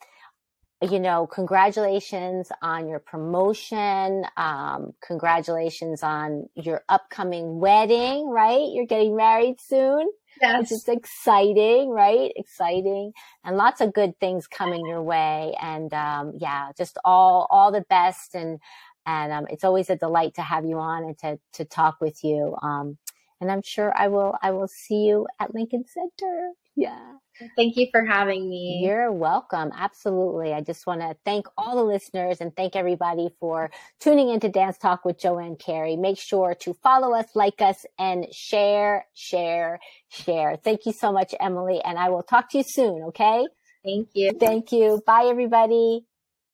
you 0.82 1.00
know, 1.00 1.26
congratulations 1.26 2.50
on 2.62 2.88
your 2.88 2.98
promotion. 2.98 4.24
Um, 4.36 4.92
congratulations 5.02 6.02
on 6.02 6.48
your 6.54 6.82
upcoming 6.88 7.58
wedding, 7.58 8.28
right? 8.28 8.68
You're 8.72 8.86
getting 8.86 9.16
married 9.16 9.60
soon. 9.60 10.08
Yes. 10.42 10.60
Which 10.62 10.72
is 10.72 10.88
exciting, 10.88 11.90
right? 11.90 12.32
Exciting. 12.36 13.12
And 13.44 13.56
lots 13.56 13.80
of 13.80 13.94
good 13.94 14.18
things 14.20 14.46
coming 14.46 14.84
your 14.86 15.02
way. 15.02 15.54
And 15.60 15.92
um, 15.94 16.34
yeah, 16.38 16.70
just 16.76 16.98
all 17.04 17.46
all 17.50 17.72
the 17.72 17.84
best 17.88 18.34
and 18.34 18.60
and 19.06 19.32
um, 19.32 19.46
it's 19.50 19.64
always 19.64 19.90
a 19.90 19.96
delight 19.96 20.34
to 20.34 20.42
have 20.42 20.64
you 20.64 20.78
on 20.78 21.04
and 21.04 21.18
to 21.18 21.38
to 21.54 21.64
talk 21.64 21.96
with 22.00 22.22
you. 22.24 22.56
Um, 22.62 22.98
and 23.40 23.50
I'm 23.50 23.62
sure 23.62 23.92
I 23.96 24.08
will 24.08 24.36
I 24.42 24.50
will 24.52 24.68
see 24.68 25.04
you 25.04 25.26
at 25.40 25.54
Lincoln 25.54 25.84
Center. 25.86 26.52
Yeah. 26.76 27.14
Thank 27.56 27.76
you 27.76 27.88
for 27.90 28.04
having 28.04 28.48
me. 28.48 28.80
You're 28.84 29.10
welcome. 29.10 29.72
Absolutely. 29.76 30.52
I 30.52 30.60
just 30.60 30.86
want 30.86 31.00
to 31.00 31.16
thank 31.24 31.46
all 31.56 31.76
the 31.76 31.82
listeners 31.82 32.40
and 32.40 32.54
thank 32.54 32.76
everybody 32.76 33.28
for 33.40 33.70
tuning 34.00 34.28
into 34.28 34.48
Dance 34.48 34.78
Talk 34.78 35.04
with 35.04 35.18
Joanne 35.18 35.56
Carey. 35.56 35.96
Make 35.96 36.18
sure 36.18 36.54
to 36.60 36.74
follow 36.74 37.12
us, 37.14 37.26
like 37.34 37.60
us, 37.60 37.86
and 37.98 38.26
share, 38.32 39.06
share, 39.14 39.80
share. 40.08 40.56
Thank 40.56 40.86
you 40.86 40.92
so 40.92 41.12
much, 41.12 41.34
Emilie. 41.40 41.82
And 41.84 41.98
I 41.98 42.08
will 42.08 42.22
talk 42.22 42.50
to 42.50 42.58
you 42.58 42.64
soon. 42.64 43.02
Okay. 43.08 43.46
Thank 43.84 44.08
you. 44.14 44.32
Thank 44.38 44.72
you. 44.72 45.02
Bye, 45.04 45.26
everybody. 45.26 46.06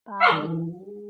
Bye. 0.06 1.09